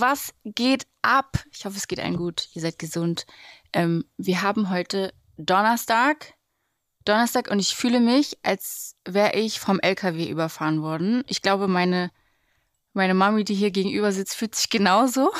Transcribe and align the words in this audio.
Was 0.00 0.32
geht 0.44 0.86
ab? 1.02 1.42
Ich 1.50 1.64
hoffe, 1.64 1.76
es 1.76 1.88
geht 1.88 1.98
allen 1.98 2.16
gut. 2.16 2.48
Ihr 2.54 2.62
seid 2.62 2.78
gesund. 2.78 3.26
Ähm, 3.72 4.04
wir 4.16 4.42
haben 4.42 4.70
heute 4.70 5.12
Donnerstag. 5.36 6.34
Donnerstag 7.04 7.50
und 7.50 7.58
ich 7.58 7.74
fühle 7.74 7.98
mich, 7.98 8.38
als 8.44 8.94
wäre 9.04 9.34
ich 9.34 9.58
vom 9.58 9.80
LKW 9.80 10.28
überfahren 10.28 10.82
worden. 10.82 11.24
Ich 11.26 11.42
glaube, 11.42 11.66
meine, 11.66 12.12
meine 12.92 13.14
Mami, 13.14 13.42
die 13.42 13.54
hier 13.54 13.72
gegenüber 13.72 14.12
sitzt, 14.12 14.36
fühlt 14.36 14.54
sich 14.54 14.70
genauso. 14.70 15.32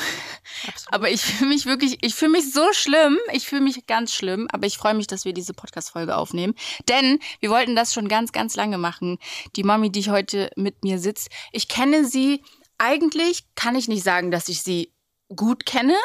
Absolut. 0.67 0.93
Aber 0.93 1.09
ich 1.09 1.21
fühle 1.21 1.51
mich 1.51 1.65
wirklich, 1.65 1.97
ich 2.01 2.15
fühle 2.15 2.31
mich 2.31 2.51
so 2.51 2.73
schlimm. 2.73 3.17
Ich 3.31 3.47
fühle 3.47 3.61
mich 3.61 3.87
ganz 3.87 4.13
schlimm. 4.13 4.49
Aber 4.51 4.67
ich 4.67 4.77
freue 4.77 4.93
mich, 4.93 5.07
dass 5.07 5.23
wir 5.23 5.33
diese 5.33 5.53
Podcast-Folge 5.53 6.17
aufnehmen. 6.17 6.53
Denn 6.89 7.19
wir 7.39 7.49
wollten 7.49 7.77
das 7.77 7.93
schon 7.93 8.09
ganz, 8.09 8.33
ganz 8.33 8.57
lange 8.57 8.77
machen. 8.77 9.19
Die 9.55 9.63
Mami, 9.63 9.89
die 9.89 10.09
heute 10.11 10.49
mit 10.57 10.83
mir 10.83 10.99
sitzt. 10.99 11.29
Ich 11.53 11.69
kenne 11.69 12.03
sie 12.03 12.41
eigentlich 12.79 13.43
kann 13.55 13.75
ich 13.75 13.87
nicht 13.87 14.03
sagen, 14.03 14.31
dass 14.31 14.49
ich 14.49 14.63
sie 14.63 14.93
gut 15.35 15.65
kenne, 15.65 15.95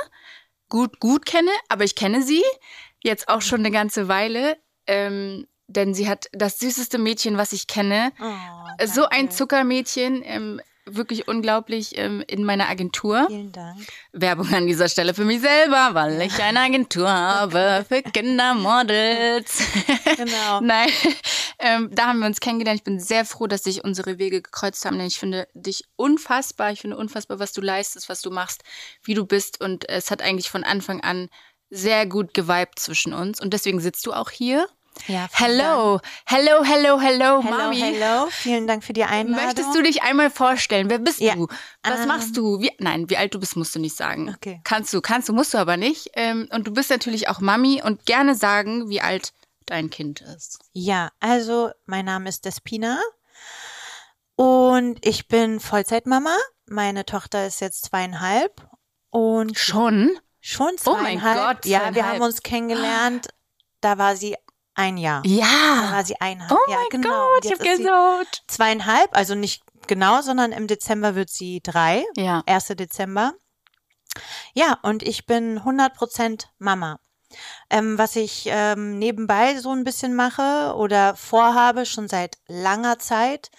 gut, 0.69 1.01
gut 1.01 1.25
kenne, 1.25 1.51
aber 1.69 1.85
ich 1.85 1.95
kenne 1.95 2.23
sie 2.23 2.43
jetzt 3.03 3.29
auch 3.29 3.43
schon 3.43 3.61
eine 3.61 3.71
ganze 3.71 4.09
Weile. 4.09 4.59
Ähm, 4.87 5.47
denn 5.67 5.95
sie 5.95 6.09
hat 6.09 6.27
das 6.33 6.59
süßeste 6.59 6.99
Mädchen, 6.99 7.39
was 7.39 7.53
ich 7.53 7.67
kenne. 7.67 8.13
Oh, 8.21 8.87
so 8.87 9.07
ein 9.07 9.31
Zuckermädchen. 9.31 10.23
Ähm, 10.25 10.61
wirklich 10.87 11.29
unglaublich 11.29 11.97
ähm, 11.97 12.23
in 12.27 12.45
meiner 12.45 12.69
Agentur. 12.69 13.27
Vielen 13.29 13.53
Dank. 13.53 13.79
Werbung 14.13 14.53
an 14.53 14.67
dieser 14.67 14.89
Stelle 14.89 15.15
für 15.15 15.25
mich 15.25 15.41
selber, 15.41 15.91
weil 15.93 16.21
ich 16.21 16.43
eine 16.43 16.61
Agentur 16.61 17.09
habe 17.09 17.85
für 17.89 18.03
Kindermodels. 18.13 19.63
Genau. 20.17 20.61
Nein, 20.63 20.91
ähm, 21.59 21.91
da 21.93 22.09
haben 22.09 22.21
wir 22.21 22.27
uns 22.27 22.41
kennengelernt. 22.41 22.81
Ich 22.81 22.85
bin 22.85 23.01
sehr 23.01 23.25
froh, 23.25 23.47
dass 23.47 23.65
sich 23.65 23.85
unsere 23.85 24.19
Wege 24.19 24.43
gekreuzt 24.43 24.85
haben, 24.85 24.99
denn 24.99 25.07
ich 25.07 25.19
finde 25.19 25.49
dich 25.55 25.85
unfassbar. 25.97 26.73
Ich 26.73 26.81
finde 26.81 26.97
unfassbar, 26.97 27.39
was 27.39 27.53
du 27.53 27.61
leistest, 27.61 28.09
was 28.09 28.23
du 28.23 28.31
machst, 28.31 28.63
wie 29.03 29.15
du 29.15 29.25
bist. 29.25 29.61
Und 29.61 29.89
es 29.89 30.11
hat 30.11 30.23
eigentlich 30.23 30.51
von 30.51 30.65
Anfang 30.65 31.01
an 31.01 31.29
sehr 31.71 32.07
gut 32.07 32.35
geweibt 32.35 32.79
zwischen 32.79 33.13
uns. 33.13 33.41
Und 33.41 33.53
deswegen 33.53 33.81
sitzt 33.81 34.07
du 34.07 34.13
auch 34.13 34.31
hier. 34.31 34.69
Ja, 35.07 35.29
hello, 35.33 36.01
hello, 36.25 36.65
hello, 36.65 37.01
hello, 37.01 37.01
hello, 37.01 37.43
Mami. 37.43 37.79
Hello, 37.79 38.29
vielen 38.31 38.67
Dank 38.67 38.85
für 38.85 38.93
die 38.93 39.05
Einladung. 39.05 39.45
Möchtest 39.45 39.75
du 39.75 39.83
dich 39.83 40.03
einmal 40.03 40.31
vorstellen? 40.31 40.89
Wer 40.89 40.99
bist 40.99 41.21
ja. 41.21 41.35
du? 41.35 41.47
Was 41.83 42.01
ähm. 42.01 42.09
machst 42.09 42.37
du? 42.37 42.61
Wie, 42.61 42.71
nein, 42.79 43.11
wie 43.11 43.17
alt 43.17 43.35
du 43.35 43.41
bist, 43.41 43.57
musst 43.57 43.75
du 43.75 43.81
nicht 43.81 43.97
sagen. 43.97 44.35
Okay. 44.37 44.61
Kannst 44.65 44.93
du, 44.95 45.01
kannst 45.01 45.29
du, 45.29 45.33
musst 45.33 45.53
du 45.53 45.59
aber 45.59 45.77
nicht. 45.77 46.11
Ähm, 46.15 46.49
und 46.53 46.67
du 46.67 46.73
bist 46.73 46.91
natürlich 46.91 47.29
auch 47.29 47.41
Mami 47.41 47.83
und 47.83 48.07
gerne 48.07 48.35
sagen, 48.35 48.89
wie 48.89 49.01
alt 49.01 49.33
dein 49.67 49.91
Kind 49.91 50.21
ist. 50.21 50.59
Ja, 50.73 51.11
also 51.21 51.71
mein 51.87 52.05
Name 52.05 52.29
ist 52.29 52.45
Despina 52.45 52.99
und 54.37 55.05
ich 55.05 55.29
bin 55.29 55.61
Vollzeitmama. 55.61 56.37
Meine 56.67 57.05
Tochter 57.05 57.47
ist 57.47 57.61
jetzt 57.61 57.85
zweieinhalb 57.87 58.69
und 59.11 59.59
schon 59.59 60.19
schon 60.41 60.77
zweieinhalb. 60.79 60.99
Oh 60.99 61.03
mein 61.03 61.19
Gott, 61.19 61.65
zweieinhalb. 61.65 61.67
ja, 61.67 61.95
wir 61.95 62.07
haben 62.07 62.21
uns 62.21 62.43
kennengelernt. 62.43 63.29
Da 63.81 63.99
war 63.99 64.17
sie 64.17 64.37
ein 64.75 64.97
Jahr. 64.97 65.23
Ja. 65.25 65.47
Da 65.91 65.93
war 65.93 66.05
sie 66.05 66.21
eineinhalb. 66.21 66.53
Oh 66.53 66.71
ja, 66.71 66.77
mein 66.79 67.03
genau. 67.03 67.29
Gott, 67.35 67.45
ich 67.45 67.53
hab 67.53 67.59
gesagt. 67.61 68.43
Zweieinhalb, 68.47 69.17
also 69.17 69.35
nicht 69.35 69.63
genau, 69.87 70.23
sondern 70.23 70.53
im 70.53 70.67
Dezember 70.67 71.15
wird 71.15 71.31
sie 71.31 71.61
drei. 71.63 72.05
Ja. 72.17 72.43
1. 72.47 72.69
Dezember. 72.69 73.35
Ja, 74.53 74.79
und 74.83 75.03
ich 75.03 75.27
bin 75.27 75.61
100% 75.61 76.47
Mama. 76.59 76.99
Ähm, 77.69 77.99
was 77.99 78.15
ich 78.15 78.45
ähm, 78.47 78.99
nebenbei 78.99 79.59
so 79.59 79.73
ein 79.73 79.83
bisschen 79.83 80.15
mache 80.15 80.75
oder 80.77 81.17
vorhabe, 81.17 81.85
schon 81.85 82.07
seit 82.09 82.39
langer 82.47 82.99
Zeit, 82.99 83.51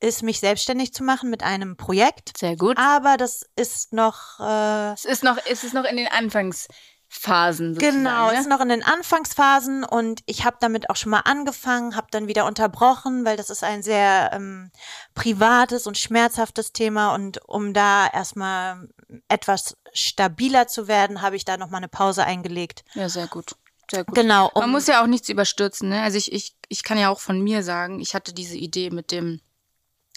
ist 0.00 0.24
mich 0.24 0.40
selbstständig 0.40 0.92
zu 0.92 1.04
machen 1.04 1.30
mit 1.30 1.44
einem 1.44 1.76
Projekt. 1.76 2.36
Sehr 2.36 2.56
gut. 2.56 2.76
Aber 2.76 3.16
das 3.16 3.48
ist 3.54 3.92
noch. 3.92 4.40
Äh, 4.40 4.92
es 4.94 5.04
ist 5.04 5.22
noch, 5.22 5.38
es 5.48 5.62
ist 5.62 5.74
noch 5.74 5.84
in 5.84 5.96
den 5.96 6.08
Anfangs. 6.08 6.66
Phasen. 7.14 7.76
Genau, 7.76 8.30
ne? 8.30 8.40
ist 8.40 8.48
noch 8.48 8.60
in 8.62 8.70
den 8.70 8.82
Anfangsphasen 8.82 9.84
und 9.84 10.22
ich 10.24 10.46
habe 10.46 10.56
damit 10.60 10.88
auch 10.88 10.96
schon 10.96 11.10
mal 11.10 11.20
angefangen, 11.20 11.94
habe 11.94 12.06
dann 12.10 12.26
wieder 12.26 12.46
unterbrochen, 12.46 13.26
weil 13.26 13.36
das 13.36 13.50
ist 13.50 13.62
ein 13.62 13.82
sehr 13.82 14.30
ähm, 14.32 14.70
privates 15.14 15.86
und 15.86 15.98
schmerzhaftes 15.98 16.72
Thema 16.72 17.14
und 17.14 17.46
um 17.46 17.74
da 17.74 18.06
erstmal 18.06 18.88
etwas 19.28 19.76
stabiler 19.92 20.68
zu 20.68 20.88
werden, 20.88 21.20
habe 21.20 21.36
ich 21.36 21.44
da 21.44 21.58
noch 21.58 21.68
mal 21.68 21.76
eine 21.76 21.88
Pause 21.88 22.24
eingelegt. 22.24 22.82
Ja, 22.94 23.10
sehr 23.10 23.26
gut. 23.26 23.56
Sehr 23.90 24.04
gut. 24.04 24.14
Genau. 24.14 24.50
Um 24.54 24.62
Man 24.62 24.70
muss 24.70 24.86
ja 24.86 25.02
auch 25.02 25.06
nichts 25.06 25.28
überstürzen, 25.28 25.90
ne? 25.90 26.00
Also 26.00 26.16
ich, 26.16 26.32
ich, 26.32 26.56
ich 26.68 26.82
kann 26.82 26.98
ja 26.98 27.10
auch 27.10 27.20
von 27.20 27.42
mir 27.42 27.62
sagen, 27.62 28.00
ich 28.00 28.14
hatte 28.14 28.32
diese 28.32 28.56
Idee 28.56 28.88
mit 28.88 29.12
dem, 29.12 29.42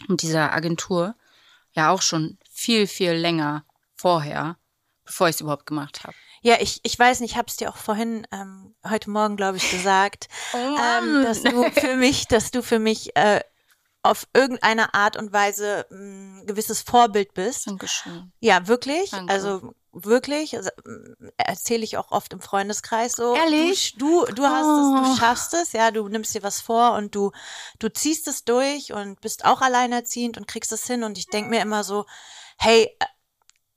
mit 0.08 0.22
dieser 0.22 0.54
Agentur 0.54 1.16
ja 1.74 1.90
auch 1.90 2.02
schon 2.02 2.38
viel, 2.50 2.88
viel 2.88 3.12
länger 3.12 3.66
vorher, 3.98 4.56
bevor 5.04 5.28
ich 5.28 5.36
es 5.36 5.42
überhaupt 5.42 5.66
gemacht 5.66 6.06
habe. 6.06 6.16
Ja, 6.46 6.58
ich, 6.60 6.80
ich 6.84 6.98
weiß 6.98 7.22
nicht, 7.22 7.32
ich 7.32 7.38
habe 7.38 7.48
es 7.48 7.56
dir 7.56 7.70
auch 7.70 7.76
vorhin 7.76 8.28
ähm, 8.32 8.76
heute 8.88 9.10
Morgen, 9.10 9.36
glaube 9.36 9.58
ich, 9.58 9.72
gesagt, 9.72 10.28
oh 10.54 10.58
ähm, 10.58 11.24
dass 11.24 11.42
du 11.42 11.72
für 11.72 11.96
mich, 11.96 12.28
dass 12.28 12.52
du 12.52 12.62
für 12.62 12.78
mich 12.78 13.16
äh, 13.16 13.42
auf 14.04 14.28
irgendeine 14.32 14.94
Art 14.94 15.18
und 15.18 15.34
Weise 15.34 15.88
ein 15.90 16.42
mm, 16.42 16.46
gewisses 16.46 16.84
Vorbild 16.84 17.34
bist. 17.34 17.66
Dankeschön. 17.66 18.32
Ja, 18.42 18.68
wirklich. 18.68 19.10
Danke. 19.10 19.34
Also 19.34 19.74
wirklich, 19.92 20.56
also, 20.56 20.70
mm, 20.86 21.30
erzähle 21.38 21.84
ich 21.84 21.98
auch 21.98 22.12
oft 22.12 22.32
im 22.32 22.42
Freundeskreis 22.42 23.14
so. 23.14 23.34
Ehrlich? 23.36 23.96
Du, 23.98 24.24
du, 24.26 24.36
du 24.36 24.44
hast 24.44 24.66
oh. 24.66 25.02
es, 25.02 25.10
du 25.10 25.18
schaffst 25.18 25.54
es, 25.56 25.72
ja, 25.72 25.90
du 25.90 26.08
nimmst 26.10 26.36
dir 26.36 26.44
was 26.44 26.62
vor 26.62 26.94
und 26.94 27.16
du, 27.16 27.32
du 27.80 27.90
ziehst 27.92 28.28
es 28.28 28.44
durch 28.44 28.94
und 28.94 29.20
bist 29.20 29.46
auch 29.46 29.62
alleinerziehend 29.62 30.38
und 30.38 30.48
kriegst 30.48 30.72
es 30.72 30.86
hin. 30.86 31.04
Und 31.04 31.18
ich 31.18 31.26
denk 31.26 31.50
mir 31.50 31.62
immer 31.62 31.84
so, 31.84 32.06
hey, 32.60 32.96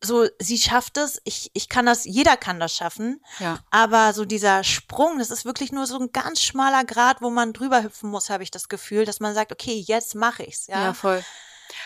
so, 0.00 0.26
sie 0.38 0.58
schafft 0.58 0.96
es, 0.96 1.20
ich, 1.24 1.50
ich 1.54 1.68
kann 1.68 1.86
das, 1.86 2.04
jeder 2.04 2.36
kann 2.36 2.60
das 2.60 2.74
schaffen. 2.74 3.20
Ja. 3.40 3.58
Aber 3.70 4.12
so 4.12 4.24
dieser 4.24 4.62
Sprung, 4.64 5.18
das 5.18 5.30
ist 5.30 5.44
wirklich 5.44 5.72
nur 5.72 5.86
so 5.86 5.98
ein 5.98 6.12
ganz 6.12 6.42
schmaler 6.42 6.84
Grad, 6.84 7.20
wo 7.20 7.30
man 7.30 7.52
drüber 7.52 7.82
hüpfen 7.82 8.10
muss, 8.10 8.30
habe 8.30 8.42
ich 8.42 8.50
das 8.50 8.68
Gefühl, 8.68 9.04
dass 9.04 9.20
man 9.20 9.34
sagt, 9.34 9.52
okay, 9.52 9.82
jetzt 9.86 10.14
mache 10.14 10.44
ich's. 10.44 10.66
Ja, 10.68 10.84
ja 10.84 10.94
voll. 10.94 11.24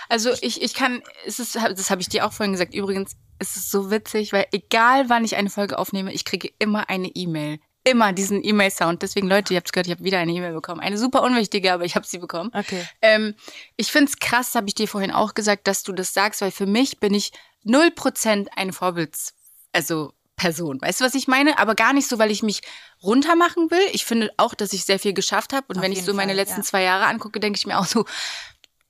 Also 0.09 0.31
ich, 0.41 0.63
ich 0.63 0.75
kann, 0.75 1.03
es 1.27 1.39
ist, 1.39 1.57
das 1.57 1.91
habe 1.91 2.01
ich 2.01 2.09
dir 2.09 2.27
auch 2.27 2.33
vorhin 2.33 2.53
gesagt, 2.53 2.75
übrigens, 2.75 3.13
es 3.39 3.57
ist 3.57 3.71
so 3.71 3.91
witzig, 3.91 4.33
weil 4.33 4.47
egal 4.53 5.09
wann 5.09 5.25
ich 5.25 5.37
eine 5.37 5.51
Folge 5.51 5.79
aufnehme, 5.79 6.13
ich 6.13 6.25
kriege 6.25 6.51
immer 6.59 6.89
eine 6.89 7.09
E-Mail 7.09 7.59
immer 7.85 8.13
diesen 8.13 8.45
E-Mail-Sound. 8.45 9.03
Deswegen, 9.03 9.29
Leute, 9.29 9.55
ihr 9.55 9.59
habt 9.59 9.73
gehört, 9.73 9.87
ich 9.87 9.93
habe 9.93 10.05
wieder 10.05 10.19
eine 10.19 10.33
E-Mail 10.33 10.53
bekommen. 10.53 10.81
Eine 10.81 10.99
super 10.99 11.23
unwichtige, 11.23 11.73
aber 11.73 11.85
ich 11.85 11.97
habe 11.97 12.07
sie 12.07 12.19
bekommen. 12.19 12.51
Okay. 12.55 12.87
Ähm, 13.01 13.35
ich 13.77 13.91
finde 13.91 14.11
es 14.11 14.19
krass, 14.19 14.55
habe 14.55 14.69
ich 14.69 14.75
dir 14.75 14.87
vorhin 14.87 15.11
auch 15.11 15.35
gesagt, 15.35 15.67
dass 15.67 15.83
du 15.83 15.93
das 15.93 16.15
sagst, 16.15 16.41
weil 16.43 16.51
für 16.51 16.67
mich 16.67 17.01
bin 17.01 17.15
ich 17.15 17.33
0% 17.65 18.49
eine 18.55 18.73
Vorbilds, 18.73 19.35
also 19.73 20.13
Person. 20.37 20.81
Weißt 20.81 21.01
du, 21.01 21.05
was 21.05 21.15
ich 21.15 21.29
meine? 21.29 21.59
Aber 21.59 21.75
gar 21.75 21.93
nicht 21.93 22.09
so, 22.09 22.19
weil 22.19 22.31
ich 22.31 22.43
mich 22.43 22.63
runter 23.03 23.37
machen 23.37 23.71
will. 23.71 23.87
Ich 23.93 24.05
finde 24.05 24.33
auch, 24.39 24.55
dass 24.55 24.73
ich 24.73 24.85
sehr 24.85 24.99
viel 24.99 25.13
geschafft 25.13 25.53
habe. 25.53 25.67
Und 25.69 25.77
Auf 25.77 25.83
wenn 25.83 25.93
ich 25.93 26.01
so 26.01 26.07
Fall, 26.07 26.15
meine 26.15 26.33
letzten 26.33 26.61
ja. 26.61 26.65
zwei 26.65 26.83
Jahre 26.83 27.07
angucke, 27.07 27.39
denke 27.39 27.59
ich 27.59 27.67
mir 27.67 27.79
auch 27.79 27.87
so, 27.87 28.05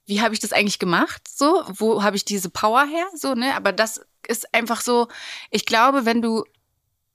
wie 0.05 0.21
habe 0.21 0.33
ich 0.33 0.39
das 0.39 0.51
eigentlich 0.51 0.79
gemacht? 0.79 1.21
So, 1.27 1.63
wo 1.67 2.03
habe 2.03 2.15
ich 2.15 2.25
diese 2.25 2.49
Power 2.49 2.85
her? 2.85 3.05
So, 3.15 3.35
ne? 3.35 3.55
Aber 3.55 3.71
das 3.71 4.01
ist 4.27 4.53
einfach 4.53 4.81
so, 4.81 5.07
ich 5.51 5.65
glaube, 5.65 6.05
wenn 6.05 6.21
du, 6.21 6.43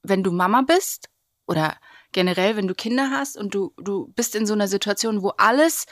wenn 0.02 0.22
du 0.22 0.30
Mama 0.30 0.62
bist 0.62 1.08
oder 1.46 1.76
generell, 2.12 2.56
wenn 2.56 2.68
du 2.68 2.74
Kinder 2.74 3.10
hast 3.10 3.36
und 3.36 3.54
du, 3.54 3.72
du 3.76 4.08
bist 4.14 4.34
in 4.34 4.46
so 4.46 4.54
einer 4.54 4.68
Situation, 4.68 5.22
wo 5.22 5.30
alles 5.30 5.86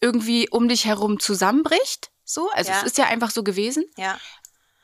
irgendwie 0.00 0.48
um 0.48 0.68
dich 0.68 0.86
herum 0.86 1.20
zusammenbricht. 1.20 2.10
So, 2.24 2.50
also 2.50 2.70
ja. 2.70 2.78
es 2.78 2.84
ist 2.84 2.98
ja 2.98 3.06
einfach 3.06 3.30
so 3.30 3.42
gewesen. 3.42 3.84
Ja. 3.96 4.18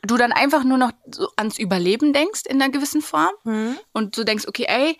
Du 0.05 0.17
dann 0.17 0.31
einfach 0.31 0.63
nur 0.63 0.77
noch 0.77 0.91
so 1.11 1.29
ans 1.35 1.57
Überleben 1.57 2.13
denkst 2.13 2.41
in 2.47 2.61
einer 2.61 2.71
gewissen 2.71 3.01
Form 3.01 3.33
mhm. 3.43 3.77
und 3.93 4.17
du 4.17 4.23
denkst, 4.23 4.47
okay, 4.47 4.65
ey, 4.67 4.97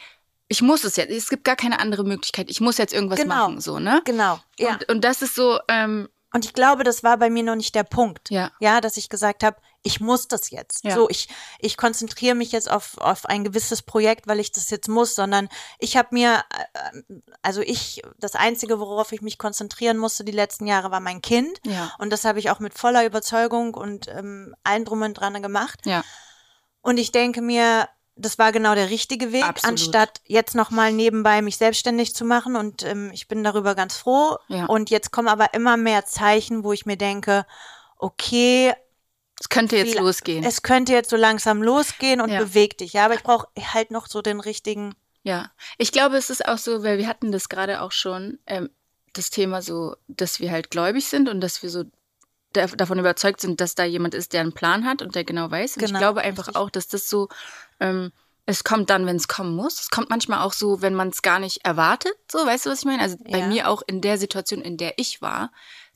ich 0.48 0.62
muss 0.62 0.84
es 0.84 0.96
jetzt. 0.96 1.12
Es 1.12 1.30
gibt 1.30 1.44
gar 1.44 1.56
keine 1.56 1.80
andere 1.80 2.04
Möglichkeit. 2.04 2.50
Ich 2.50 2.62
muss 2.62 2.78
jetzt 2.78 2.94
irgendwas 2.94 3.20
genau. 3.20 3.36
machen, 3.36 3.62
so 3.62 3.80
ne? 3.80 4.02
Genau. 4.06 4.40
Ja. 4.60 4.74
Und, 4.74 4.90
und 4.90 5.04
das 5.04 5.22
ist 5.22 5.36
so. 5.36 5.60
Ähm, 5.68 6.08
und 6.34 6.46
ich 6.46 6.54
glaube, 6.54 6.84
das 6.84 7.04
war 7.04 7.18
bei 7.18 7.30
mir 7.30 7.44
noch 7.44 7.56
nicht 7.56 7.74
der 7.76 7.84
Punkt. 7.84 8.30
Ja. 8.30 8.52
Ja, 8.60 8.82
dass 8.82 8.98
ich 8.98 9.10
gesagt 9.10 9.44
habe, 9.44 9.58
ich 9.86 10.02
muss 10.02 10.28
das 10.28 10.50
jetzt. 10.50 10.84
Ja. 10.84 10.96
So, 10.96 11.08
ich, 11.10 11.30
ich 11.60 11.78
konzentriere 11.78 12.34
mich 12.34 12.52
jetzt 12.52 12.70
auf, 12.70 12.98
auf 12.98 13.28
ein 13.28 13.44
gewisses 13.44 13.84
Projekt, 13.84 14.28
weil 14.28 14.40
ich 14.40 14.52
das 14.52 14.72
jetzt 14.72 14.90
muss, 14.90 15.14
sondern 15.14 15.48
ich 15.78 15.96
habe 15.96 16.10
mir, 16.12 16.44
äh, 16.74 17.02
also 17.44 17.62
ich, 17.62 18.02
das 18.18 18.34
Einzige, 18.34 18.80
worauf 18.80 19.12
ich 19.12 19.22
mich 19.22 19.38
konzentrieren 19.38 19.98
musste 19.98 20.24
die 20.24 20.32
letzten 20.32 20.66
Jahre, 20.66 20.90
war 20.90 21.02
mein 21.02 21.22
Kind. 21.22 21.60
Ja. 21.66 21.94
Und 22.00 22.10
das 22.10 22.26
habe 22.26 22.40
ich 22.40 22.50
auch 22.50 22.60
mit 22.60 22.74
voller 22.78 23.06
Überzeugung 23.06 23.76
und 23.76 24.08
ähm, 24.08 24.56
allen 24.64 24.86
drum 24.86 25.04
und 25.04 25.14
dran 25.14 25.40
gemacht. 25.44 25.82
Ja. 25.86 26.04
Und 26.82 26.98
ich 26.98 27.12
denke 27.12 27.42
mir, 27.42 27.88
das 28.16 28.40
war 28.40 28.52
genau 28.52 28.74
der 28.74 28.90
richtige 28.90 29.32
Weg, 29.32 29.46
Absolut. 29.46 29.72
anstatt 29.72 30.22
jetzt 30.26 30.56
nochmal 30.56 30.94
nebenbei 30.94 31.44
mich 31.44 31.58
selbstständig 31.58 32.16
zu 32.16 32.26
machen. 32.26 32.56
Und 32.56 32.82
ähm, 32.82 33.12
ich 33.14 33.28
bin 33.28 33.44
darüber 33.44 33.76
ganz 33.76 33.98
froh. 33.98 34.38
Ja. 34.48 34.66
Und 34.66 34.90
jetzt 34.90 35.12
kommen 35.12 35.28
aber 35.28 35.54
immer 35.54 35.78
mehr 35.78 36.06
Zeichen, 36.06 36.64
wo 36.64 36.74
ich 36.74 36.88
mir 36.88 36.98
denke, 36.98 37.46
okay, 37.98 38.74
es 39.40 39.50
könnte 39.50 39.76
jetzt 39.78 39.98
losgehen. 40.00 40.44
Es 40.44 40.62
könnte 40.62 40.94
jetzt 40.94 41.10
so 41.10 41.18
langsam 41.18 41.62
losgehen 41.62 42.22
und 42.22 42.30
ja. 42.30 42.40
beweg 42.40 42.78
dich. 42.78 42.94
Ja, 42.94 43.06
aber 43.06 43.16
ich 43.16 43.24
brauche 43.24 43.48
halt 43.74 43.92
noch 43.92 44.08
so 44.08 44.22
den 44.22 44.40
richtigen. 44.40 44.96
Ja, 45.24 45.52
ich 45.78 45.92
glaube, 45.92 46.18
es 46.18 46.30
ist 46.30 46.48
auch 46.48 46.58
so, 46.58 46.84
weil 46.84 46.98
wir 46.98 47.08
hatten 47.08 47.32
das 47.32 47.50
gerade 47.50 47.82
auch 47.82 47.92
schon, 47.92 48.40
ähm, 48.46 48.70
das 49.14 49.30
Thema 49.30 49.62
so, 49.62 49.96
dass 50.08 50.40
wir 50.40 50.52
halt 50.52 50.70
gläubig 50.72 51.08
sind 51.08 51.30
und 51.30 51.42
dass 51.42 51.64
wir 51.64 51.70
so 51.70 51.84
davon 52.54 53.00
überzeugt 53.00 53.42
sind, 53.42 53.60
dass 53.60 53.76
da 53.76 53.84
jemand 53.84 54.14
ist, 54.14 54.32
der 54.34 54.42
einen 54.42 54.54
Plan 54.54 54.86
hat 54.86 55.02
und 55.02 55.16
der 55.16 55.24
genau 55.26 55.52
weiß. 55.52 55.76
Und 55.76 55.84
Genau, 55.86 55.94
ich 55.94 56.00
glaube 56.00 56.22
einfach 56.22 56.48
richtig. 56.48 56.56
auch, 56.62 56.70
dass 56.70 56.88
das 56.88 57.10
so, 57.10 57.28
ähm, 57.80 58.12
es 58.46 58.64
kommt 58.64 58.90
dann, 58.90 59.06
wenn 59.06 59.16
es 59.16 59.28
kommen 59.28 59.56
muss. 59.56 59.82
Es 59.82 59.90
kommt 59.90 60.10
manchmal 60.10 60.40
auch 60.42 60.54
so, 60.54 60.82
wenn 60.82 60.94
man 60.94 61.10
es 61.10 61.22
gar 61.22 61.40
nicht 61.40 61.66
erwartet. 61.66 62.14
So, 62.32 62.46
weißt 62.46 62.66
du, 62.66 62.70
was 62.70 62.80
ich 62.80 62.86
meine? 62.86 63.02
Also 63.02 63.18
bei 63.30 63.40
Ja. 63.40 63.48
mir 63.48 63.70
auch 63.70 63.82
in 63.88 64.02
der 64.02 64.18
Situation, 64.18 64.62
in 64.62 64.78
der 64.78 64.94
ich 64.98 65.22
war, 65.22 65.52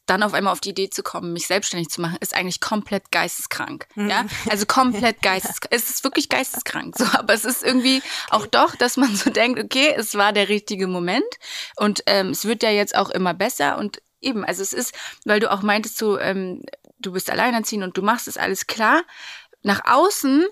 dann 0.10 0.24
auf 0.24 0.34
einmal 0.34 0.54
auf 0.54 0.60
die 0.60 0.70
Idee 0.70 0.90
zu 0.90 1.04
kommen, 1.04 1.34
mich 1.34 1.48
selbstständig 1.48 1.90
zu 1.90 2.02
machen, 2.02 2.18
ist 2.20 2.36
eigentlich 2.36 2.60
komplett 2.60 3.12
geisteskrank. 3.12 3.88
Mhm. 3.96 4.10
Ja, 4.10 4.26
also 4.50 4.66
komplett 4.66 5.22
geisteskrank. 5.22 5.70
Es 5.72 5.90
ist 5.90 6.04
wirklich 6.04 6.30
geisteskrank. 6.30 6.96
So, 6.98 7.06
aber 7.14 7.34
es 7.34 7.46
ist 7.46 7.64
irgendwie 7.64 8.02
auch 8.30 8.46
doch, 8.48 8.76
dass 8.76 8.98
man 8.98 9.16
so 9.16 9.30
denkt, 9.32 9.60
okay, 9.60 9.94
es 9.96 10.16
war 10.16 10.34
der 10.34 10.50
richtige 10.50 10.88
Moment 10.88 11.26
und 11.76 12.04
ähm, 12.08 12.30
es 12.30 12.46
wird 12.46 12.64
ja 12.64 12.72
jetzt 12.72 12.96
auch 12.96 13.10
immer 13.10 13.34
besser 13.34 13.78
und 13.78 14.02
eben, 14.22 14.44
also 14.44 14.62
es 14.62 14.74
ist, 14.74 14.94
weil 15.26 15.40
du 15.40 15.52
auch 15.52 15.62
meintest, 15.62 15.98
so, 15.98 16.20
ähm, 16.20 16.64
du 17.00 17.12
bist 17.12 17.30
alleinerziehend 17.30 17.84
und 17.84 17.98
du 17.98 18.02
machst 18.02 18.28
es 18.28 18.38
alles 18.38 18.68
klar. 18.68 19.04
Nach 19.62 19.82
außen 19.86 20.46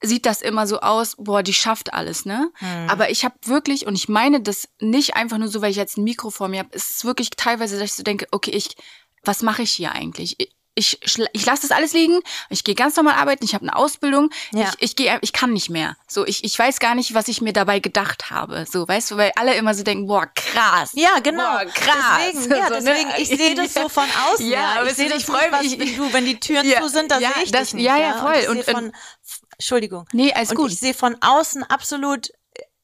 sieht 0.00 0.26
das 0.26 0.42
immer 0.42 0.66
so 0.66 0.80
aus, 0.80 1.16
boah, 1.18 1.42
die 1.42 1.54
schafft 1.54 1.92
alles, 1.92 2.24
ne? 2.24 2.50
Aber 2.88 3.10
ich 3.10 3.24
habe 3.24 3.34
wirklich, 3.44 3.86
und 3.86 3.94
ich 3.96 4.08
meine 4.08 4.40
das 4.40 4.68
nicht 4.80 5.16
einfach 5.16 5.38
nur 5.38 5.48
so, 5.48 5.60
weil 5.62 5.70
ich 5.72 5.76
jetzt 5.76 5.96
ein 5.98 6.04
Mikro 6.04 6.30
vor 6.30 6.48
mir 6.48 6.60
habe, 6.60 6.68
es 6.72 6.88
ist 6.90 7.04
wirklich 7.04 7.30
teilweise, 7.30 7.76
dass 7.78 7.90
ich 7.90 7.94
so 7.94 8.02
denke, 8.02 8.26
okay, 8.30 8.52
ich, 8.52 8.76
was 9.24 9.42
mache 9.42 9.62
ich 9.62 9.72
hier 9.72 9.92
eigentlich? 9.92 10.36
Ich, 10.38 11.00
ich, 11.02 11.18
ich 11.32 11.44
lasse 11.44 11.62
das 11.62 11.72
alles 11.76 11.92
liegen, 11.92 12.20
ich 12.50 12.62
gehe 12.62 12.76
ganz 12.76 12.94
normal 12.94 13.14
arbeiten, 13.14 13.44
ich 13.44 13.52
habe 13.54 13.62
eine 13.64 13.74
Ausbildung, 13.74 14.30
Ja. 14.52 14.68
ich, 14.78 14.90
ich 14.90 14.94
gehe, 14.96 15.18
ich 15.22 15.32
kann 15.32 15.52
nicht 15.52 15.70
mehr. 15.70 15.96
So, 16.06 16.24
ich, 16.24 16.44
ich 16.44 16.56
weiß 16.56 16.78
gar 16.78 16.94
nicht, 16.94 17.14
was 17.14 17.26
ich 17.26 17.40
mir 17.40 17.52
dabei 17.52 17.80
gedacht 17.80 18.30
habe. 18.30 18.64
So, 18.70 18.86
weißt 18.86 19.10
du, 19.10 19.16
weil 19.16 19.32
alle 19.34 19.54
immer 19.56 19.74
so 19.74 19.82
denken, 19.82 20.06
boah, 20.06 20.28
krass. 20.36 20.90
Ja, 20.94 21.18
genau. 21.20 21.42
Boah, 21.42 21.64
krass. 21.64 22.20
Deswegen, 22.32 22.50
ja, 22.54 22.68
So, 22.68 22.74
ne? 22.74 22.80
deswegen, 22.94 23.10
ich 23.18 23.28
sehe 23.28 23.54
das 23.56 23.74
so 23.74 23.88
von 23.88 24.04
außen. 24.30 24.46
Ja, 24.48 24.76
Ja, 24.76 24.84
ich 24.84 24.92
sehe 24.92 25.08
das 25.08 25.24
freu 25.24 25.40
nicht, 25.60 25.80
was, 25.80 25.86
wenn 25.88 25.96
du, 25.96 26.12
wenn 26.12 26.24
die 26.24 26.38
Türen 26.38 26.64
Ja, 26.68 26.80
zu 26.82 26.88
sind, 26.90 27.10
da 27.10 27.18
ja, 27.18 27.32
sehe 27.34 27.42
ich 27.42 27.50
das- 27.50 27.62
dich 27.70 27.74
nicht. 27.74 27.84
ja, 27.84 27.96
ja, 27.96 28.14
voll. 28.20 28.46
Und 28.48 28.58
Und- 28.58 28.64
von, 28.64 28.92
Entschuldigung. 29.58 30.06
Nee, 30.12 30.32
alles 30.32 30.50
und 30.50 30.56
gut. 30.56 30.70
ich 30.70 30.78
sehe 30.78 30.94
von 30.94 31.16
außen 31.20 31.64
absolut, 31.64 32.30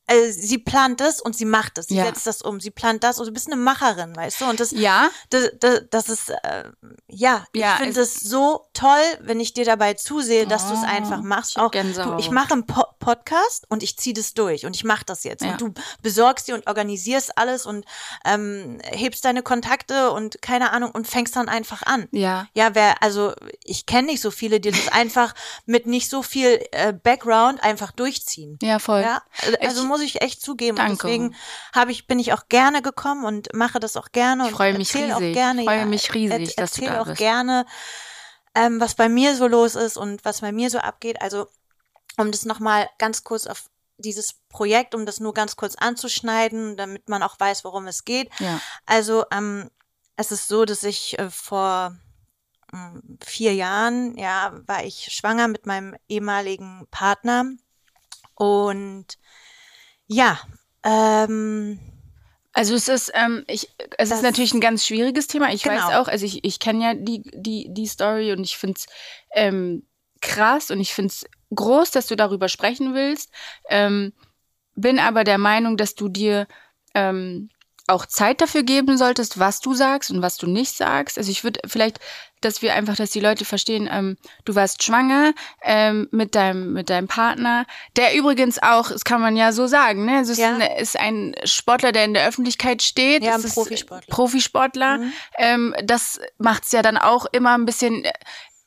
äh, 0.07 0.31
sie 0.31 0.59
plant 0.59 1.01
das 1.01 1.21
und 1.21 1.35
sie 1.37 1.45
macht 1.45 1.79
es. 1.79 1.87
Sie 1.89 1.97
Ja. 1.97 2.05
setzt 2.07 2.27
das 2.27 2.43
um. 2.43 2.61
Sie 2.61 2.71
plant 2.71 3.03
das 3.05 3.19
und 3.19 3.27
du 3.27 3.33
bist 3.33 3.47
eine 3.47 3.57
Macherin, 3.57 4.15
weißt 4.15 4.41
du? 4.41 4.45
Und 4.47 4.61
das, 4.61 4.71
Ja, 4.73 5.09
das, 5.31 5.51
das, 5.61 5.83
das 5.91 6.09
ist, 6.09 6.29
äh, 6.31 6.65
ja, 7.09 7.45
ich 7.53 7.61
Ja, 7.61 7.77
finde 7.77 8.01
es- 8.01 8.15
so 8.21 8.69
toll, 8.75 9.03
wenn 9.21 9.41
ich 9.41 9.53
dir 9.55 9.65
dabei 9.65 9.95
zusehe, 9.95 10.47
dass 10.47 10.69
du 10.69 10.75
es 10.75 10.81
Oh, 10.83 10.87
einfach 10.87 11.23
machst. 11.23 11.59
Auch, 11.59 11.71
du, 11.71 12.17
ich 12.19 12.31
mache 12.31 12.53
einen 12.53 12.67
po 12.67 12.85
Podcast 12.99 13.67
und 13.69 13.83
ich 13.83 13.99
ziehe 13.99 14.15
das 14.15 14.33
durch 14.33 14.65
und 14.65 14.75
ich 14.77 14.83
mache 14.85 15.05
das 15.05 15.25
jetzt. 15.25 15.43
Ja. 15.43 15.53
Und 15.53 15.61
du 15.61 15.75
besorgst 16.01 16.49
dir 16.49 16.55
und 16.55 16.67
organisierst 16.67 17.37
alles 17.37 17.67
und 17.67 17.85
ähm, 18.25 18.79
hebst 18.83 19.25
deine 19.27 19.43
Kontakte 19.43 20.11
und 20.11 20.41
keine 20.41 20.71
Ahnung 20.73 20.91
und 20.93 21.07
fängst 21.07 21.37
dann 21.37 21.49
einfach 21.51 21.83
an. 21.83 22.09
ja. 22.13 22.47
Ja, 22.55 22.75
wer, 22.75 23.03
also 23.03 23.35
ich 23.63 23.85
kenne 23.85 24.07
nicht 24.07 24.23
so 24.23 24.31
viele, 24.31 24.59
die 24.61 24.71
das 24.71 24.89
einfach 24.93 25.35
mit 25.67 25.87
nicht 25.87 26.09
so 26.09 26.23
viel 26.23 26.65
äh, 26.73 26.93
Background 26.95 27.63
einfach 27.63 27.93
durchziehen. 27.93 28.59
Ja, 28.63 28.79
voll. 28.79 29.03
Ja, 29.03 29.23
also, 29.43 29.57
also 29.61 29.83
Ich- 29.83 29.89
muss 29.95 30.03
ich 30.03 30.23
echt 30.23 30.43
zugeben. 30.43 30.77
Danke. 30.77 30.93
Und 30.93 31.03
deswegen 31.03 31.37
habe 31.73 31.93
ich, 31.93 32.09
bin 32.09 32.19
ich 32.19 32.33
auch 32.33 32.49
gerne 32.49 32.83
gekommen 32.83 33.25
und 33.25 33.55
mache 33.55 33.79
das 33.79 33.97
auch 33.97 34.11
gerne. 34.11 34.45
Ich 34.45 34.49
und 34.51 34.57
freue 34.57 34.77
mich 34.77 34.93
riesig. 34.93 35.15
Auch 35.15 35.21
gerne, 35.21 35.61
Ich 35.61 35.67
freue 35.69 35.79
ja, 35.79 35.87
mich 35.87 36.13
riesig, 36.15 36.59
er, 36.59 36.63
dass 36.65 36.73
du 36.73 36.85
da 36.85 37.01
auch 37.01 37.07
bist. 37.07 37.19
gerne, 37.19 37.65
ähm, 38.57 38.81
was 38.81 38.97
bei 38.97 39.09
mir 39.09 39.37
so 39.37 39.47
los 39.47 39.77
ist 39.77 39.97
und 39.97 40.25
was 40.25 40.41
bei 40.41 40.51
mir 40.51 40.69
so 40.69 40.79
abgeht. 40.79 41.23
Also, 41.23 41.47
um 42.17 42.33
das 42.33 42.45
nochmal 42.45 42.91
ganz 42.99 43.23
kurz 43.23 43.47
auf 43.47 43.71
dieses 43.99 44.35
Projekt, 44.49 44.97
um 44.97 45.07
das 45.07 45.21
nur 45.21 45.33
ganz 45.33 45.55
kurz 45.55 45.77
anzuschneiden, 45.77 46.77
damit 46.77 47.09
man 47.09 47.23
auch 47.23 47.39
weiß, 47.39 47.63
worum 47.63 47.87
es 47.87 48.05
geht. 48.05 48.31
Ja. 48.41 48.61
Also, 48.85 49.25
ähm, 49.31 49.71
es 50.17 50.33
ist 50.33 50.49
so, 50.49 50.65
dass 50.65 50.83
ich 50.83 51.17
äh, 51.21 51.31
vor 51.31 51.97
ähm, 52.73 53.19
vier 53.25 53.55
Jahren, 53.55 54.19
ja, 54.19 54.61
war 54.67 54.85
ich 54.85 55.13
schwanger 55.13 55.47
mit 55.47 55.67
meinem 55.67 55.95
ehemaligen 56.09 56.89
Partner. 56.91 57.45
Und 58.35 59.19
ja, 60.07 60.39
ähm, 60.85 61.79
Also 62.53 62.75
es 62.77 62.89
ist, 62.89 63.11
ähm, 63.15 63.45
ich, 63.49 63.69
es 63.99 64.11
ist 64.13 64.23
natürlich 64.23 64.55
ein 64.55 64.61
ganz 64.61 64.87
schwieriges 64.87 65.27
Thema. 65.27 65.53
Ich 65.53 65.67
weiß 65.67 65.87
Genau. 65.87 66.01
auch, 66.03 66.09
also 66.09 66.25
ich, 66.27 66.45
ich 66.45 66.61
kenne 66.61 66.85
ja 66.85 66.95
die, 66.95 67.23
die, 67.35 67.67
die 67.71 67.87
Story 67.87 68.33
und 68.33 68.45
ich 68.45 68.57
finde 68.59 68.79
es 68.79 68.87
ähm, 69.35 69.87
krass 70.21 70.71
und 70.71 70.81
ich 70.81 70.95
finde 70.95 71.09
es 71.09 71.27
groß, 71.55 71.91
dass 71.91 72.07
du 72.07 72.17
darüber 72.17 72.49
sprechen 72.49 72.95
willst. 72.95 73.31
Ähm, 73.69 74.13
bin 74.77 74.99
aber 75.01 75.25
der 75.25 75.39
Meinung, 75.39 75.77
dass 75.77 75.95
du 75.97 76.09
dir 76.09 76.47
ähm, 76.95 77.51
auch 77.87 78.07
Zeit 78.07 78.41
dafür 78.41 78.63
geben 78.63 78.97
solltest, 78.97 79.39
was 79.39 79.61
du 79.61 79.75
sagst 79.75 80.11
und 80.11 80.23
was 80.23 80.37
du 80.39 80.47
nicht 80.47 80.75
sagst. 80.75 81.19
Also 81.19 81.31
ich 81.31 81.45
würde 81.45 81.61
vielleicht, 81.67 82.01
dass 82.41 82.63
wir 82.63 82.75
einfach, 82.75 82.97
dass 82.97 83.11
die 83.11 83.21
Leute 83.21 83.45
verstehen, 83.45 83.89
ähm, 83.93 84.17
du 84.47 84.55
warst 84.55 84.83
schwanger 84.83 85.35
ähm, 85.63 86.09
mit 86.11 86.35
deinem 86.35 86.73
mit 86.73 86.89
deinem 86.89 87.09
Partner, 87.09 87.67
der 87.97 88.15
übrigens 88.17 88.63
auch, 88.63 88.91
das 88.91 89.05
kann 89.05 89.21
man 89.21 89.37
ja 89.37 89.53
so 89.53 89.67
sagen, 89.67 90.07
ne, 90.07 90.21
es 90.23 90.31
ist, 90.31 90.39
Ja. 90.39 90.57
ein, 90.57 90.61
ist 90.79 90.99
ein 90.99 91.35
Sportler, 91.45 91.93
der 91.93 92.05
in 92.07 92.15
der 92.15 92.27
Öffentlichkeit 92.27 92.83
steht, 92.83 93.23
Ja, 93.23 93.35
ein 93.35 93.43
Profisportler. 93.43 94.15
Profisportler. 94.15 94.99
Mhm. 94.99 95.13
Ähm, 95.39 95.75
das 95.85 96.21
macht 96.39 96.65
es 96.65 96.73
ja 96.73 96.81
dann 96.81 96.97
auch 96.97 97.27
immer 97.33 97.57
ein 97.57 97.67
bisschen 97.67 98.05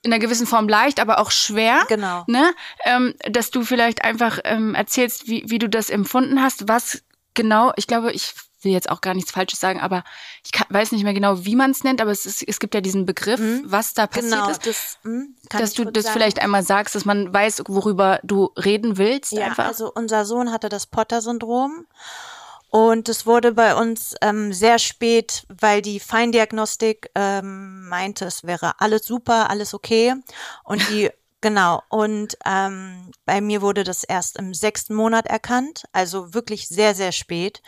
in 0.04 0.13
einer 0.13 0.20
gewissen 0.20 0.46
Form 0.48 0.70
leicht, 0.70 1.00
aber 1.00 1.20
auch 1.20 1.31
schwer 1.31 1.86
genau. 1.90 2.24
ne? 2.28 2.54
Ähm, 2.86 3.16
dass 3.30 3.50
du 3.50 3.63
vielleicht 3.63 4.04
einfach 4.04 4.40
ähm, 4.44 4.75
erzählst, 4.75 5.28
wie, 5.28 5.44
wie 5.48 5.58
du 5.60 5.68
das 5.68 5.90
empfunden 5.90 6.42
hast, 6.42 6.68
was 6.68 7.02
genau, 7.38 7.72
ich 7.78 7.88
glaube, 7.88 8.12
ich 8.12 8.34
will 8.63 8.72
jetzt 8.72 8.89
auch 8.89 9.01
gar 9.01 9.13
nichts 9.13 9.31
Falsches 9.31 9.60
sagen, 9.60 9.80
aber 9.80 10.04
ich 10.44 10.51
kann, 10.51 10.66
weiß 10.72 10.92
nicht 10.92 11.04
mehr 11.04 11.13
genau, 11.13 11.45
wie 11.45 11.56
man 11.56 11.69
es 11.72 11.84
nennt, 11.84 12.01
aber 12.01 12.10
es, 12.12 12.25
ist, 12.25 12.42
es 12.45 12.60
gibt 12.60 12.74
ja 12.74 12.81
diesen 12.81 13.06
Begriff, 13.06 13.39
Mhm. 13.39 13.62
was 13.66 13.94
da 13.94 14.07
passiert 14.07 14.31
Genau, 14.34 14.50
ist. 14.50 14.66
das, 14.66 14.98
hm, 15.04 15.36
kann 15.50 15.62
Dass 15.62 15.74
du 15.74 15.86
das 15.86 16.06
sagen? 16.06 16.13
vielleicht 16.16 16.39
einmal 16.42 16.63
sagst, 16.63 16.95
dass 16.95 17.06
man 17.06 17.31
weiß, 17.31 17.63
worüber 17.68 18.19
du 18.24 18.51
reden 18.57 18.98
willst. 18.98 19.31
Ja, 19.31 19.45
einfach. 19.45 19.68
also 19.68 19.92
unser 19.94 20.25
Sohn 20.25 20.51
hatte 20.51 20.69
das 20.69 20.88
Potter-Syndrom 20.88 21.86
und 22.69 23.07
es 23.10 23.25
wurde 23.28 23.51
bei 23.54 23.75
uns 23.75 24.16
ähm, 24.22 24.51
sehr 24.51 24.80
spät, 24.80 25.45
weil 25.50 25.81
die 25.84 26.00
Feindiagnostik 26.00 27.12
ähm, 27.16 27.88
meinte, 27.88 28.25
es 28.25 28.44
wäre 28.44 28.74
alles 28.81 29.06
super, 29.06 29.50
alles 29.51 29.74
okay 29.75 30.16
und 30.63 30.81
die 30.89 31.10
Genau, 31.39 31.84
und 31.89 32.36
ähm, 32.46 33.12
bei 33.25 33.41
mir 33.41 33.62
wurde 33.62 33.84
das 33.84 34.03
erst 34.03 34.38
im 34.38 34.56
sechsten 34.56 34.96
Monat 34.96 35.27
erkannt, 35.27 35.84
also 35.91 36.34
wirklich 36.34 36.67
sehr, 36.67 36.96
sehr 36.96 37.12
spät. 37.12 37.62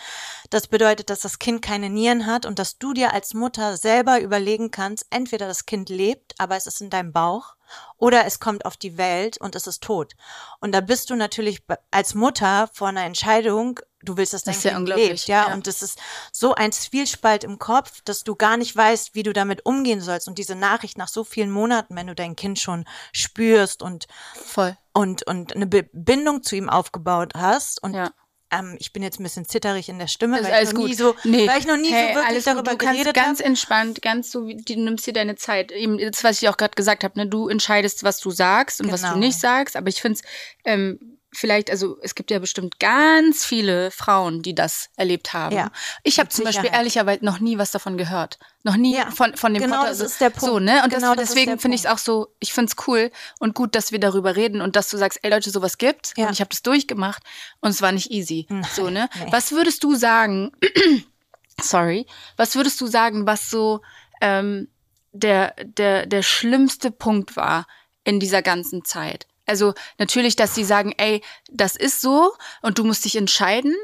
Das 0.49 0.65
bedeutet, 0.67 1.11
dass 1.11 1.19
das 1.19 1.37
Kind 1.37 1.61
keine 1.61 1.91
Nieren 1.91 2.25
hat 2.25 2.47
und 2.47 2.57
dass 2.57 2.79
du 2.79 2.93
dir 2.93 3.13
als 3.13 3.35
Mutter 3.35 3.77
selber 3.77 4.21
überlegen 4.21 4.71
kannst, 4.71 5.05
entweder 5.11 5.47
das 5.47 5.67
Kind 5.67 5.89
lebt, 5.89 6.33
aber 6.39 6.55
es 6.55 6.65
ist 6.65 6.81
in 6.81 6.89
deinem 6.89 7.13
Bauch, 7.13 7.55
oder 7.97 8.25
es 8.25 8.39
kommt 8.39 8.65
auf 8.65 8.75
die 8.75 8.97
Welt 8.97 9.37
und 9.39 9.55
es 9.55 9.67
ist 9.67 9.83
tot. 9.83 10.13
Und 10.59 10.71
da 10.71 10.81
bist 10.81 11.11
du 11.11 11.15
natürlich 11.15 11.61
als 11.91 12.15
Mutter 12.15 12.69
vor 12.73 12.87
einer 12.87 13.05
Entscheidung, 13.05 13.79
du 14.01 14.15
willst, 14.17 14.33
dass 14.33 14.43
dein 14.43 14.53
Das 14.53 14.63
ist 14.65 14.71
ja 14.71 14.77
lebt, 14.77 15.27
ja? 15.27 15.47
ja. 15.49 15.53
Und 15.53 15.67
das 15.67 15.81
ist 15.81 15.99
so 16.31 16.55
ein 16.55 16.71
Zwiespalt 16.71 17.43
im 17.43 17.59
Kopf, 17.59 18.01
dass 18.05 18.23
du 18.23 18.35
gar 18.35 18.57
nicht 18.57 18.75
weißt, 18.75 19.13
wie 19.15 19.23
du 19.23 19.33
damit 19.33 19.65
umgehen 19.65 20.01
sollst. 20.01 20.27
Und 20.27 20.37
diese 20.37 20.55
Nachricht 20.55 20.97
nach 20.97 21.09
so 21.09 21.23
vielen 21.23 21.51
Monaten, 21.51 21.95
wenn 21.95 22.07
du 22.07 22.15
dein 22.15 22.35
Kind 22.35 22.59
schon 22.59 22.85
spürst 23.11 23.81
und 23.81 24.07
Voll. 24.45 24.77
und 24.93 25.23
und 25.27 25.55
eine 25.55 25.65
Bindung 25.67 26.43
zu 26.43 26.55
ihm 26.55 26.69
aufgebaut 26.69 27.33
hast 27.35 27.83
und 27.83 27.93
Ja. 27.93 28.11
ähm, 28.51 28.77
ich 28.79 28.93
bin 28.93 29.03
jetzt 29.03 29.19
ein 29.19 29.23
bisschen 29.23 29.45
zitterig 29.45 29.89
in 29.89 29.99
der 29.99 30.07
Stimme, 30.07 30.41
weil 30.43 30.51
alles 30.53 30.69
ich 30.69 30.73
noch 30.75 30.81
gut. 30.81 30.89
nie 30.89 30.95
so, 30.95 31.15
Nee. 31.25 31.47
weil 31.47 31.59
ich 31.59 31.67
noch 31.67 31.77
nie 31.77 31.91
hey, 31.91 32.09
so 32.09 32.15
wirklich 32.15 32.27
alles 32.29 32.43
darüber 32.45 32.71
gut. 32.71 32.81
Du 32.81 32.85
kannst 32.85 33.01
geredet 33.01 33.15
ganz 33.15 33.39
habe. 33.39 33.49
entspannt, 33.49 34.01
ganz 34.01 34.31
so, 34.31 34.47
wie 34.47 34.55
du 34.55 34.75
nimmst 34.79 35.05
dir 35.07 35.13
deine 35.13 35.35
Zeit. 35.35 35.71
Eben 35.71 35.97
das, 35.97 36.23
was 36.23 36.41
ich 36.41 36.47
auch 36.49 36.57
gerade 36.57 36.73
gesagt 36.75 37.03
habe, 37.03 37.19
ne? 37.19 37.27
du 37.27 37.47
entscheidest, 37.49 38.03
was 38.03 38.19
du 38.19 38.31
sagst 38.31 38.79
und 38.81 38.91
was 38.91 39.01
Genau. 39.01 39.13
du 39.13 39.19
nicht 39.19 39.39
sagst. 39.39 39.75
Aber 39.75 39.89
ich 39.89 40.01
finde 40.01 40.19
es 40.19 40.27
ähm, 40.63 41.18
vielleicht, 41.31 41.69
also 41.69 41.97
es 42.01 42.15
gibt 42.15 42.31
ja 42.31 42.39
bestimmt 42.39 42.79
ganz 42.79 43.45
viele 43.45 43.91
Frauen, 43.91 44.41
die 44.41 44.55
das 44.55 44.89
erlebt 44.95 45.33
haben. 45.33 45.55
Ja, 45.55 45.71
ich 46.03 46.19
habe 46.19 46.29
zum 46.29 46.43
Beispiel 46.43 46.63
Sicherheit. 46.63 46.79
ehrlicherweise 46.79 47.23
noch 47.23 47.39
nie 47.39 47.57
was 47.57 47.71
davon 47.71 47.97
gehört. 47.97 48.39
Noch 48.63 48.75
nie 48.77 48.95
Ja, 48.95 49.11
von, 49.11 49.35
von 49.37 49.53
dem 49.53 49.61
genau 49.63 49.77
Potter. 49.77 49.89
das 49.89 49.99
ist 50.01 50.21
der 50.21 50.31
So, 50.35 50.47
Punkt. 50.53 50.63
ne? 50.65 50.81
Und 50.83 50.93
Genau 50.93 51.13
das, 51.15 51.29
deswegen 51.29 51.59
finde 51.59 51.75
ich 51.75 51.81
es 51.81 51.87
auch 51.87 51.97
so, 51.99 52.27
ich 52.39 52.51
finde 52.51 52.71
es 52.75 52.87
cool 52.87 53.11
und 53.39 53.53
gut, 53.55 53.75
dass 53.75 53.91
wir 53.91 53.99
darüber 53.99 54.35
reden 54.35 54.59
und 54.61 54.75
dass 54.75 54.89
du 54.89 54.97
sagst, 54.97 55.19
ey 55.21 55.29
Leute, 55.29 55.51
sowas 55.51 55.77
gibt. 55.77 56.13
Ja. 56.17 56.25
Und 56.27 56.33
ich 56.33 56.39
habe 56.39 56.49
das 56.49 56.63
durchgemacht 56.63 57.21
und 57.61 57.69
es 57.69 57.81
war 57.81 57.91
nicht 57.91 58.11
easy. 58.11 58.47
Nein, 58.49 58.65
so, 58.73 58.89
ne? 58.89 59.07
nee. 59.23 59.31
Was 59.31 59.51
würdest 59.51 59.83
du 59.83 59.95
sagen, 59.95 60.51
sorry, 61.61 62.05
was 62.37 62.55
würdest 62.55 62.79
du 62.81 62.87
sagen, 62.87 63.25
was 63.27 63.49
so 63.49 63.81
ähm, 64.21 64.67
der, 65.11 65.53
der, 65.63 66.05
der 66.05 66.23
schlimmste 66.23 66.91
Punkt 66.91 67.35
war 67.35 67.67
in 68.03 68.19
dieser 68.19 68.41
ganzen 68.41 68.83
Zeit? 68.85 69.27
Also 69.49 69.73
natürlich, 69.97 70.35
dass 70.35 70.55
sie 70.55 70.63
sagen, 70.63 70.93
ey, 70.97 71.21
das 71.51 71.75
ist 71.75 72.01
so 72.01 72.31
und 72.61 72.77
du 72.77 72.83
musst 72.83 73.05
dich 73.05 73.15
entscheiden, 73.15 73.75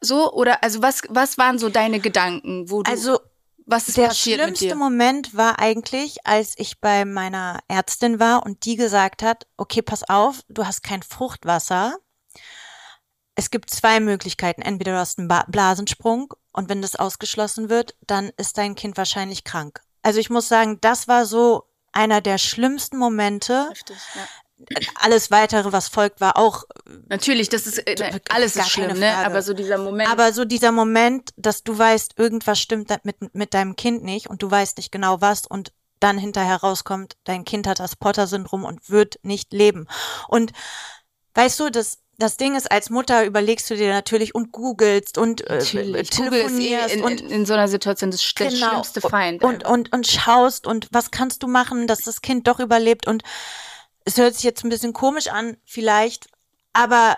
so 0.00 0.32
oder 0.32 0.62
also 0.62 0.82
was 0.82 1.02
was 1.08 1.38
waren 1.38 1.58
so 1.58 1.68
deine 1.68 2.00
Gedanken, 2.00 2.70
wo 2.70 2.82
du 2.82 2.90
Also 2.90 3.20
was 3.66 3.88
ist 3.88 3.96
der 3.96 4.08
passiert 4.08 4.38
mit 4.38 4.58
schlimmste 4.58 4.66
dir? 4.68 4.74
Moment 4.74 5.36
war 5.36 5.58
eigentlich, 5.58 6.26
als 6.26 6.54
ich 6.56 6.80
bei 6.80 7.04
meiner 7.04 7.60
Ärztin 7.68 8.18
war 8.18 8.44
und 8.44 8.64
die 8.64 8.76
gesagt 8.76 9.22
hat, 9.22 9.46
okay, 9.56 9.82
pass 9.82 10.08
auf, 10.08 10.40
du 10.48 10.66
hast 10.66 10.82
kein 10.82 11.02
Fruchtwasser. 11.02 11.96
Es 13.34 13.50
gibt 13.50 13.70
zwei 13.70 14.00
Möglichkeiten. 14.00 14.62
Entweder 14.62 14.92
du 14.92 14.98
hast 14.98 15.18
einen 15.18 15.28
Blasensprung 15.48 16.34
und 16.52 16.68
wenn 16.68 16.82
das 16.82 16.96
ausgeschlossen 16.96 17.70
wird, 17.70 17.94
dann 18.06 18.30
ist 18.36 18.58
dein 18.58 18.74
Kind 18.74 18.96
wahrscheinlich 18.96 19.44
krank. 19.44 19.80
Also 20.02 20.18
ich 20.18 20.28
muss 20.28 20.48
sagen, 20.48 20.78
das 20.80 21.08
war 21.08 21.24
so 21.24 21.64
einer 21.92 22.20
der 22.20 22.38
schlimmsten 22.38 22.98
Momente. 22.98 23.68
Heftig, 23.70 23.96
ja. 24.14 24.22
Alles 24.96 25.30
weitere, 25.30 25.72
was 25.72 25.88
folgt, 25.88 26.20
war 26.20 26.36
auch 26.36 26.64
Natürlich, 27.08 27.48
das 27.48 27.66
ist 27.66 27.78
äh, 27.78 28.20
alles 28.30 28.54
Gar 28.54 28.64
ist 28.64 28.70
schlimm, 28.70 28.98
ne? 28.98 29.16
Aber 29.18 29.42
so 29.42 29.54
dieser 29.54 29.78
Moment. 29.78 30.10
Aber 30.10 30.32
so 30.32 30.44
dieser 30.44 30.72
Moment, 30.72 31.30
dass 31.36 31.62
du 31.62 31.76
weißt, 31.76 32.18
irgendwas 32.18 32.60
stimmt 32.60 32.90
mit, 33.04 33.34
mit 33.34 33.54
deinem 33.54 33.76
Kind 33.76 34.04
nicht 34.04 34.28
und 34.28 34.42
du 34.42 34.50
weißt 34.50 34.76
nicht 34.76 34.92
genau 34.92 35.20
was 35.20 35.46
und 35.46 35.72
dann 36.00 36.18
hinterher 36.18 36.56
rauskommt, 36.56 37.16
dein 37.24 37.44
Kind 37.44 37.66
hat 37.66 37.78
das 37.78 37.96
Potter-Syndrom 37.96 38.64
und 38.64 38.90
wird 38.90 39.18
nicht 39.22 39.52
leben. 39.52 39.86
Und 40.28 40.52
weißt 41.34 41.60
du, 41.60 41.70
das, 41.70 41.98
das 42.18 42.36
Ding 42.36 42.56
ist, 42.56 42.70
als 42.70 42.90
Mutter 42.90 43.24
überlegst 43.24 43.70
du 43.70 43.76
dir 43.76 43.90
natürlich 43.92 44.34
und 44.34 44.52
googelst 44.52 45.16
und 45.16 45.48
äh, 45.48 45.58
Natürlich. 45.58 45.92
Google 45.92 46.00
ist 46.00 46.12
eh 46.12 46.22
telefonierst 46.22 46.94
in, 46.96 47.04
und 47.04 47.20
in, 47.20 47.30
in 47.30 47.46
so 47.46 47.52
einer 47.54 47.68
Situation 47.68 48.10
das, 48.10 48.20
sch- 48.22 48.44
das 48.44 48.58
schlimmste 48.58 49.00
Feind. 49.00 49.42
und, 49.44 49.64
und, 49.64 49.92
und 49.92 50.06
schaust 50.06 50.66
und 50.66 50.88
was 50.90 51.10
kannst 51.10 51.42
du 51.42 51.46
machen, 51.48 51.86
dass 51.86 52.00
das 52.00 52.20
Kind 52.20 52.48
doch 52.48 52.58
überlebt 52.58 53.06
und 53.06 53.22
es 54.04 54.16
hört 54.16 54.34
sich 54.34 54.44
jetzt 54.44 54.64
ein 54.64 54.68
bisschen 54.70 54.92
komisch 54.92 55.28
an, 55.28 55.56
vielleicht, 55.64 56.26
aber 56.72 57.16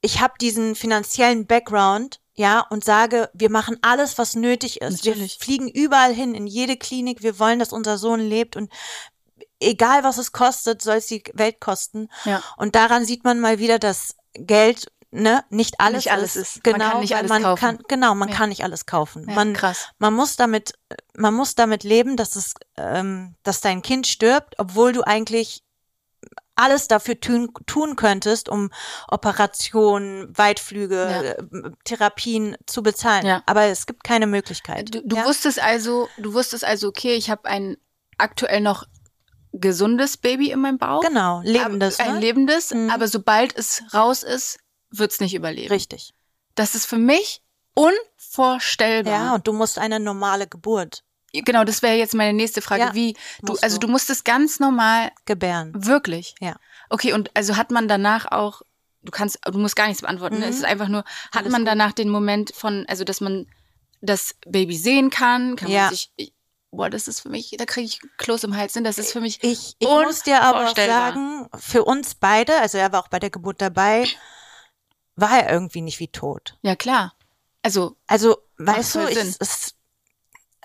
ich 0.00 0.20
habe 0.20 0.34
diesen 0.40 0.74
finanziellen 0.74 1.46
Background, 1.46 2.20
ja, 2.34 2.60
und 2.70 2.84
sage, 2.84 3.28
wir 3.34 3.50
machen 3.50 3.78
alles, 3.82 4.16
was 4.16 4.36
nötig 4.36 4.80
ist. 4.80 5.04
Natürlich. 5.04 5.40
Wir 5.40 5.44
fliegen 5.44 5.68
überall 5.68 6.14
hin, 6.14 6.36
in 6.36 6.46
jede 6.46 6.76
Klinik. 6.76 7.20
Wir 7.24 7.40
wollen, 7.40 7.58
dass 7.58 7.72
unser 7.72 7.98
Sohn 7.98 8.20
lebt 8.20 8.54
und 8.54 8.70
egal 9.60 10.04
was 10.04 10.18
es 10.18 10.30
kostet, 10.30 10.80
soll 10.80 10.98
es 10.98 11.06
die 11.08 11.24
Welt 11.34 11.58
kosten. 11.60 12.08
Ja. 12.24 12.40
Und 12.56 12.76
daran 12.76 13.04
sieht 13.04 13.24
man 13.24 13.40
mal 13.40 13.58
wieder, 13.58 13.80
dass 13.80 14.14
Geld 14.34 14.86
ne, 15.10 15.42
nicht 15.50 15.80
alles, 15.80 16.04
Nicht 16.04 16.12
alles 16.12 16.36
ist. 16.36 16.56
ist. 16.58 16.64
Man 16.66 16.74
Genau, 16.74 16.90
kann 16.92 17.00
nicht 17.00 17.10
weil 17.10 17.18
alles 17.18 17.28
man 17.30 17.42
kaufen. 17.42 17.60
kann, 17.60 17.78
genau, 17.88 18.14
man 18.14 18.28
Ja. 18.28 18.36
kann 18.36 18.48
nicht 18.50 18.62
alles 18.62 18.86
kaufen. 18.86 19.24
Ja, 19.28 19.34
man, 19.34 19.54
krass. 19.54 19.88
man 19.98 20.14
muss 20.14 20.36
damit, 20.36 20.74
man 21.16 21.34
muss 21.34 21.56
damit 21.56 21.82
leben, 21.82 22.16
dass 22.16 22.36
es, 22.36 22.54
ähm, 22.76 23.34
dass 23.42 23.60
dein 23.60 23.82
Kind 23.82 24.06
stirbt, 24.06 24.54
obwohl 24.58 24.92
du 24.92 25.02
eigentlich 25.02 25.64
alles 26.58 26.88
dafür 26.88 27.20
tun, 27.20 27.52
tun 27.66 27.96
könntest, 27.96 28.48
um 28.48 28.70
Operationen, 29.08 30.36
Weitflüge, 30.36 31.36
äh, 31.52 31.70
Therapien 31.84 32.56
zu 32.66 32.82
bezahlen. 32.82 33.24
Ja. 33.24 33.42
Aber 33.46 33.64
es 33.64 33.86
gibt 33.86 34.04
keine 34.04 34.26
Möglichkeit. 34.26 34.94
Du, 34.94 35.02
du 35.06 35.16
ja? 35.16 35.24
wusstest 35.24 35.62
also, 35.62 36.08
du 36.18 36.34
wusstest 36.34 36.64
also, 36.64 36.88
okay, 36.88 37.14
ich 37.14 37.30
habe 37.30 37.48
ein 37.48 37.76
aktuell 38.18 38.60
noch 38.60 38.84
gesundes 39.52 40.16
Baby 40.16 40.50
in 40.50 40.60
meinem 40.60 40.78
Bauch. 40.78 41.02
Genau, 41.02 41.40
lebendes. 41.44 42.00
Ein 42.00 42.14
ne? 42.14 42.20
lebendes, 42.20 42.74
Mhm. 42.74 42.90
aber 42.90 43.08
sobald 43.08 43.56
es 43.56 43.82
raus 43.94 44.22
ist, 44.22 44.58
wird's 44.90 45.20
nicht 45.20 45.34
überleben. 45.34 45.72
Richtig. 45.72 46.12
Das 46.54 46.74
ist 46.74 46.86
für 46.86 46.98
mich 46.98 47.42
unvorstellbar. 47.74 49.12
Ja, 49.12 49.34
und 49.36 49.46
du 49.46 49.52
musst 49.52 49.78
eine 49.78 50.00
normale 50.00 50.48
Geburt 50.48 51.04
Genau, 51.32 51.64
das 51.64 51.82
wäre 51.82 51.94
jetzt 51.96 52.14
meine 52.14 52.32
nächste 52.32 52.62
Frage. 52.62 52.82
Ja, 52.82 52.94
Wie 52.94 53.16
du, 53.42 53.56
also 53.60 53.76
du. 53.78 53.86
du 53.86 53.92
musstest 53.92 54.24
ganz 54.24 54.60
normal, 54.60 55.10
gebären. 55.26 55.72
wirklich. 55.74 56.34
Ja. 56.40 56.56
Okay, 56.90 57.12
und 57.12 57.30
also 57.36 57.56
hat 57.56 57.70
man 57.70 57.86
danach 57.88 58.30
auch, 58.32 58.62
du 59.02 59.10
kannst, 59.10 59.38
du 59.44 59.58
musst 59.58 59.76
gar 59.76 59.86
nichts 59.88 60.00
beantworten. 60.02 60.38
Ne? 60.38 60.46
Mhm. 60.46 60.50
Es 60.50 60.56
ist 60.56 60.64
einfach 60.64 60.88
nur, 60.88 61.00
hat 61.32 61.42
Alles 61.42 61.52
man 61.52 61.62
gut. 61.62 61.68
danach 61.68 61.92
den 61.92 62.08
Moment 62.08 62.52
von, 62.54 62.84
also 62.88 63.04
dass 63.04 63.20
man 63.20 63.46
das 64.00 64.36
Baby 64.46 64.76
sehen 64.76 65.10
kann, 65.10 65.56
kann 65.56 65.70
Ja. 65.70 65.82
man 65.82 65.90
sich, 65.90 66.10
ich, 66.16 66.32
boah, 66.70 66.88
das 66.88 67.08
ist 67.08 67.20
für 67.20 67.28
mich, 67.28 67.54
da 67.58 67.64
kriege 67.66 67.86
ich 67.86 68.00
Kloß 68.16 68.44
im 68.44 68.56
Hals. 68.56 68.74
Ne? 68.76 68.82
Das 68.82 68.96
ist 68.98 69.12
für 69.12 69.20
mich, 69.20 69.42
Ich, 69.42 69.74
ich 69.78 69.88
muss 69.88 70.22
dir 70.22 70.40
aber 70.42 70.70
auch 70.70 70.76
sagen, 70.76 71.48
für 71.58 71.84
uns 71.84 72.14
beide, 72.14 72.58
also 72.60 72.78
er 72.78 72.92
war 72.92 73.00
auch 73.02 73.08
bei 73.08 73.18
der 73.18 73.30
Geburt 73.30 73.60
dabei, 73.60 74.06
war 75.16 75.38
er 75.42 75.52
irgendwie 75.52 75.80
nicht 75.82 75.98
wie 76.00 76.08
tot. 76.08 76.56
ja 76.62 76.76
klar. 76.76 77.14
Also, 77.62 77.96
Also, 78.06 78.38
weißt 78.58 78.94
du, 78.94 79.08
ich, 79.08 79.18
Sinn. 79.18 79.34
es, 79.40 79.74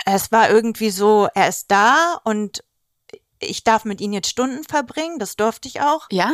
es 0.06 0.32
war 0.32 0.50
irgendwie 0.50 0.90
so, 0.90 1.28
er 1.34 1.48
ist 1.50 1.72
da 1.72 2.20
und 2.24 2.64
ich 3.40 3.64
darf 3.64 3.86
mit 3.86 4.02
ihm 4.02 4.14
jetzt 4.14 4.30
Stunden 4.30 4.64
verbringen, 4.64 5.20
das 5.20 5.36
durfte 5.36 5.68
ich 5.68 5.82
auch. 5.82 6.08
ja? 6.12 6.32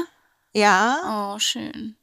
Ja, 0.51 1.35
Oh, 1.35 1.39
schön. 1.39 1.95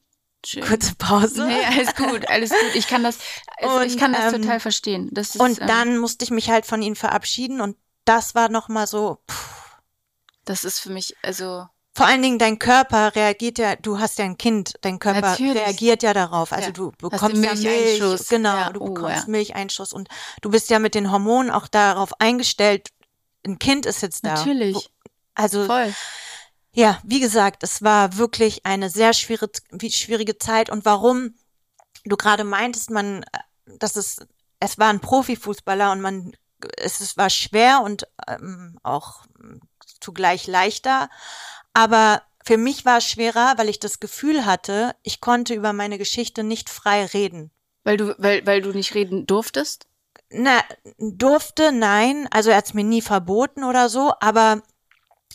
Schön. 0.45 0.63
kurze 0.63 0.95
Pause. 0.95 1.45
Nee, 1.49 1.65
alles 1.65 1.95
gut, 1.97 2.29
alles 2.31 2.51
gut. 2.51 2.75
Ich 2.77 2.87
kann 2.87 3.03
das, 3.03 3.19
also 3.57 3.81
ich 3.81 3.95
Und, 3.95 3.99
kann 4.01 4.13
das 4.13 4.33
ähm, 4.33 4.43
total 4.43 4.61
verstehen. 4.61 5.09
Das 5.11 5.31
ist, 5.35 5.41
Und 5.41 5.61
ähm, 5.61 5.67
dann 5.67 5.99
musste 5.99 6.25
ich 6.25 6.31
mich 6.31 6.49
halt 6.51 6.65
von 6.67 6.81
ihm 6.83 6.95
verabschieden 6.95 7.61
und 7.61 7.77
das 8.05 8.37
war 8.37 8.49
nochmal 8.49 8.87
so, 8.87 9.19
pff, 9.29 9.79
das 10.45 10.65
ist 10.65 10.79
für 10.79 10.91
mich, 10.91 11.17
also, 11.23 11.67
vor 11.97 12.05
allen 12.07 12.21
Dingen 12.21 12.39
dein 12.39 12.59
Körper 12.59 13.15
reagiert 13.17 13.57
ja, 13.57 13.75
du 13.77 13.99
hast 13.99 14.19
ja 14.19 14.27
ein 14.27 14.37
Kind, 14.37 14.75
dein 14.83 14.99
Körper 14.99 15.31
Natürlich. 15.31 15.57
reagiert 15.57 16.03
ja 16.03 16.13
darauf. 16.13 16.53
Also 16.53 16.67
Ja. 16.67 16.73
du 16.73 16.93
bekommst 16.99 17.43
ja 17.43 17.55
Milch, 17.55 17.63
Milcheinschuss. 17.65 18.29
genau, 18.29 18.55
Ja, 18.55 18.71
du 18.71 18.81
oh, 18.83 18.93
bekommst 18.93 19.25
ja. 19.25 19.31
Milcheinschuss 19.31 19.95
und 19.95 20.09
du 20.43 20.51
bist 20.51 20.69
ja 20.69 20.79
mit 20.79 20.95
den 20.95 21.11
Hormonen 21.11 21.51
auch 21.51 21.69
darauf 21.69 22.21
eingestellt, 22.21 22.91
ein 23.47 23.59
Kind 23.59 23.87
ist 23.87 24.03
jetzt 24.03 24.27
da. 24.27 24.35
natürlich. 24.35 24.91
Also 25.35 25.65
Voll. 25.65 25.95
ja, 26.73 26.99
wie 27.03 27.21
gesagt, 27.21 27.63
es 27.63 27.83
war 27.83 28.19
wirklich 28.19 28.67
eine 28.67 28.91
sehr 28.91 29.15
schwierige, 29.15 29.53
wie- 29.73 29.91
schwierige 29.91 30.37
Zeit 30.37 30.69
und 30.69 30.85
warum 30.85 31.35
du 32.05 32.17
gerade 32.19 32.45
meintest, 32.45 32.91
man, 32.91 33.23
äh, 33.23 33.79
dass 33.79 33.97
es, 33.97 34.19
es 34.61 34.77
war 34.79 34.89
ein 34.91 35.01
Profifußballer 35.01 35.93
und 35.93 36.03
man, 36.03 36.33
es, 36.77 37.01
es 37.01 37.17
war 37.17 37.31
schwer 37.31 37.81
und 37.83 38.07
ähm, 38.29 38.79
auch 38.83 39.25
ähm, 39.41 39.61
zugleich 40.01 40.47
leichter, 40.47 41.09
aber 41.77 42.23
für 42.45 42.57
mich 42.57 42.85
war 42.85 42.99
es 42.99 43.05
schwerer, 43.09 43.55
weil 43.57 43.69
ich 43.69 43.81
das 43.81 44.01
Gefühl 44.01 44.47
hatte, 44.47 44.95
ich 45.03 45.21
konnte 45.21 45.53
über 45.55 45.73
meine 45.73 45.99
Geschichte 45.99 46.43
nicht 46.45 46.71
frei 46.71 47.05
reden. 47.05 47.51
Weil 47.85 47.97
du, 47.97 48.15
weil, 48.19 48.47
weil 48.47 48.63
du 48.63 48.71
nicht 48.71 48.95
reden 48.95 49.27
durftest? 49.27 49.87
Na, 50.31 50.61
durfte, 50.99 51.73
nein, 51.73 52.29
also 52.31 52.51
er 52.51 52.57
hat 52.57 52.67
es 52.67 52.75
mir 52.75 52.85
nie 52.85 53.03
verboten 53.03 53.63
oder 53.63 53.89
so, 53.89 54.13
aber 54.21 54.63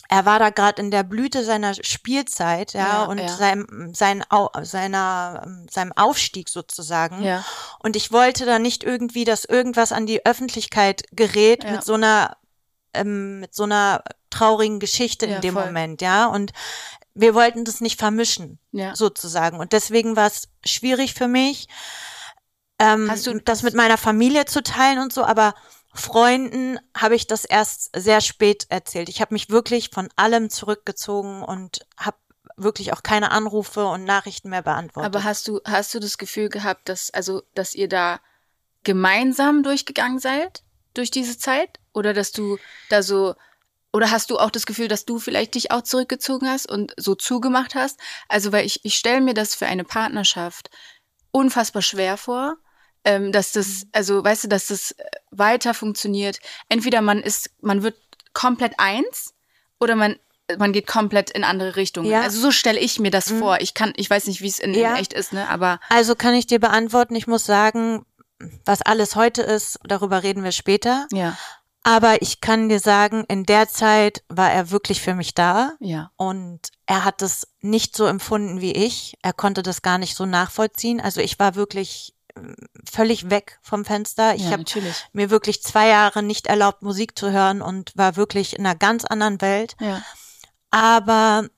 er 0.08 0.26
war 0.26 0.38
da 0.38 0.50
gerade 0.50 0.82
in 0.82 0.90
der 0.90 1.02
Blüte 1.02 1.44
seiner 1.44 1.74
Spielzeit, 1.74 2.72
ja, 2.72 2.80
Ja, 2.80 3.04
und 3.04 3.18
ja. 3.18 3.28
Seinem, 3.28 3.94
sein, 3.94 4.24
Au, 4.28 4.50
seiner, 4.62 5.46
seinem 5.70 5.92
Aufstieg 5.92 6.48
sozusagen. 6.48 7.22
Ja. 7.22 7.44
Und 7.82 7.94
ich 7.96 8.10
wollte 8.12 8.44
da 8.44 8.58
nicht 8.58 8.84
irgendwie, 8.84 9.24
dass 9.24 9.44
irgendwas 9.44 9.92
an 9.92 10.06
die 10.06 10.26
Öffentlichkeit 10.26 11.04
gerät 11.12 11.64
Ja. 11.64 11.72
mit 11.72 11.84
so 11.84 11.94
einer, 11.94 12.36
ähm, 12.94 13.40
mit 13.40 13.54
so 13.54 13.64
einer 13.64 14.02
traurigen 14.30 14.80
Geschichte 14.80 15.26
Ja, 15.26 15.36
in 15.36 15.40
dem 15.42 15.54
voll. 15.54 15.66
Moment, 15.66 16.02
ja. 16.02 16.26
Und 16.26 16.52
wir 17.14 17.34
wollten 17.34 17.64
das 17.64 17.80
nicht 17.80 17.98
vermischen, 17.98 18.58
Ja. 18.72 18.94
sozusagen. 18.96 19.58
Und 19.58 19.72
deswegen 19.72 20.16
war 20.16 20.26
es 20.26 20.48
schwierig 20.64 21.14
für 21.14 21.28
mich, 21.28 21.68
ähm, 22.78 23.10
Hast 23.10 23.26
du- 23.26 23.38
das 23.40 23.62
mit 23.62 23.74
meiner 23.74 23.98
Familie 23.98 24.44
zu 24.46 24.62
teilen 24.62 24.98
und 24.98 25.12
so, 25.12 25.24
aber 25.24 25.54
Freunden 25.94 26.78
habe 26.96 27.14
ich 27.14 27.26
das 27.26 27.44
erst 27.44 27.90
sehr 27.94 28.20
spät 28.22 28.66
erzählt. 28.70 29.08
Ich 29.10 29.20
habe 29.20 29.34
mich 29.34 29.50
wirklich 29.50 29.90
von 29.90 30.08
allem 30.16 30.48
zurückgezogen 30.48 31.42
und 31.42 31.86
habe 31.98 32.16
wirklich 32.56 32.92
auch 32.94 33.02
keine 33.02 33.30
Anrufe 33.30 33.84
und 33.86 34.04
Nachrichten 34.04 34.48
mehr 34.48 34.62
beantwortet. 34.62 35.06
Aber 35.14 35.24
hast 35.24 35.48
du, 35.48 35.60
hast 35.66 35.92
du 35.94 36.00
das 36.00 36.16
Gefühl 36.18 36.48
gehabt, 36.48 36.88
dass, 36.88 37.10
also, 37.10 37.42
dass 37.54 37.74
ihr 37.74 37.88
da 37.88 38.20
gemeinsam 38.84 39.62
durchgegangen 39.62 40.18
seid? 40.18 40.61
Durch 40.94 41.10
diese 41.10 41.38
Zeit? 41.38 41.78
Oder 41.94 42.12
dass 42.14 42.32
du 42.32 42.58
da 42.88 43.02
so, 43.02 43.34
oder 43.92 44.10
hast 44.10 44.30
du 44.30 44.38
auch 44.38 44.50
das 44.50 44.66
Gefühl, 44.66 44.88
dass 44.88 45.04
du 45.04 45.18
vielleicht 45.18 45.54
dich 45.54 45.70
auch 45.70 45.82
zurückgezogen 45.82 46.48
hast 46.48 46.70
und 46.70 46.94
so 46.96 47.14
zugemacht 47.14 47.74
hast? 47.74 47.98
Also, 48.28 48.52
weil 48.52 48.64
ich, 48.64 48.84
ich 48.84 48.94
stelle 48.96 49.20
mir 49.20 49.34
das 49.34 49.54
für 49.54 49.66
eine 49.66 49.84
Partnerschaft 49.84 50.70
unfassbar 51.30 51.82
schwer 51.82 52.16
vor, 52.16 52.56
ähm, 53.04 53.32
dass 53.32 53.52
das, 53.52 53.86
also, 53.92 54.22
weißt 54.24 54.44
du, 54.44 54.48
dass 54.48 54.68
das 54.68 54.92
äh, 54.92 55.04
weiter 55.30 55.74
funktioniert. 55.74 56.38
Entweder 56.68 57.02
man 57.02 57.20
ist, 57.20 57.50
man 57.60 57.82
wird 57.82 57.96
komplett 58.32 58.74
eins 58.78 59.34
oder 59.80 59.96
man 59.96 60.16
man 60.58 60.72
geht 60.72 60.86
komplett 60.86 61.30
in 61.30 61.44
andere 61.44 61.76
Richtungen. 61.76 62.10
Ja. 62.10 62.22
Also 62.22 62.40
so 62.40 62.50
stelle 62.50 62.78
ich 62.78 62.98
mir 62.98 63.10
das 63.10 63.30
vor. 63.30 63.60
Ich 63.60 63.74
kann, 63.74 63.92
ich 63.96 64.10
weiß 64.10 64.26
nicht, 64.26 64.42
wie 64.42 64.48
es 64.48 64.58
in, 64.58 64.74
Ja. 64.74 64.94
in 64.94 65.00
echt 65.00 65.12
ist, 65.12 65.32
ne? 65.32 65.48
Aber 65.48 65.80
Also 65.88 66.14
kann 66.14 66.34
ich 66.34 66.46
dir 66.46 66.58
beantworten, 66.58 67.14
ich 67.14 67.26
muss 67.26 67.46
sagen, 67.46 68.04
was 68.64 68.82
alles 68.82 69.16
heute 69.16 69.42
ist, 69.42 69.78
darüber 69.84 70.22
reden 70.22 70.44
wir 70.44 70.52
später. 70.52 71.06
ja, 71.12 71.36
Aber 71.84 72.22
ich 72.22 72.40
kann 72.40 72.68
dir 72.68 72.80
sagen, 72.80 73.24
in 73.28 73.44
der 73.44 73.68
Zeit 73.68 74.22
war 74.28 74.52
er 74.52 74.70
wirklich 74.70 75.00
für 75.00 75.14
mich 75.14 75.34
da 75.34 75.72
ja, 75.80 76.10
und 76.16 76.60
er 76.86 77.04
hat 77.04 77.22
es 77.22 77.48
nicht 77.60 77.96
so 77.96 78.06
empfunden 78.06 78.60
wie 78.60 78.72
ich. 78.72 79.16
Er 79.22 79.32
konnte 79.32 79.62
das 79.62 79.82
gar 79.82 79.98
nicht 79.98 80.16
so 80.16 80.26
nachvollziehen. 80.26 81.00
Also 81.00 81.20
ich 81.20 81.38
war 81.38 81.54
wirklich 81.54 82.14
ähm, 82.36 82.54
völlig 82.90 83.30
weg 83.30 83.58
vom 83.62 83.84
Fenster. 83.84 84.34
Ich 84.34 84.42
ja, 84.42 84.50
habe 84.52 84.62
natürlich. 84.62 85.06
mir 85.12 85.30
wirklich 85.30 85.62
zwei 85.62 85.88
Jahre 85.88 86.22
nicht 86.22 86.46
erlaubt, 86.46 86.82
Musik 86.82 87.18
zu 87.18 87.30
hören 87.32 87.62
und 87.62 87.92
war 87.96 88.16
wirklich 88.16 88.56
in 88.58 88.64
einer 88.66 88.76
ganz 88.76 89.04
anderen 89.04 89.40
Welt. 89.40 89.74
Ja, 89.80 90.02
Aber 90.70 91.48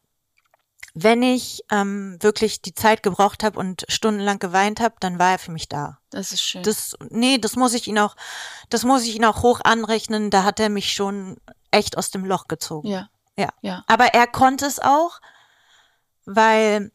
wenn 0.96 1.22
ich 1.24 1.62
ähm, 1.70 2.16
wirklich 2.20 2.62
die 2.62 2.72
Zeit 2.74 3.02
gebraucht 3.02 3.42
habe 3.42 3.58
und 3.58 3.84
stundenlang 3.88 4.38
geweint 4.38 4.78
habe, 4.80 4.94
dann 5.00 5.18
war 5.18 5.32
er 5.32 5.38
für 5.40 5.50
mich 5.50 5.68
da. 5.68 5.98
das 6.10 6.30
ist 6.32 6.42
schön. 6.42 6.62
Das, 6.62 6.96
nee, 7.10 7.38
das 7.38 7.56
muss 7.56 7.74
ich 7.74 7.88
ihn 7.88 7.98
auch, 7.98 8.14
das 8.70 8.84
muss 8.84 9.02
ich 9.02 9.16
ihn 9.16 9.24
auch 9.24 9.42
hoch 9.42 9.60
anrechnen. 9.64 10.30
Da 10.30 10.44
hat 10.44 10.60
er 10.60 10.68
mich 10.68 10.92
schon 10.92 11.36
echt 11.72 11.98
aus 11.98 12.10
dem 12.12 12.24
Loch 12.24 12.46
gezogen. 12.46 12.86
ja, 12.88 13.08
Ja. 13.36 13.48
ja, 13.60 13.84
Aber 13.88 14.06
er 14.14 14.28
konnte 14.28 14.66
es 14.66 14.78
auch, 14.78 15.20
weil 16.26 16.92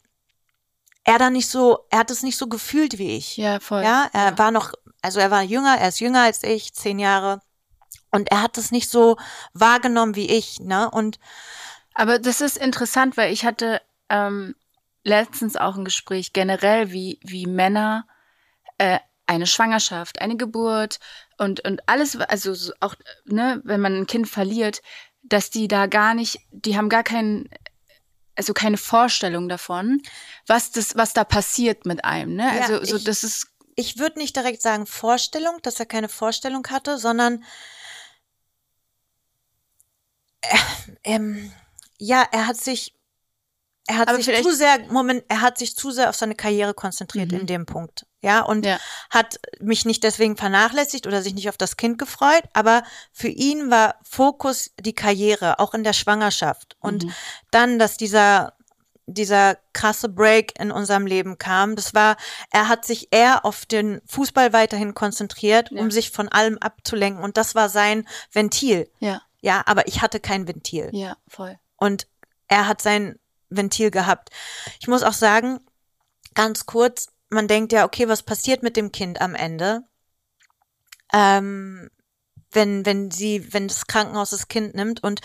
er 1.03 1.17
da 1.19 1.29
nicht 1.29 1.49
so, 1.49 1.85
er 1.89 1.99
hat 1.99 2.11
es 2.11 2.23
nicht 2.23 2.37
so 2.37 2.47
gefühlt 2.47 2.97
wie 2.97 3.17
ich. 3.17 3.35
ja, 3.37 3.59
voll. 3.59 3.83
Ja, 3.83 4.09
er 4.13 4.31
Ja. 4.31 4.37
war 4.37 4.51
noch, 4.51 4.73
also 5.01 5.19
er 5.19 5.31
war 5.31 5.41
jünger, 5.43 5.77
er 5.77 5.89
ist 5.89 5.99
jünger 5.99 6.23
als 6.23 6.43
ich, 6.43 6.73
zehn 6.73 6.99
Jahre. 6.99 7.41
Und 8.11 8.31
er 8.31 8.41
hat 8.41 8.57
es 8.57 8.71
nicht 8.71 8.89
so 8.89 9.17
wahrgenommen 9.53 10.15
wie 10.15 10.29
ich, 10.29 10.59
ne? 10.61 10.89
Und 10.89 11.19
aber 11.93 12.17
das 12.17 12.39
ist 12.39 12.57
interessant, 12.57 13.17
weil 13.17 13.33
ich 13.33 13.43
hatte 13.45 13.81
ähm, 14.09 14.55
letztens 15.03 15.55
auch 15.55 15.75
ein 15.77 15.85
Gespräch 15.85 16.33
generell, 16.33 16.91
wie, 16.91 17.19
wie 17.23 17.45
Männer 17.47 18.07
äh, 18.77 18.99
eine 19.27 19.47
Schwangerschaft, 19.47 20.21
eine 20.21 20.37
Geburt 20.37 20.99
und, 21.37 21.65
und 21.65 21.87
alles, 21.87 22.15
also 22.19 22.73
auch, 22.79 22.95
ne, 23.25 23.61
wenn 23.63 23.79
man 23.81 23.95
ein 23.95 24.07
Kind 24.07 24.27
verliert, 24.27 24.81
dass 25.21 25.49
die 25.51 25.67
da 25.67 25.85
gar 25.85 26.13
nicht, 26.15 26.39
die 26.51 26.75
haben 26.77 26.89
gar 26.89 27.03
keinen, 27.03 27.49
also 28.35 28.53
keine 28.53 28.77
Vorstellung 28.77 29.47
davon, 29.49 30.01
was 30.47 30.71
das, 30.71 30.95
was 30.95 31.13
da 31.13 31.23
passiert 31.23 31.85
mit 31.85 32.03
einem, 32.05 32.35
ne? 32.35 32.43
Ja, 32.57 32.61
Also 32.65 32.83
so, 32.85 32.95
ich- 32.97 33.03
das 33.03 33.23
ist, 33.23 33.47
ich 33.75 33.97
würde 33.99 34.19
nicht 34.19 34.35
direkt 34.35 34.61
sagen 34.61 34.85
Vorstellung, 34.85 35.57
dass 35.61 35.79
er 35.79 35.85
keine 35.85 36.09
Vorstellung 36.09 36.65
hatte, 36.69 36.97
sondern 36.97 37.43
äh, 40.41 40.57
ähm, 41.03 41.51
ja, 41.97 42.25
er 42.31 42.47
hat 42.47 42.57
sich 42.57 42.93
er 43.89 43.97
hat 43.97 44.07
Aber 44.07 44.21
sich 44.21 44.43
zu 44.43 44.53
sehr 44.55 44.77
Moment, 44.89 45.23
er 45.29 45.41
hat 45.41 45.57
sich 45.57 45.75
zu 45.75 45.89
sehr 45.91 46.09
auf 46.09 46.15
seine 46.15 46.35
Karriere 46.35 46.73
konzentriert 46.75 47.31
Mhm. 47.31 47.39
in 47.39 47.47
dem 47.47 47.65
Punkt. 47.65 48.05
Ja, 48.21 48.41
und 48.41 48.65
Ja. 48.65 48.77
hat 49.09 49.39
mich 49.59 49.83
nicht 49.85 50.03
deswegen 50.03 50.37
vernachlässigt 50.37 51.07
oder 51.07 51.21
sich 51.23 51.33
nicht 51.33 51.49
auf 51.49 51.57
das 51.57 51.75
Kind 51.75 51.97
gefreut, 51.97 52.43
aber 52.53 52.83
für 53.11 53.29
ihn 53.29 53.71
war 53.71 53.95
Fokus 54.03 54.71
die 54.79 54.93
Karriere, 54.93 55.57
auch 55.59 55.73
in 55.73 55.83
der 55.83 55.93
Schwangerschaft. 55.93 56.77
Und 56.79 57.05
Mhm. 57.05 57.13
dann, 57.51 57.79
dass 57.79 57.97
dieser 57.97 58.53
dieser 59.11 59.57
krasse 59.73 60.07
Break 60.07 60.59
in 60.59 60.69
unserem 60.69 61.07
Leben 61.07 61.39
kam, 61.39 61.75
das 61.75 61.95
war, 61.95 62.15
er 62.51 62.67
hat 62.67 62.85
sich 62.85 63.07
eher 63.09 63.43
auf 63.43 63.65
den 63.65 64.01
Fußball 64.05 64.53
weiterhin 64.53 64.93
konzentriert, 64.93 65.71
Ja. 65.71 65.81
um 65.81 65.89
sich 65.89 66.11
von 66.11 66.29
allem 66.29 66.59
abzulenken. 66.59 67.23
Und 67.23 67.35
das 67.35 67.55
war 67.55 67.69
sein 67.69 68.07
Ventil. 68.31 68.87
ja, 68.99 69.23
Ja, 69.41 69.63
aber 69.65 69.87
ich 69.87 70.03
hatte 70.03 70.19
kein 70.19 70.47
Ventil. 70.47 70.89
ja, 70.93 71.17
voll. 71.27 71.57
Und 71.77 72.05
er 72.49 72.67
hat 72.67 72.83
sein 72.83 73.17
Ventil 73.49 73.91
gehabt. 73.91 74.29
Ich 74.79 74.87
muss 74.87 75.03
auch 75.03 75.13
sagen, 75.13 75.59
ganz 76.33 76.65
kurz, 76.65 77.07
man 77.29 77.47
denkt 77.47 77.71
ja, 77.71 77.85
okay, 77.85 78.07
was 78.07 78.23
passiert 78.23 78.63
mit 78.63 78.77
dem 78.77 78.91
Kind 78.91 79.21
am 79.21 79.35
Ende? 79.35 79.83
Ähm, 81.13 81.89
wenn, 82.51 82.85
wenn 82.85 83.11
sie, 83.11 83.53
wenn 83.53 83.67
das 83.67 83.87
Krankenhaus 83.87 84.31
das 84.31 84.47
Kind 84.47 84.75
nimmt 84.75 85.03
und 85.03 85.21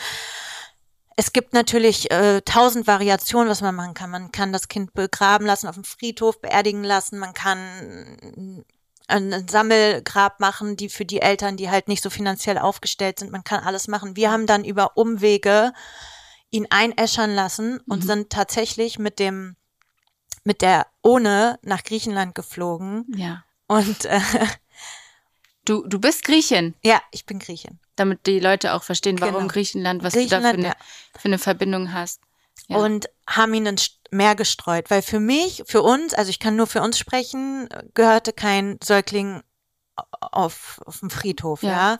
es 1.16 1.32
gibt 1.32 1.52
natürlich 1.52 2.10
äh, 2.10 2.40
tausend 2.42 2.86
Variationen, 2.86 3.48
was 3.48 3.60
man 3.60 3.74
machen 3.74 3.94
kann. 3.94 4.10
Man 4.10 4.32
kann 4.32 4.52
das 4.52 4.66
Kind 4.66 4.94
begraben 4.94 5.46
lassen, 5.46 5.68
auf 5.68 5.76
dem 5.76 5.84
Friedhof 5.84 6.40
beerdigen 6.40 6.82
lassen. 6.82 7.18
Man 7.18 7.34
kann 7.34 8.64
ein 9.06 9.48
Sammelgrab 9.48 10.40
machen, 10.40 10.76
die 10.76 10.88
für 10.88 11.04
die 11.04 11.20
Eltern, 11.20 11.56
die 11.56 11.70
halt 11.70 11.86
nicht 11.86 12.02
so 12.02 12.10
finanziell 12.10 12.58
aufgestellt 12.58 13.20
sind. 13.20 13.30
Man 13.30 13.44
kann 13.44 13.62
alles 13.62 13.86
machen. 13.86 14.16
Wir 14.16 14.32
haben 14.32 14.46
dann 14.46 14.64
über 14.64 14.96
Umwege 14.96 15.72
ihn 16.54 16.66
einäschern 16.70 17.34
lassen 17.34 17.80
und 17.88 18.04
Mhm. 18.04 18.06
sind 18.06 18.30
tatsächlich 18.30 18.98
mit 18.98 19.18
dem 19.18 19.56
mit 20.44 20.60
der 20.62 20.86
ohne 21.02 21.58
nach 21.62 21.82
Griechenland 21.84 22.34
geflogen 22.34 23.06
Ja. 23.16 23.44
und 23.66 24.04
äh, 24.04 24.20
Du, 25.66 25.82
du 25.86 25.98
bist 25.98 26.24
Griechin, 26.24 26.74
ja, 26.84 27.00
ich 27.10 27.24
bin 27.24 27.38
Griechin. 27.38 27.78
damit 27.96 28.26
die 28.26 28.38
Leute 28.38 28.74
auch 28.74 28.82
verstehen, 28.82 29.18
warum 29.22 29.34
Genau. 29.42 29.48
Griechenland, 29.48 30.02
was 30.02 30.12
du 30.12 30.18
da 30.18 30.24
für 30.24 30.28
Griechenland, 30.42 30.58
eine, 30.58 30.66
ja. 30.68 30.74
für 31.18 31.24
eine 31.28 31.38
Verbindung 31.38 31.92
hast. 31.94 32.20
Ja. 32.68 32.76
und 32.78 33.08
haben 33.26 33.52
ihn 33.54 33.66
ins 33.66 33.98
Meer 34.10 34.34
gestreut, 34.36 34.88
weil 34.90 35.02
für 35.02 35.20
mich, 35.20 35.64
für 35.66 35.82
uns, 35.82 36.14
also 36.14 36.30
ich 36.30 36.38
kann 36.38 36.54
nur 36.56 36.66
für 36.66 36.80
uns 36.82 36.98
sprechen, 36.98 37.68
gehörte 37.94 38.32
kein 38.32 38.78
Säugling 38.82 39.42
auf, 40.20 40.80
auf 40.86 41.00
dem 41.00 41.10
Friedhof, 41.10 41.62
Ja. 41.62 41.70
ja. 41.70 41.98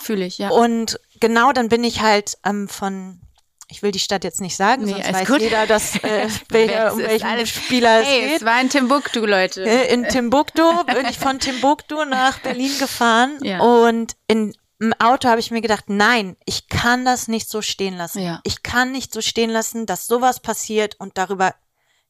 Fühle 0.00 0.24
ich, 0.26 0.38
ja. 0.38 0.50
Und 0.50 1.00
genau 1.20 1.52
dann 1.52 1.68
bin 1.68 1.84
ich 1.84 2.00
halt 2.02 2.38
ähm, 2.44 2.68
von, 2.68 3.20
ich 3.68 3.82
will 3.82 3.90
die 3.90 3.98
Stadt 3.98 4.22
jetzt 4.24 4.40
nicht 4.40 4.56
sagen, 4.56 4.84
Nee, 4.84 4.92
sonst 4.92 5.12
weiß 5.12 5.28
gut. 5.28 5.40
jeder, 5.40 5.66
dass, 5.66 5.96
äh, 6.02 6.28
welcher, 6.50 6.92
um 6.92 6.98
welchen 7.00 7.26
alles- 7.26 7.48
Spieler 7.50 8.00
es 8.00 8.06
Hey, 8.06 8.28
geht. 8.28 8.36
es 8.38 8.44
war 8.44 8.60
in 8.60 8.68
Timbuktu, 8.70 9.26
Leute. 9.26 9.64
Äh, 9.64 9.92
In 9.92 10.08
Timbuktu 10.08 10.62
bin 10.84 11.06
ich 11.08 11.18
von 11.18 11.38
Timbuktu 11.40 12.04
nach 12.04 12.38
Berlin 12.38 12.72
gefahren 12.78 13.38
Ja. 13.42 13.60
und 13.60 14.14
in 14.28 14.52
im 14.78 14.92
Auto 14.98 15.26
habe 15.30 15.40
ich 15.40 15.50
mir 15.50 15.62
gedacht, 15.62 15.84
nein, 15.88 16.36
ich 16.44 16.68
kann 16.68 17.06
das 17.06 17.28
nicht 17.28 17.48
so 17.48 17.62
stehen 17.62 17.96
lassen. 17.96 18.20
Ja. 18.22 18.40
Ich 18.44 18.62
kann 18.62 18.92
nicht 18.92 19.10
so 19.10 19.22
stehen 19.22 19.48
lassen, 19.48 19.86
dass 19.86 20.06
sowas 20.06 20.38
passiert 20.40 20.96
und 21.00 21.16
darüber 21.16 21.54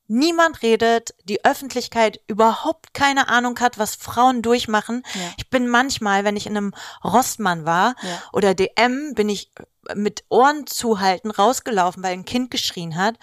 niemand 0.08 0.62
redet, 0.62 1.14
die 1.24 1.44
Öffentlichkeit 1.44 2.20
überhaupt 2.26 2.94
keine 2.94 3.28
Ahnung 3.28 3.58
hat, 3.60 3.78
was 3.78 3.94
Frauen 3.96 4.42
durchmachen. 4.42 5.02
Ja. 5.14 5.20
Ich 5.36 5.50
bin 5.50 5.68
manchmal, 5.68 6.24
wenn 6.24 6.36
ich 6.36 6.46
in 6.46 6.56
einem 6.56 6.74
Rossmann 7.04 7.64
war 7.64 7.94
Ja. 8.02 8.22
oder 8.32 8.54
DM, 8.54 9.14
bin 9.14 9.28
ich 9.28 9.50
mit 9.94 10.24
Ohren 10.28 10.66
zuhalten 10.66 11.30
rausgelaufen, 11.30 12.02
weil 12.02 12.12
ein 12.12 12.24
Kind 12.24 12.50
geschrien 12.50 12.96
hat, 12.96 13.16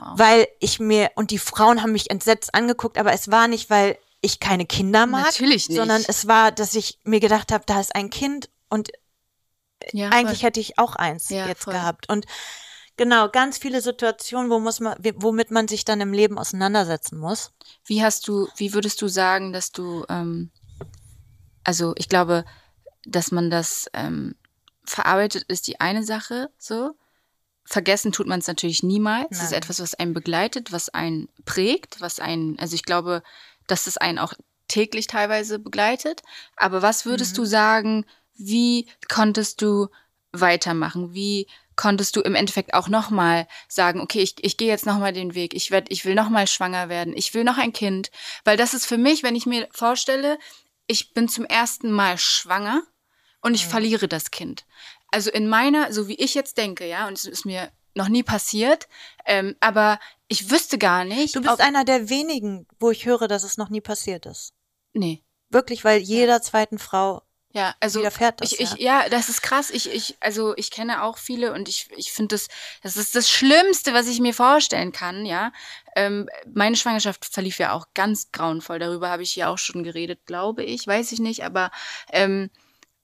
Wow. 0.00 0.18
weil 0.18 0.48
ich 0.60 0.78
mir 0.78 1.10
und 1.14 1.30
die 1.30 1.38
Frauen 1.38 1.82
haben 1.82 1.92
mich 1.92 2.10
entsetzt 2.10 2.54
angeguckt, 2.54 2.98
aber 2.98 3.12
es 3.12 3.30
war 3.30 3.48
nicht, 3.48 3.70
weil 3.70 3.96
ich 4.20 4.38
keine 4.38 4.66
Kinder 4.66 5.06
mag, 5.06 5.32
sondern 5.32 6.04
es 6.06 6.28
war, 6.28 6.52
dass 6.52 6.74
ich 6.74 6.98
mir 7.04 7.18
gedacht 7.18 7.50
habe, 7.50 7.64
da 7.66 7.80
ist 7.80 7.94
ein 7.94 8.08
Kind 8.10 8.50
und 8.68 8.90
ja, 9.92 10.10
eigentlich 10.10 10.40
voll. 10.40 10.46
hätte 10.48 10.60
ich 10.60 10.78
auch 10.78 10.94
eins 10.96 11.28
Ja, 11.28 11.46
jetzt 11.48 11.64
voll. 11.64 11.72
gehabt. 11.74 12.08
Und 12.08 12.26
genau, 12.96 13.28
ganz 13.28 13.58
viele 13.58 13.80
Situationen, 13.80 14.50
wo 14.50 14.58
muss 14.58 14.80
man, 14.80 14.96
womit 15.16 15.50
man 15.50 15.68
sich 15.68 15.84
dann 15.84 16.00
im 16.00 16.12
Leben 16.12 16.38
auseinandersetzen 16.38 17.18
muss. 17.18 17.52
Wie 17.84 18.02
hast 18.02 18.28
du, 18.28 18.48
wie 18.56 18.74
würdest 18.74 19.00
du 19.02 19.08
sagen, 19.08 19.52
dass 19.52 19.72
du, 19.72 20.04
ähm, 20.08 20.50
also 21.64 21.94
ich 21.96 22.08
glaube, 22.08 22.44
dass 23.04 23.32
man 23.32 23.50
das 23.50 23.88
ähm, 23.92 24.36
verarbeitet, 24.84 25.44
ist 25.48 25.66
die 25.66 25.80
eine 25.80 26.04
Sache, 26.04 26.50
so. 26.58 26.92
Vergessen 27.64 28.10
tut 28.10 28.26
man 28.26 28.40
es 28.40 28.48
natürlich 28.48 28.82
niemals. 28.82 29.28
Es 29.30 29.44
ist 29.44 29.52
etwas, 29.52 29.80
was 29.80 29.94
einen 29.94 30.14
begleitet, 30.14 30.72
was 30.72 30.88
einen 30.88 31.28
prägt, 31.44 32.00
was 32.00 32.18
einen, 32.18 32.58
also 32.58 32.74
ich 32.74 32.82
glaube, 32.82 33.22
dass 33.68 33.86
es 33.86 33.96
einen 33.96 34.18
auch 34.18 34.34
täglich 34.66 35.06
teilweise 35.06 35.60
begleitet. 35.60 36.22
Aber 36.56 36.82
was 36.82 37.06
würdest 37.06 37.32
Mhm. 37.32 37.36
du 37.36 37.44
sagen, 37.44 38.06
wie 38.34 38.88
konntest 39.08 39.62
du 39.62 39.88
weitermachen? 40.32 41.14
Wie 41.14 41.46
konntest 41.76 42.16
du 42.16 42.20
im 42.20 42.34
Endeffekt 42.34 42.74
auch 42.74 42.88
nochmal 42.88 43.46
sagen, 43.68 44.00
okay, 44.00 44.20
ich, 44.20 44.42
ich 44.44 44.56
gehe 44.56 44.68
jetzt 44.68 44.86
nochmal 44.86 45.12
den 45.12 45.34
Weg, 45.34 45.54
ich 45.54 45.70
werd, 45.70 45.90
ich 45.90 46.04
will 46.04 46.14
nochmal 46.14 46.46
schwanger 46.46 46.88
werden, 46.88 47.16
ich 47.16 47.34
will 47.34 47.44
noch 47.44 47.58
ein 47.58 47.72
Kind. 47.72 48.10
Weil 48.44 48.56
das 48.56 48.74
ist 48.74 48.86
für 48.86 48.98
mich, 48.98 49.22
wenn 49.22 49.36
ich 49.36 49.46
mir 49.46 49.68
vorstelle, 49.72 50.38
ich 50.86 51.14
bin 51.14 51.28
zum 51.28 51.44
ersten 51.44 51.90
Mal 51.90 52.18
schwanger 52.18 52.82
und 53.40 53.54
ich 53.54 53.66
verliere 53.66 54.08
das 54.08 54.30
Kind. 54.30 54.64
Also 55.10 55.30
in 55.30 55.48
meiner, 55.48 55.92
so 55.92 56.08
wie 56.08 56.14
ich 56.14 56.34
jetzt 56.34 56.56
denke, 56.56 56.86
ja, 56.86 57.06
und 57.06 57.18
es 57.18 57.24
ist 57.24 57.44
mir 57.44 57.70
noch 57.94 58.08
nie 58.08 58.22
passiert, 58.22 58.88
ähm, 59.26 59.56
aber 59.60 60.00
ich 60.28 60.50
wüsste 60.50 60.78
gar 60.78 61.04
nicht. 61.04 61.36
Du 61.36 61.42
bist 61.42 61.60
einer 61.60 61.84
der 61.84 62.08
wenigen, 62.08 62.66
wo 62.80 62.90
ich 62.90 63.04
höre, 63.04 63.28
dass 63.28 63.44
es 63.44 63.58
noch 63.58 63.68
nie 63.68 63.82
passiert 63.82 64.26
ist. 64.26 64.54
nee. 64.92 65.22
Wirklich, 65.50 65.84
weil 65.84 66.00
jeder 66.00 66.40
zweiten 66.40 66.78
Frau 66.78 67.20
Ja, 67.54 67.74
also 67.80 68.00
das. 68.02 68.52
ich, 68.52 68.60
ich, 68.60 68.74
ja, 68.76 69.08
das 69.10 69.28
ist 69.28 69.42
krass. 69.42 69.70
Ich, 69.70 69.92
ich, 69.92 70.16
also 70.20 70.54
ich 70.56 70.70
kenne 70.70 71.02
auch 71.02 71.18
viele 71.18 71.52
und 71.52 71.68
ich, 71.68 71.88
ich 71.96 72.10
finde 72.10 72.34
das, 72.34 72.48
das 72.82 72.96
ist 72.96 73.14
das 73.14 73.30
Schlimmste, 73.30 73.92
was 73.92 74.08
ich 74.08 74.20
mir 74.20 74.32
vorstellen 74.32 74.92
kann, 74.92 75.26
ja. 75.26 75.52
Ähm, 75.94 76.28
meine 76.52 76.76
Schwangerschaft 76.76 77.26
verlief 77.26 77.58
ja 77.58 77.72
auch 77.72 77.88
ganz 77.92 78.32
grauenvoll. 78.32 78.78
Darüber 78.78 79.10
habe 79.10 79.22
ich 79.22 79.36
ja 79.36 79.48
auch 79.48 79.58
schon 79.58 79.84
geredet, 79.84 80.20
glaube 80.24 80.64
ich. 80.64 80.86
Weiß 80.86 81.12
ich 81.12 81.20
nicht, 81.20 81.44
aber 81.44 81.70
ähm, 82.10 82.48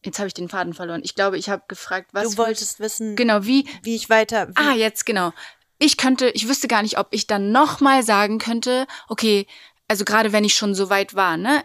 jetzt 0.02 0.18
habe 0.18 0.28
ich 0.28 0.34
den 0.34 0.48
Faden 0.48 0.72
verloren. 0.72 1.02
Ich 1.04 1.14
glaube, 1.14 1.37
ich 1.37 1.50
habe 1.50 1.64
gefragt, 1.68 2.08
was. 2.12 2.30
du 2.30 2.38
wolltest 2.38 2.80
wissen, 2.80 3.16
Genau, 3.16 3.44
wie, 3.44 3.68
wie 3.82 3.96
ich 3.96 4.08
weiter. 4.08 4.48
Wie, 4.48 4.54
Ah, 4.56 4.72
jetzt 4.72 5.04
genau. 5.04 5.32
Ich 5.78 5.98
könnte, 5.98 6.30
ich 6.30 6.48
wüsste 6.48 6.68
gar 6.68 6.82
nicht, 6.82 6.98
ob 6.98 7.08
ich 7.11 7.26
dann 7.26 7.52
nochmal 7.52 8.02
sagen 8.02 8.38
könnte, 8.38 8.87
okay, 9.08 9.46
also 9.88 10.04
gerade 10.04 10.32
wenn 10.32 10.44
ich 10.44 10.54
schon 10.54 10.74
so 10.74 10.90
weit 10.90 11.14
war, 11.14 11.37
ne? 11.37 11.62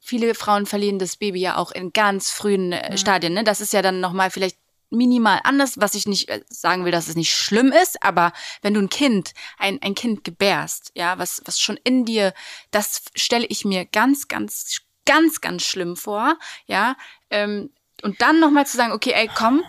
Viele 0.00 0.34
Frauen 0.34 0.66
verlieren 0.66 0.98
das 0.98 1.16
Baby 1.16 1.40
ja 1.40 1.56
auch 1.56 1.70
in 1.70 1.92
ganz 1.92 2.30
frühen 2.30 2.72
äh, 2.72 2.96
Stadien, 2.98 3.34
ne? 3.34 3.44
Das 3.44 3.60
ist 3.60 3.72
ja 3.72 3.82
dann 3.82 4.00
nochmal 4.00 4.30
vielleicht 4.30 4.56
minimal 4.90 5.40
anders, 5.44 5.80
was 5.80 5.94
ich 5.94 6.06
nicht 6.06 6.28
äh, 6.28 6.42
sagen 6.48 6.84
will, 6.84 6.92
dass 6.92 7.08
es 7.08 7.16
nicht 7.16 7.32
schlimm 7.32 7.72
ist, 7.72 8.02
aber 8.02 8.32
wenn 8.60 8.74
du 8.74 8.80
ein 8.80 8.90
Kind, 8.90 9.32
ein, 9.58 9.80
ein 9.82 9.94
Kind 9.94 10.24
gebärst, 10.24 10.92
ja, 10.94 11.18
was, 11.18 11.42
was 11.44 11.58
schon 11.58 11.78
in 11.82 12.04
dir, 12.04 12.34
das 12.70 13.02
stelle 13.14 13.46
ich 13.46 13.64
mir 13.64 13.86
ganz, 13.86 14.28
ganz, 14.28 14.82
ganz, 15.06 15.40
ganz 15.40 15.62
schlimm 15.62 15.96
vor, 15.96 16.38
ja. 16.66 16.96
Ähm, 17.30 17.70
und 18.02 18.20
dann 18.20 18.40
nochmal 18.40 18.66
zu 18.66 18.76
sagen, 18.76 18.92
okay, 18.92 19.12
ey, 19.14 19.30
komm, 19.34 19.62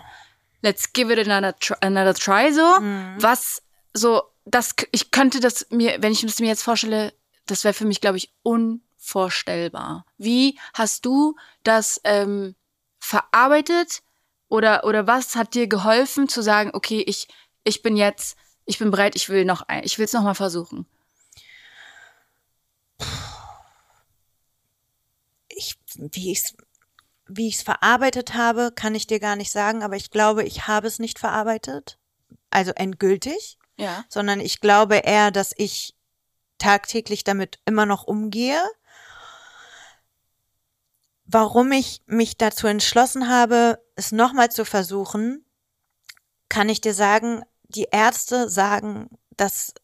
let's 0.62 0.92
give 0.92 1.12
it 1.12 1.18
another, 1.18 1.56
try, 1.58 1.76
another 1.80 2.14
try 2.14 2.52
so. 2.52 2.62
Was 3.18 3.62
so, 3.92 4.22
das, 4.44 4.74
ich 4.90 5.10
könnte 5.10 5.40
das 5.40 5.66
mir, 5.70 5.96
wenn 6.00 6.12
ich 6.12 6.22
das 6.22 6.40
mir 6.40 6.48
jetzt 6.48 6.62
vorstelle, 6.62 7.12
das 7.46 7.64
wäre 7.64 7.74
für 7.74 7.84
mich, 7.84 8.00
glaube 8.00 8.16
ich, 8.16 8.32
unvorstellbar. 8.42 10.06
Wie 10.18 10.58
hast 10.72 11.04
du 11.04 11.36
das 11.62 12.00
ähm, 12.04 12.54
verarbeitet 12.98 14.02
oder, 14.48 14.84
oder 14.84 15.06
was 15.06 15.36
hat 15.36 15.54
dir 15.54 15.66
geholfen 15.66 16.28
zu 16.28 16.42
sagen, 16.42 16.70
okay, 16.72 17.02
ich, 17.06 17.28
ich 17.64 17.82
bin 17.82 17.96
jetzt, 17.96 18.36
ich 18.64 18.78
bin 18.78 18.90
bereit, 18.90 19.16
ich 19.16 19.28
will 19.28 19.44
noch 19.44 19.62
ein, 19.62 19.84
ich 19.84 19.98
will 19.98 20.04
es 20.04 20.12
noch 20.12 20.22
mal 20.22 20.34
versuchen. 20.34 20.86
ich, 25.56 25.76
wie 25.94 26.32
ich's, 26.32 26.54
wie 27.26 27.48
ich 27.48 27.56
es 27.56 27.62
verarbeitet 27.62 28.34
habe, 28.34 28.72
kann 28.74 28.94
ich 28.94 29.06
dir 29.06 29.20
gar 29.20 29.36
nicht 29.36 29.50
sagen, 29.50 29.82
aber 29.82 29.96
ich 29.96 30.10
glaube, 30.10 30.44
ich 30.44 30.66
habe 30.66 30.86
es 30.86 30.98
nicht 30.98 31.18
verarbeitet, 31.18 31.98
also 32.50 32.72
endgültig, 32.72 33.58
Ja. 33.76 34.04
sondern 34.08 34.40
ich 34.40 34.60
glaube 34.60 34.96
eher, 34.96 35.30
dass 35.30 35.52
ich 35.56 35.93
tagtäglich 36.64 37.24
damit 37.24 37.58
immer 37.66 37.84
noch 37.84 38.04
umgehe. 38.04 38.62
Warum 41.26 41.72
ich 41.72 42.02
mich 42.06 42.38
dazu 42.38 42.66
entschlossen 42.66 43.28
habe, 43.28 43.84
es 43.96 44.12
nochmal 44.12 44.50
zu 44.50 44.64
versuchen, 44.64 45.44
kann 46.48 46.70
ich 46.70 46.80
dir 46.80 46.94
sagen, 46.94 47.42
die 47.64 47.88
Ärzte 47.90 48.48
sagen, 48.48 49.10
dass 49.36 49.74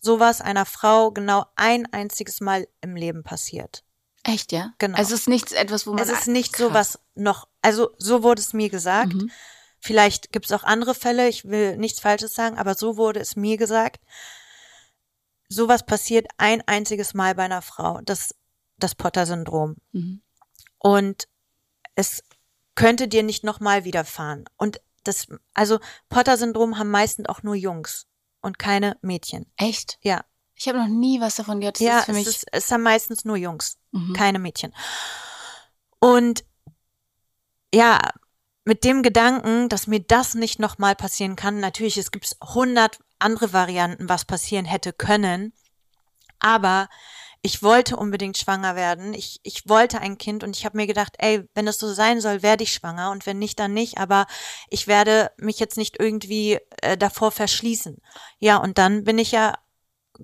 sowas 0.00 0.40
einer 0.40 0.66
Frau 0.66 1.12
genau 1.12 1.46
ein 1.54 1.92
einziges 1.92 2.40
Mal 2.40 2.66
im 2.80 2.96
Leben 2.96 3.22
passiert. 3.22 3.84
Echt, 4.24 4.50
ja? 4.52 4.72
Genau. 4.78 4.98
Also 4.98 5.14
es 5.14 5.22
ist 5.22 5.28
nichts 5.28 5.52
etwas, 5.52 5.86
wo 5.86 5.92
man. 5.92 6.02
Es 6.02 6.08
ist 6.08 6.26
nicht 6.26 6.54
Krass. 6.54 6.68
sowas 6.68 6.98
noch, 7.14 7.46
also 7.62 7.90
so 7.98 8.22
wurde 8.22 8.40
es 8.40 8.52
mir 8.52 8.68
gesagt. 8.68 9.14
Mhm. 9.14 9.30
Vielleicht 9.78 10.32
gibt 10.32 10.46
es 10.46 10.52
auch 10.52 10.64
andere 10.64 10.94
Fälle, 10.94 11.28
ich 11.28 11.44
will 11.44 11.76
nichts 11.76 12.00
Falsches 12.00 12.34
sagen, 12.34 12.58
aber 12.58 12.74
so 12.74 12.96
wurde 12.96 13.20
es 13.20 13.36
mir 13.36 13.58
gesagt. 13.58 14.00
Sowas 15.54 15.86
passiert 15.86 16.26
ein 16.36 16.62
einziges 16.66 17.14
Mal 17.14 17.34
bei 17.34 17.44
einer 17.44 17.62
Frau, 17.62 18.00
das, 18.02 18.34
das 18.78 18.94
Potter-Syndrom. 18.94 19.76
Mhm. 19.92 20.22
Und 20.78 21.28
es 21.94 22.22
könnte 22.74 23.06
dir 23.08 23.22
nicht 23.22 23.44
nochmal 23.44 23.84
widerfahren. 23.84 24.44
Und 24.56 24.80
das, 25.04 25.26
also 25.54 25.78
Potter-Syndrom 26.08 26.78
haben 26.78 26.90
meistens 26.90 27.28
auch 27.28 27.42
nur 27.42 27.54
Jungs 27.54 28.06
und 28.40 28.58
keine 28.58 28.96
Mädchen. 29.00 29.46
Echt? 29.56 29.98
Ja, 30.02 30.24
Ich 30.54 30.66
habe 30.68 30.78
noch 30.78 30.88
nie 30.88 31.20
was 31.20 31.36
davon 31.36 31.60
gehört. 31.60 31.76
Das 31.76 31.82
ja, 31.86 31.98
ist 32.00 32.04
für 32.06 32.12
es, 32.12 32.16
mich. 32.18 32.26
ist, 32.26 32.46
es 32.52 32.70
haben 32.70 32.82
meistens 32.82 33.24
nur 33.24 33.36
Jungs, 33.36 33.78
Mhm. 33.92 34.12
keine 34.14 34.38
Mädchen. 34.38 34.74
Und 36.00 36.44
ja, 37.72 37.98
mit 38.64 38.84
dem 38.84 39.02
Gedanken, 39.02 39.68
dass 39.68 39.86
mir 39.86 40.00
das 40.00 40.34
nicht 40.34 40.58
nochmal 40.58 40.96
passieren 40.96 41.36
kann, 41.36 41.60
natürlich, 41.60 41.96
es 41.96 42.10
gibt 42.10 42.36
hundert 42.42 42.98
andere 43.18 43.52
Varianten, 43.52 44.08
was 44.08 44.24
passieren 44.24 44.64
hätte 44.64 44.92
können, 44.92 45.52
aber 46.38 46.88
ich 47.46 47.62
wollte 47.62 47.98
unbedingt 47.98 48.38
schwanger 48.38 48.74
werden. 48.74 49.12
Ich, 49.12 49.38
ich 49.42 49.68
wollte 49.68 50.00
ein 50.00 50.16
Kind 50.16 50.42
und 50.42 50.56
ich 50.56 50.64
habe 50.64 50.78
mir 50.78 50.86
gedacht, 50.86 51.14
ey, 51.18 51.46
wenn 51.52 51.68
es 51.68 51.78
so 51.78 51.92
sein 51.92 52.22
soll, 52.22 52.42
werde 52.42 52.64
ich 52.64 52.72
schwanger 52.72 53.10
und 53.10 53.26
wenn 53.26 53.38
nicht, 53.38 53.58
dann 53.58 53.74
nicht. 53.74 53.98
Aber 53.98 54.26
ich 54.70 54.86
werde 54.86 55.30
mich 55.36 55.58
jetzt 55.58 55.76
nicht 55.76 56.00
irgendwie 56.00 56.58
äh, 56.80 56.96
davor 56.96 57.32
verschließen. 57.32 58.00
Ja, 58.38 58.56
und 58.56 58.78
dann 58.78 59.04
bin 59.04 59.18
ich 59.18 59.32
ja 59.32 59.58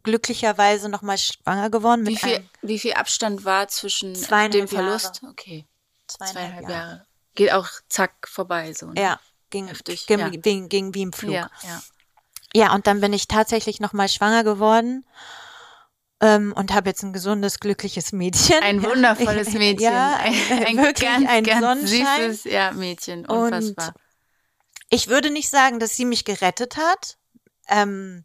glücklicherweise 0.03 0.89
nochmal 0.89 1.19
schwanger 1.19 1.69
geworden 1.69 2.07
wie, 2.07 2.17
viel, 2.17 2.49
wie 2.63 2.79
viel 2.79 2.95
Abstand 2.95 3.45
war 3.45 3.69
zwischen 3.69 4.15
dem 4.15 4.69
Verlust? 4.69 5.21
Okay. 5.29 5.67
zweieinhalb 6.07 6.33
Zweieinhalb 6.33 6.69
Jahre. 6.71 6.73
Jahre. 6.73 7.07
Geht 7.35 7.53
auch 7.53 7.69
zack 7.91 8.29
vorbei 8.29 8.73
so. 8.73 8.87
Ne? 8.87 9.01
Ja, 9.01 9.21
ging, 9.51 9.69
Heftig, 9.69 10.07
ging, 10.07 10.21
ja. 10.21 10.29
ging, 10.31 10.71
ging 10.71 10.95
wie 10.95 11.03
im 11.03 11.13
Flug. 11.13 11.35
Ja, 11.35 11.51
ja. 11.65 11.83
Ja, 12.55 12.75
und 12.75 12.87
dann 12.87 13.01
bin 13.01 13.13
ich 13.13 13.29
tatsächlich 13.29 13.81
nochmal 13.81 14.09
schwanger 14.09 14.45
geworden 14.45 15.05
ähm, 16.21 16.53
und 16.57 16.73
habe 16.75 16.91
jetzt 16.91 17.03
ein 17.03 17.13
gesundes, 17.13 17.61
glückliches 17.61 18.13
Mädchen. 18.13 18.63
Ein 18.63 18.83
wundervolles 18.85 19.53
Mädchen. 19.53 19.93
Ja, 19.93 20.17
ein, 20.17 20.35
ein 20.67 20.77
wirklich 20.77 21.09
ganz, 21.09 21.29
ein 21.29 21.45
ganz 21.45 21.61
Sonnenschein. 21.61 22.33
süßes 22.33 22.53
ja, 22.53 22.73
Mädchen. 22.73 23.27
Und 23.27 23.53
Unfassbar. 23.55 23.95
Ich 24.89 25.09
würde 25.09 25.31
nicht 25.31 25.49
sagen, 25.49 25.79
dass 25.79 25.97
sie 25.97 26.05
mich 26.05 26.25
gerettet 26.25 26.77
hat, 26.77 27.17
ähm, 27.69 28.25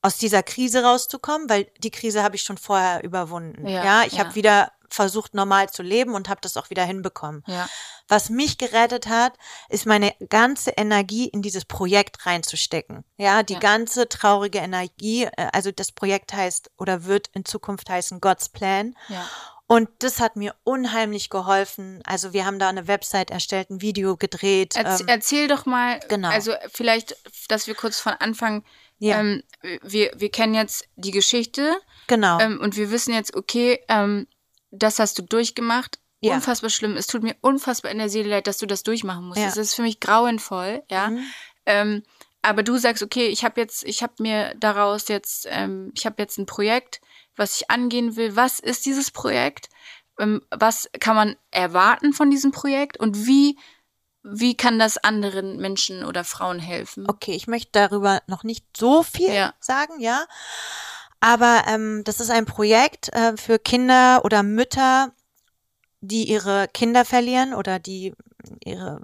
aus 0.00 0.16
dieser 0.16 0.42
Krise 0.42 0.84
rauszukommen, 0.84 1.48
weil 1.48 1.66
die 1.78 1.90
Krise 1.90 2.22
habe 2.22 2.36
ich 2.36 2.42
schon 2.42 2.58
vorher 2.58 3.02
überwunden. 3.02 3.66
Ja, 3.66 3.84
Ja, 3.84 4.02
ich 4.06 4.14
ja. 4.14 4.18
habe 4.20 4.34
wieder 4.34 4.70
versucht, 4.94 5.34
normal 5.34 5.68
zu 5.70 5.82
leben 5.82 6.14
und 6.14 6.28
habe 6.28 6.40
das 6.40 6.56
auch 6.56 6.70
wieder 6.70 6.84
hinbekommen. 6.84 7.42
ja. 7.46 7.68
Was 8.06 8.28
mich 8.28 8.58
gerettet 8.58 9.06
hat, 9.06 9.32
ist 9.70 9.86
meine 9.86 10.12
ganze 10.28 10.72
Energie 10.72 11.26
in 11.26 11.40
dieses 11.40 11.64
Projekt 11.64 12.26
reinzustecken. 12.26 13.02
Ja, 13.16 13.42
die 13.42 13.54
Ja. 13.54 13.58
ganze 13.60 14.08
traurige 14.10 14.58
Energie, 14.58 15.24
äh, 15.24 15.48
also 15.54 15.70
das 15.72 15.90
Projekt 15.90 16.34
heißt 16.34 16.70
oder 16.76 17.04
wird 17.04 17.28
in 17.32 17.46
Zukunft 17.46 17.88
heißen 17.88 18.20
God's 18.20 18.48
Plan. 18.50 18.94
ja. 19.08 19.26
Und 19.66 19.88
das 20.00 20.20
hat 20.20 20.36
mir 20.36 20.54
unheimlich 20.64 21.30
geholfen. 21.30 22.02
Also 22.04 22.34
wir 22.34 22.44
haben 22.44 22.58
da 22.58 22.68
eine 22.68 22.86
Website 22.86 23.30
erstellt, 23.30 23.70
ein 23.70 23.80
Video 23.80 24.14
gedreht. 24.18 24.76
Erz, 24.76 25.00
ähm, 25.00 25.08
erzähl 25.08 25.48
doch 25.48 25.64
mal, 25.64 26.00
genau. 26.10 26.28
also 26.28 26.52
vielleicht, 26.70 27.16
dass 27.48 27.66
wir 27.66 27.74
kurz 27.74 27.98
von 27.98 28.12
Anfang, 28.12 28.62
Ja. 28.98 29.18
ähm, 29.20 29.42
wir, 29.82 30.12
wir 30.16 30.30
kennen 30.30 30.52
jetzt 30.54 30.84
die 30.96 31.12
Geschichte 31.12 31.74
genau. 32.08 32.38
ähm, 32.40 32.60
und 32.60 32.76
wir 32.76 32.90
wissen 32.90 33.14
jetzt, 33.14 33.34
okay, 33.34 33.82
ähm, 33.88 34.26
das 34.74 34.98
hast 34.98 35.18
du 35.18 35.22
durchgemacht. 35.22 35.98
Ja. 36.20 36.34
Unfassbar 36.34 36.70
schlimm. 36.70 36.96
Es 36.96 37.06
tut 37.06 37.22
mir 37.22 37.36
unfassbar 37.42 37.90
in 37.90 37.98
der 37.98 38.08
Seele 38.08 38.30
leid, 38.30 38.46
dass 38.46 38.58
du 38.58 38.66
das 38.66 38.82
durchmachen 38.82 39.26
musst. 39.28 39.40
Ja. 39.40 39.46
Es 39.46 39.56
ist 39.56 39.74
für 39.74 39.82
mich 39.82 40.00
grauenvoll, 40.00 40.82
ja. 40.90 41.10
Mhm. 41.10 41.24
Ähm, 41.66 42.02
aber 42.40 42.62
du 42.62 42.76
sagst, 42.76 43.02
okay, 43.02 43.26
ich 43.26 43.44
habe 43.44 43.60
jetzt, 43.60 43.84
ich 43.84 44.02
habe 44.02 44.14
mir 44.18 44.54
daraus 44.56 45.08
jetzt, 45.08 45.46
ähm, 45.50 45.92
ich 45.94 46.06
habe 46.06 46.20
jetzt 46.20 46.38
ein 46.38 46.46
Projekt, 46.46 47.00
was 47.36 47.56
ich 47.56 47.70
angehen 47.70 48.16
will. 48.16 48.36
Was 48.36 48.58
ist 48.58 48.86
dieses 48.86 49.10
Projekt? 49.10 49.68
Ähm, 50.18 50.42
was 50.50 50.88
kann 51.00 51.16
man 51.16 51.36
erwarten 51.50 52.12
von 52.12 52.30
diesem 52.30 52.52
Projekt? 52.52 52.98
Und 52.98 53.26
wie, 53.26 53.58
wie 54.22 54.56
kann 54.56 54.78
das 54.78 54.98
anderen 54.98 55.58
Menschen 55.58 56.04
oder 56.04 56.24
Frauen 56.24 56.58
helfen? 56.58 57.08
Okay, 57.08 57.32
ich 57.32 57.46
möchte 57.46 57.70
darüber 57.72 58.22
noch 58.26 58.44
nicht 58.44 58.64
so 58.76 59.02
viel 59.02 59.32
Ja. 59.32 59.54
sagen, 59.60 60.00
ja. 60.00 60.24
Aber 61.24 61.62
ähm, 61.66 62.02
das 62.04 62.20
ist 62.20 62.28
ein 62.28 62.44
Projekt 62.44 63.10
äh, 63.14 63.34
für 63.38 63.58
Kinder 63.58 64.26
oder 64.26 64.42
Mütter, 64.42 65.10
die 66.02 66.24
ihre 66.24 66.68
Kinder 66.68 67.06
verlieren 67.06 67.54
oder 67.54 67.78
die 67.78 68.12
ihre, 68.62 69.00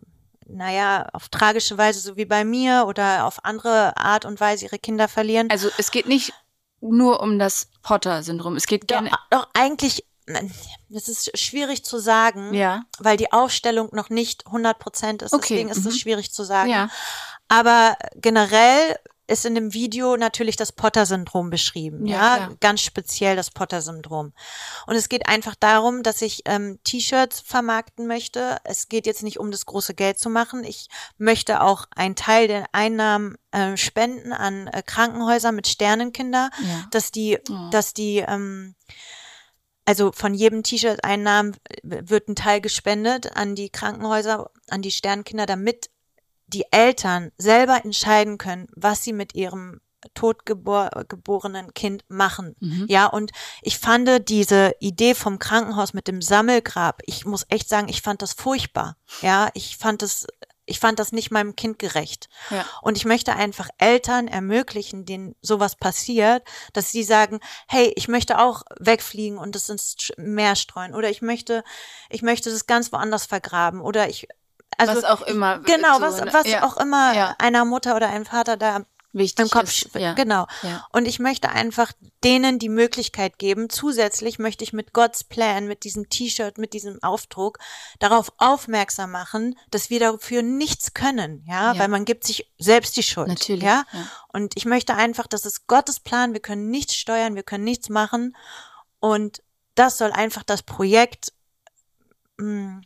naja, 0.47 1.09
auf 1.15 1.31
tragische 1.31 1.79
Weise, 1.79 2.01
so 2.01 2.19
wie 2.19 2.27
bei 2.27 2.45
mir 2.45 2.85
oder 2.87 3.25
auf 3.25 3.43
andere 3.47 3.97
Art 3.97 4.27
und 4.27 4.39
Weise 4.39 4.67
ihre 4.67 4.79
Kinder 4.79 5.09
verlieren. 5.09 5.49
Also 5.51 5.71
es 5.79 5.91
geht 5.91 6.09
nicht 6.09 6.35
nur 6.83 7.21
um 7.21 7.39
das 7.39 7.69
Potter-Syndrom. 7.81 8.55
Es 8.55 8.67
geht 8.67 8.83
Doch, 8.91 8.99
gerne. 9.01 9.11
doch 9.31 9.49
eigentlich, 9.55 10.05
das 10.91 11.09
ist 11.09 11.39
schwierig 11.39 11.87
zu 11.87 11.99
sagen, 11.99 12.53
Ja. 12.53 12.83
weil 12.99 13.17
die 13.17 13.33
Aufstellung 13.33 13.89
noch 13.93 14.11
nicht 14.11 14.45
100 14.45 14.79
Prozent 14.79 15.23
ist. 15.23 15.33
Okay, 15.33 15.55
Deswegen 15.55 15.71
ist 15.71 15.87
es 15.87 15.95
mhm. 15.95 15.99
schwierig 15.99 16.33
zu 16.35 16.45
sagen. 16.45 16.69
Ja. 16.69 16.91
Aber 17.49 17.97
generell 18.17 18.99
ist 19.31 19.47
in 19.47 19.55
dem 19.55 19.73
Video 19.73 20.17
natürlich 20.17 20.57
das 20.57 20.73
Potter-Syndrom 20.73 21.51
beschrieben. 21.51 22.07
Ja, 22.07 22.37
Ja, 22.37 22.51
ganz 22.61 22.81
speziell 22.83 23.37
das 23.37 23.51
Potter-Syndrom. 23.51 24.33
Und 24.87 24.95
es 24.97 25.09
geht 25.09 25.27
einfach 25.29 25.55
darum, 25.55 26.03
dass 26.03 26.21
ich 26.23 26.43
ähm, 26.47 26.79
T-Shirts 26.85 27.41
vermarkten 27.41 28.07
möchte. 28.07 28.59
Es 28.65 28.89
geht 28.89 29.07
jetzt 29.07 29.23
nicht 29.23 29.39
um 29.39 29.51
das 29.51 29.67
große 29.67 29.95
Geld 29.95 30.19
zu 30.19 30.29
machen. 30.31 30.65
Ich 30.65 30.89
möchte 31.19 31.63
auch 31.63 31.87
einen 31.95 32.17
Teil 32.17 32.49
der 32.49 32.67
Einnahmen 32.73 33.37
äh, 33.53 33.77
spenden 33.77 34.33
an 34.33 34.67
äh, 34.67 34.83
Krankenhäuser 34.85 35.53
mit 35.53 35.67
Sternenkinder, 35.69 36.51
Ja. 36.63 36.87
dass 36.91 37.11
die, 37.13 37.39
Oh. 37.49 37.71
dass 37.71 37.95
die 37.95 38.19
ähm, 38.19 38.75
also 39.87 40.13
von 40.13 40.35
jedem 40.35 40.63
T-Shirt-Einnahmen 40.63 41.57
wird 41.83 42.29
ein 42.29 42.37
Teil 42.37 42.61
gespendet 42.61 43.35
an 43.37 43.55
die 43.57 43.71
Krankenhäuser, 43.71 44.51
an 44.69 44.83
die 44.83 44.91
Sternkinder, 44.93 45.47
damit 45.47 45.91
die 46.53 46.65
Eltern 46.71 47.33
selber 47.37 47.85
entscheiden 47.85 48.39
können, 48.39 48.67
was 48.75 49.05
sie 49.05 49.13
mit 49.13 49.35
ihrem 49.35 49.81
totgeborenen 50.15 51.75
Kind 51.75 52.05
machen. 52.09 52.57
Mhm. 52.61 52.87
Ja, 52.89 53.07
und 53.07 53.33
ich 53.63 53.79
fand 53.79 54.29
diese 54.29 54.73
Idee 54.81 55.15
vom 55.15 55.39
Krankenhaus 55.39 55.93
mit 55.93 56.09
dem 56.09 56.23
Sammelgrab, 56.23 57.03
ich 57.05 57.27
muss 57.27 57.47
echt 57.49 57.69
sagen, 57.69 57.89
ich 57.89 58.03
fand 58.03 58.23
das 58.23 58.33
furchtbar. 58.33 58.97
Ja, 59.21 59.51
ich 59.55 59.77
fand 59.77 60.03
das, 60.03 60.27
ich 60.65 60.81
fand 60.81 60.99
das 60.99 61.13
nicht 61.13 61.31
meinem 61.31 61.55
Kind 61.55 61.79
gerecht. 61.79 62.29
Ja. 62.49 62.65
Und 62.81 62.97
ich 62.97 63.05
möchte 63.05 63.35
einfach 63.35 63.69
Eltern 63.77 64.29
ermöglichen, 64.29 65.05
denen 65.05 65.35
sowas 65.43 65.77
passiert, 65.77 66.45
dass 66.73 66.93
sie 66.93 67.03
sagen, 67.03 67.41
hey, 67.69 67.93
ich 67.97 68.09
möchte 68.09 68.39
auch 68.39 68.63
wegfliegen 68.79 69.37
und 69.37 69.55
das 69.55 69.69
ins 69.69 69.97
Meer 70.17 70.57
streuen 70.57 70.95
oder 70.95 71.11
ich 71.11 71.21
möchte, 71.21 71.63
ich 72.09 72.23
möchte 72.23 72.51
das 72.51 72.67
ganz 72.67 72.93
woanders 72.93 73.27
vergraben 73.27 73.81
oder 73.81 74.09
ich, 74.09 74.29
also 74.89 75.03
Was 75.03 75.05
auch 75.05 75.23
immer. 75.23 75.59
genau, 75.61 75.97
so, 75.97 76.01
was, 76.03 76.21
was 76.35 76.47
Ja. 76.47 76.65
auch 76.65 76.77
immer 76.79 77.15
Ja. 77.15 77.35
einer 77.39 77.65
Mutter 77.65 77.95
oder 77.97 78.09
einem 78.09 78.25
Vater 78.25 78.57
da 78.57 78.85
Wichtig 79.13 79.47
im 79.47 79.51
Kopf, 79.51 79.65
ist. 79.87 79.95
Ja. 79.97 80.13
genau. 80.15 80.47
Ja. 80.63 80.87
Und 80.93 81.07
ich 81.09 81.19
möchte 81.19 81.49
einfach 81.49 81.91
denen 82.23 82.61
die 82.61 82.69
Möglichkeit 82.69 83.39
geben. 83.39 83.69
Zusätzlich 83.69 84.39
möchte 84.39 84.63
ich 84.63 84.73
mit 84.73 84.93
God's 84.93 85.25
Plan, 85.25 85.67
mit 85.67 85.83
diesem 85.83 86.09
T-Shirt, 86.09 86.59
mit 86.59 86.75
diesem 86.75 87.03
Aufdruck 87.03 87.59
darauf 87.99 88.33
aufmerksam 88.39 89.11
machen, 89.11 89.59
dass 89.73 89.91
wir 89.91 89.99
dafür 89.99 90.43
nichts 90.43 90.95
können, 90.95 91.43
ja, 91.49 91.73
Ja. 91.73 91.79
weil 91.81 91.89
man 91.89 92.05
gibt 92.05 92.23
sich 92.25 92.53
selbst 92.59 92.97
die 92.97 93.03
Schuld, 93.03 93.27
Natürlich, 93.27 93.65
ja. 93.65 93.85
ja. 93.93 94.07
Und 94.29 94.53
ich 94.57 94.65
möchte 94.65 94.95
einfach, 94.95 95.27
das 95.27 95.45
ist 95.45 95.67
Gottes 95.67 95.99
Plan. 95.99 96.33
Wir 96.33 96.41
können 96.41 96.71
nichts 96.71 96.95
steuern, 96.95 97.35
wir 97.35 97.43
können 97.43 97.65
nichts 97.65 97.89
machen. 97.89 98.37
Und 99.01 99.43
das 99.75 99.99
soll 99.99 100.13
einfach 100.13 100.45
das 100.45 100.63
Projekt. 100.63 101.33
Mh, 102.37 102.83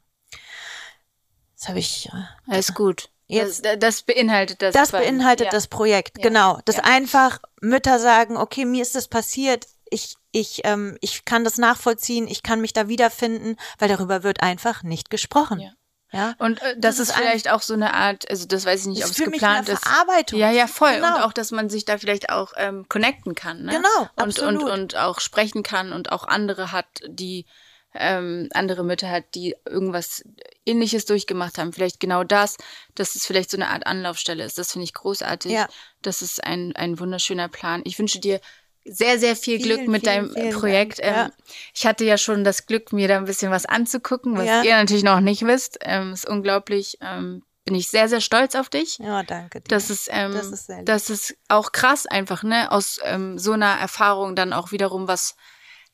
das 1.65 1.69
habe 1.69 1.79
ich. 1.79 2.09
äh, 2.13 2.51
Alles 2.53 2.75
gut. 2.75 3.09
Jetzt- 3.27 3.65
das, 3.65 3.79
das 3.79 4.03
beinhaltet 4.03 4.61
das. 4.61 4.75
Das 4.75 4.93
beinhaltet 4.93 5.47
ja. 5.47 5.51
das 5.51 5.67
Projekt, 5.69 6.19
Ja. 6.19 6.25
genau. 6.29 6.61
Dass 6.67 6.77
Ja. 6.77 6.85
einfach 6.85 7.39
Mütter 7.61 7.99
sagen, 7.99 8.37
okay, 8.37 8.65
mir 8.67 8.83
ist 8.83 8.95
das 8.95 9.09
passiert, 9.09 9.67
ich, 9.91 10.17
ich, 10.31 10.61
ähm, 10.65 10.99
ich 11.01 11.25
kann 11.25 11.43
das 11.45 11.57
nachvollziehen, 11.57 12.29
ich 12.29 12.43
kann 12.43 12.61
mich 12.61 12.73
da 12.73 12.89
wiederfinden, 12.89 13.57
weil 13.79 13.89
darüber 13.89 14.23
wird 14.23 14.43
einfach 14.43 14.83
nicht 14.83 15.09
gesprochen. 15.11 15.61
Ja. 15.61 15.71
Ja. 16.13 16.35
Und 16.39 16.63
äh, 16.63 16.77
das, 16.79 16.97
Das 16.99 17.09
ist 17.09 17.17
vielleicht 17.17 17.51
auch 17.51 17.63
so 17.63 17.75
eine 17.75 17.93
Art, 17.95 18.31
also 18.31 18.47
das 18.47 18.65
weiß 18.67 18.83
ich 18.83 18.87
nicht, 18.87 19.05
ob 19.05 19.11
es 19.11 19.17
geplant 19.17 19.69
ist. 19.69 19.85
Verarbeitung. 19.85 20.39
Ja, 20.39 20.51
ja, 20.53 20.69
voll. 20.69 20.95
Genau. 20.95 21.17
Und 21.17 21.23
auch, 21.23 21.33
dass 21.33 21.51
man 21.51 21.69
sich 21.71 21.87
da 21.87 21.99
vielleicht 21.99 22.31
auch 22.31 22.53
ähm, 22.57 22.87
connecten 22.89 23.35
kann. 23.35 23.65
Ne? 23.65 23.73
Genau, 23.73 23.89
und, 24.17 24.23
und, 24.23 24.23
absolut. 24.29 24.71
und 24.71 24.97
auch 24.97 25.19
sprechen 25.19 25.63
kann 25.65 25.93
und 25.93 26.13
auch 26.13 26.29
andere 26.29 26.71
hat, 26.71 26.87
die 27.09 27.47
ähm, 27.95 28.49
andere 28.53 28.85
Mütter 28.85 29.09
hat, 29.09 29.25
die 29.35 29.55
irgendwas 29.67 30.25
ähnliches 30.67 31.05
durchgemacht 31.05 31.59
haben. 31.59 31.73
Vielleicht 31.73 32.01
genau 32.01 32.25
das, 32.25 32.57
dass 32.95 33.15
es 33.15 33.27
vielleicht 33.27 33.51
so 33.51 33.57
eine 33.57 33.69
Art 33.69 33.87
Anlaufstelle 33.87 34.45
ist. 34.45 34.59
Das 34.59 34.73
finde 34.73 34.85
ich 34.85 34.95
großartig. 34.95 35.53
Ja. 35.53 35.69
Das 36.03 36.23
ist 36.23 36.43
ein, 36.43 36.75
ein 36.77 36.99
wunderschöner 36.99 37.49
Plan. 37.49 37.83
Ich 37.85 37.99
wünsche 37.99 38.19
dir 38.19 38.41
sehr, 38.85 39.19
sehr 39.19 39.35
viel 39.37 39.59
Vielen, 39.61 39.77
Glück 39.79 39.89
mit 39.89 40.03
vielen, 40.03 40.15
deinem 40.29 40.35
vielen 40.35 40.53
Projekt. 40.53 40.99
Dank. 40.99 41.17
Ja. 41.17 41.25
Ähm, 41.27 41.33
ich 41.75 41.87
hatte 41.87 42.05
ja 42.05 42.19
schon 42.19 42.45
das 42.45 42.67
Glück, 42.67 42.93
mir 42.93 43.09
da 43.09 43.17
ein 43.17 43.25
bisschen 43.25 43.51
was 43.51 43.65
anzugucken, 43.67 44.37
was 44.37 44.47
Ja. 44.47 44.63
ihr 44.63 44.77
natürlich 44.77 45.05
noch 45.05 45.21
nicht 45.21 45.43
wisst. 45.47 45.79
Ähm, 45.81 46.13
ist 46.13 46.29
unglaublich. 46.29 46.99
Ähm, 47.01 47.43
bin 47.65 47.75
ich 47.77 47.89
sehr, 47.89 48.11
sehr 48.11 48.21
stolz 48.21 48.55
auf 48.57 48.69
dich. 48.69 48.99
Ja, 48.99 49.23
danke 49.23 49.61
dir. 49.61 49.69
Das 49.69 49.89
ist, 49.89 50.09
ähm, 50.13 50.33
Das 50.33 50.49
ist 50.49 50.71
das 50.85 51.09
ist 51.09 51.35
auch 51.49 51.73
krass 51.73 52.05
einfach, 52.05 52.43
ne? 52.43 52.71
Aus 52.71 53.01
ähm, 53.05 53.39
so 53.39 53.53
einer 53.53 53.73
Erfahrung 53.77 54.37
dann 54.37 54.53
auch 54.53 54.71
wiederum 54.71 55.09
was 55.09 55.35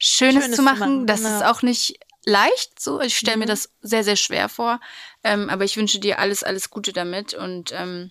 Schönes, 0.01 0.43
Schönes 0.45 0.57
zu 0.57 0.63
machen. 0.63 0.79
machen, 0.81 1.07
das 1.07 1.23
genau. 1.23 1.37
ist 1.37 1.45
auch 1.45 1.63
nicht 1.63 2.01
leicht 2.25 2.81
so. 2.81 3.01
Ich 3.01 3.17
stelle 3.17 3.37
mir 3.37 3.45
Mhm. 3.45 3.49
das 3.51 3.71
sehr, 3.83 4.03
sehr 4.03 4.17
schwer 4.17 4.49
vor. 4.49 4.81
Ähm, 5.23 5.49
aber 5.51 5.65
ich 5.65 5.77
wünsche 5.77 6.01
dir 6.01 6.19
alles, 6.19 6.43
alles 6.43 6.71
Gute 6.71 6.93
damit 6.93 7.35
und 7.35 7.71
ähm, 7.73 8.11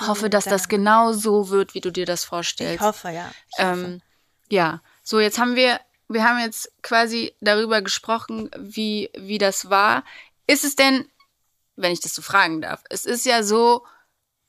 hoffe, 0.00 0.28
dass 0.28 0.44
das 0.44 0.68
genau 0.68 1.12
so 1.12 1.48
wird, 1.50 1.74
wie 1.74 1.80
du 1.80 1.90
dir 1.92 2.06
das 2.06 2.22
ich 2.22 2.26
vorstellst. 2.28 2.82
hoffe, 2.82 3.10
ja. 3.10 3.30
Ich 3.52 3.58
hoffe. 3.58 3.68
Ähm, 3.80 4.02
ja, 4.50 4.82
so 5.02 5.20
jetzt 5.20 5.38
haben 5.38 5.54
wir, 5.56 5.80
wir 6.08 6.24
haben 6.24 6.38
jetzt 6.40 6.70
quasi 6.82 7.34
darüber 7.40 7.80
gesprochen, 7.82 8.50
wie, 8.58 9.10
wie 9.16 9.38
das 9.38 9.70
war. 9.70 10.04
Ist 10.46 10.64
es 10.64 10.76
denn, 10.76 11.08
wenn 11.76 11.92
ich 11.92 12.00
das 12.00 12.14
so 12.14 12.20
fragen 12.22 12.60
darf, 12.60 12.82
es 12.90 13.06
ist 13.06 13.24
ja 13.24 13.42
so, 13.42 13.86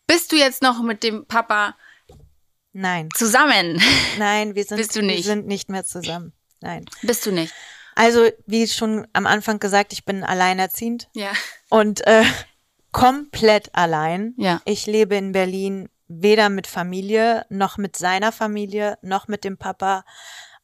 bist 0.07 0.31
du 0.31 0.36
jetzt 0.36 0.62
noch 0.62 0.81
mit 0.81 1.03
dem 1.03 1.25
Papa 1.25 1.75
Nein, 2.73 3.09
zusammen? 3.13 3.81
nein, 4.17 4.55
wir 4.55 4.63
sind, 4.65 4.77
Bist 4.77 4.95
du 4.95 5.01
wir 5.01 5.07
nicht? 5.07 5.25
sind 5.25 5.45
nicht 5.47 5.69
mehr 5.69 5.86
zusammen. 5.86 6.33
Nein. 6.63 6.86
Bist 7.02 7.26
du 7.26 7.32
nicht? 7.32 7.54
Also, 7.95 8.28
wie 8.47 8.67
schon 8.67 9.06
am 9.13 9.28
Anfang 9.28 9.60
gesagt, 9.60 9.93
ich 9.93 10.04
bin 10.06 10.23
alleinerziehend 10.23 11.10
Ja. 11.13 11.32
und 11.69 12.06
äh, 12.08 12.23
komplett 12.91 13.76
allein. 13.76 14.34
Ja. 14.38 14.62
Ich 14.65 14.86
lebe 14.88 15.15
in 15.15 15.32
Berlin 15.32 15.89
weder 16.08 16.49
mit 16.49 16.67
Familie, 16.67 17.45
noch 17.49 17.78
mit 17.78 17.95
seiner 17.95 18.32
Familie, 18.32 18.97
noch 19.02 19.28
mit 19.28 19.43
dem 19.43 19.58
Papa. 19.58 20.06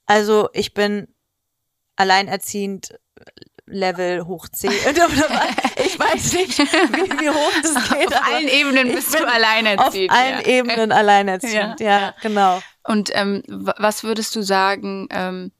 Also, 0.06 0.50
ich 0.54 0.74
bin 0.74 1.08
alleinerziehend 1.96 2.98
Level 3.66 4.26
hoch 4.26 4.48
10. 4.48 4.72
ich 4.72 6.00
weiß 6.00 6.34
nicht, 6.34 6.58
wie, 6.58 7.20
wie 7.22 7.30
hoch 7.30 7.52
das 7.62 7.90
geht. 7.90 8.08
Auf 8.16 8.26
allen 8.34 8.48
Ebenen 8.48 8.96
bist 8.96 9.14
du 9.14 9.24
alleinerziehend. 9.28 10.12
Auf 10.12 10.18
allen 10.18 10.40
ja. 10.40 10.46
Ebenen 10.48 10.92
alleinerziehend, 10.92 11.80
Ja, 11.80 12.00
ja, 12.00 12.16
genau. 12.22 12.62
Und 12.84 13.12
ähm, 13.14 13.44
wa- 13.48 13.76
was 13.78 14.04
würdest 14.04 14.36
du 14.36 14.42
sagen, 14.42 15.08
ähm, 15.12 15.52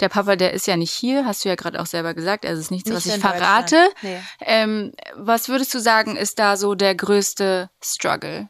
der 0.00 0.08
Papa, 0.08 0.36
der 0.36 0.52
ist 0.52 0.66
ja 0.66 0.76
nicht 0.76 0.92
hier, 0.92 1.24
hast 1.24 1.44
du 1.44 1.48
ja 1.48 1.54
gerade 1.54 1.80
auch 1.80 1.86
selber 1.86 2.14
gesagt, 2.14 2.44
also 2.44 2.58
es 2.58 2.66
ist 2.66 2.70
nichts, 2.70 2.90
was 2.90 3.04
Nicht 3.04 3.06
ich 3.06 3.14
in 3.14 3.20
verrate. 3.20 3.88
Nee. 4.02 4.20
Ähm, 4.40 4.92
was 5.14 5.48
würdest 5.48 5.72
du 5.74 5.78
sagen, 5.78 6.16
ist 6.16 6.38
da 6.38 6.56
so 6.56 6.74
der 6.74 6.94
größte 6.94 7.70
Struggle? 7.82 8.48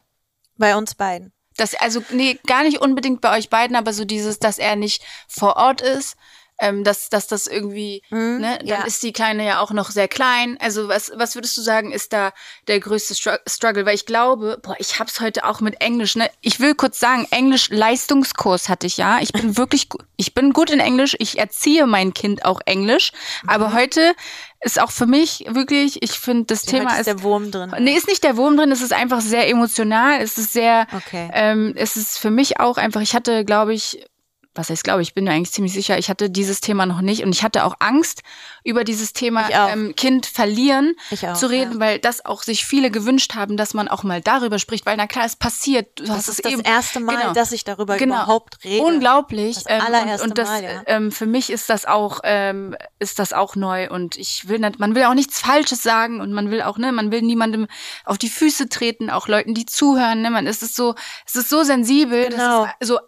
Bei 0.57 0.77
uns 0.77 0.95
beiden. 0.95 1.33
Das, 1.57 1.75
also, 1.75 2.03
nee, 2.11 2.39
gar 2.47 2.63
nicht 2.63 2.81
unbedingt 2.81 3.21
bei 3.21 3.37
euch 3.37 3.51
beiden, 3.51 3.77
aber 3.77 3.93
so 3.93 4.05
dieses, 4.05 4.39
dass 4.39 4.59
er 4.59 4.77
nicht 4.77 5.03
vor 5.27 5.57
Ort 5.57 5.81
ist, 5.81 6.17
ähm, 6.61 6.85
dass, 6.85 7.09
dass 7.09 7.27
das 7.27 7.47
irgendwie, 7.47 8.03
Mhm, 8.11 8.39
ne, 8.41 8.59
dann 8.59 8.67
ja. 8.67 8.83
ist 8.85 9.03
die 9.03 9.13
Kleine 9.13 9.47
ja 9.47 9.61
auch 9.61 9.71
noch 9.71 9.91
sehr 9.91 10.09
klein. 10.09 10.57
Also, 10.61 10.89
was, 10.89 11.13
was 11.15 11.35
würdest 11.35 11.57
du 11.57 11.61
sagen, 11.63 11.93
ist 11.93 12.13
da 12.13 12.33
der 12.67 12.81
größte 12.81 13.15
Stru- 13.15 13.39
Struggle? 13.49 13.87
Weil 13.87 13.95
ich 13.95 14.07
glaube, 14.07 14.59
boah, 14.63 14.75
ich 14.79 14.99
hab's 14.99 15.21
heute 15.21 15.45
auch 15.45 15.61
mit 15.61 15.81
Englisch, 15.81 16.17
ne? 16.17 16.31
Ich 16.41 16.61
will 16.61 16.75
kurz 16.75 16.99
sagen, 17.01 17.27
Englisch-Leistungskurs 17.31 18.69
hatte 18.69 18.87
ich 18.87 18.97
ja. 18.97 19.19
Ich 19.21 19.33
bin 19.33 19.57
wirklich, 19.57 19.89
ich 20.17 20.35
bin 20.35 20.53
gut 20.53 20.71
in 20.71 20.81
Englisch. 20.81 21.17
Ich 21.19 21.39
erziehe 21.39 21.87
mein 21.87 22.13
Kind 22.15 22.45
auch 22.45 22.61
Englisch. 22.67 23.13
Mhm. 23.43 23.49
Aber 23.49 23.73
heute 23.73 24.15
ist 24.61 24.81
auch 24.81 24.91
für 24.91 25.07
mich 25.07 25.45
wirklich, 25.49 26.03
ich 26.03 26.19
finde, 26.19 26.45
das 26.47 26.63
Heute 26.63 26.71
Thema 26.71 26.93
ist 26.95 27.01
ist 27.01 27.07
der 27.07 27.23
Wurm 27.23 27.51
drin. 27.51 27.73
Nee, 27.79 27.95
ist 27.97 28.09
nicht 28.09 28.25
der 28.25 28.37
Wurm 28.37 28.57
drin, 28.57 28.73
es 28.73 28.83
ist 28.83 28.93
einfach 28.93 29.21
sehr 29.21 29.49
emotional. 29.49 30.21
Es 30.21 30.37
ist 30.39 30.53
sehr, 30.53 30.87
Okay. 30.93 31.31
ähm, 31.33 31.75
es 31.77 31.97
ist 31.97 32.19
für 32.19 32.31
mich 32.31 32.59
auch 32.59 32.77
einfach, 32.77 33.01
ich 33.01 33.15
hatte, 33.15 33.45
glaube 33.45 33.73
ich, 33.75 34.05
was 34.59 34.71
heißt 34.71 34.85
glaube 34.85 35.03
ich, 35.03 35.15
bin 35.15 35.25
mir 35.25 35.31
eigentlich 35.33 35.53
ziemlich 35.53 35.73
sicher, 35.73 35.99
ich 35.99 36.11
hatte 36.11 36.29
dieses 36.31 36.61
Thema 36.61 36.85
noch 36.87 37.01
nicht 37.01 37.23
und 37.25 37.35
ich 37.35 37.43
hatte 37.43 37.65
auch 37.65 37.77
Angst, 37.79 38.23
über 38.65 38.85
dieses 38.85 39.13
Thema 39.15 39.49
ähm, 39.51 39.95
Kind 39.97 40.27
verlieren 40.27 40.95
auch, 41.11 41.33
zu 41.35 41.49
reden, 41.49 41.75
ja. 41.75 41.81
weil 41.81 41.99
das 41.99 42.25
auch 42.27 42.43
sich 42.43 42.67
viele 42.67 42.91
gewünscht 42.91 43.35
haben, 43.35 43.57
dass 43.57 43.73
man 43.73 43.89
auch 43.89 44.03
mal 44.03 44.21
darüber 44.21 44.59
spricht, 44.59 44.85
weil 44.85 44.97
na 44.97 45.07
klar, 45.07 45.25
es 45.25 45.37
passiert. 45.37 45.99
Du 45.99 46.05
Das 46.05 46.17
hast 46.17 46.29
ist 46.29 46.39
es 46.39 46.43
das 46.43 46.53
eben, 46.53 46.63
erste 46.63 47.01
Mal, 47.01 47.17
genau. 47.17 47.33
dass 47.33 47.53
ich 47.53 47.65
darüber 47.65 47.97
Genau. 47.97 48.17
überhaupt 48.17 48.63
rede. 48.65 48.85
Unglaublich. 48.85 49.55
Das 49.55 49.65
ähm, 49.69 49.81
allererste 49.81 50.25
und, 50.25 50.31
und 50.33 50.39
das, 50.39 50.49
Mal, 50.49 50.63
ja. 50.65 50.83
ähm, 50.87 51.13
für 51.13 51.27
mich 51.27 51.51
ist 51.51 51.71
das 51.71 51.87
auch, 51.87 52.21
ähm, 52.25 52.77
ist 52.99 53.19
das 53.19 53.33
auch 53.33 53.57
neu 53.57 53.89
und 53.89 54.17
ich 54.17 54.49
will 54.49 54.59
nicht, 54.59 54.79
man 54.79 54.95
will 54.95 55.05
auch 55.05 55.15
nichts 55.15 55.41
Falsches 55.41 55.83
sagen 55.83 56.21
und 56.21 56.33
man 56.33 56.51
will 56.51 56.61
auch, 56.63 56.77
ne, 56.79 56.93
man 56.93 57.11
will 57.11 57.23
niemandem 57.23 57.69
auf 58.05 58.19
die 58.19 58.29
Füße 58.29 58.69
treten, 58.69 59.09
auch 59.09 59.29
Leuten, 59.29 59.55
die 59.55 59.65
zuhören, 59.67 60.21
ne, 60.21 60.31
man 60.31 60.47
ist 60.47 60.63
es 60.63 60.75
so, 60.75 60.95
es 61.27 61.37
ist 61.37 61.49
so 61.49 61.63
sensibel, 61.63 62.29
Genau. 62.29 62.65
dass 62.65 62.75
es 62.81 62.89
so 62.89 62.99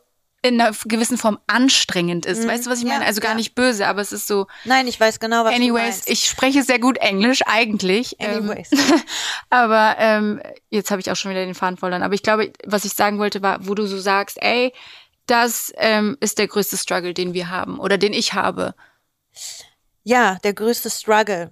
in 0.43 0.59
einer 0.61 0.75
gewissen 0.87 1.19
Form 1.19 1.39
anstrengend 1.47 2.25
ist. 2.25 2.45
Mhm. 2.45 2.49
Weißt 2.49 2.67
du, 2.67 2.71
was 2.71 2.79
ich 2.79 2.87
Ja, 2.87 2.95
meine? 2.95 3.05
Also 3.05 3.21
gar 3.21 3.33
ja. 3.33 3.37
nicht 3.37 3.55
böse, 3.55 3.87
aber 3.87 4.01
es 4.01 4.11
ist 4.13 4.27
so, 4.27 4.47
Nein, 4.65 4.87
ich 4.87 4.99
weiß 4.99 5.21
genau, 5.21 5.45
was 5.45 5.51
du 5.51 5.57
anyways, 5.57 5.83
meinst. 5.97 6.09
ich 6.09 6.27
spreche 6.29 6.63
sehr 6.63 6.79
gut 6.79 6.97
Englisch 6.99 7.43
eigentlich. 7.47 8.17
ähm, 8.21 8.49
Anyways. 8.51 8.71
aber 9.51 9.97
ähm, 9.99 10.41
jetzt 10.71 10.91
habe 10.91 11.01
ich 11.01 11.11
auch 11.11 11.17
schon 11.17 11.31
wieder 11.31 11.45
den 11.45 11.55
Faden 11.55 11.77
verloren. 11.77 12.03
Aber 12.03 12.15
ich 12.15 12.23
glaube, 12.23 12.53
was 12.65 12.85
ich 12.87 12.95
sagen 12.95 13.19
wollte, 13.19 13.43
war, 13.43 13.67
wo 13.67 13.75
du 13.75 13.87
so 13.87 13.99
sagst, 13.99 14.39
ey, 14.43 14.73
das 15.27 15.73
ähm, 15.77 16.17
ist 16.21 16.39
der 16.39 16.49
größte 16.49 16.77
Struggle, 16.79 17.13
den 17.15 17.35
wir 17.35 17.51
haben 17.51 17.79
oder 17.79 17.99
den 17.99 18.13
ich 18.15 18.33
habe. 18.33 18.75
Ja, 20.05 20.39
der 20.43 20.55
größte 20.55 20.89
Struggle 20.91 21.51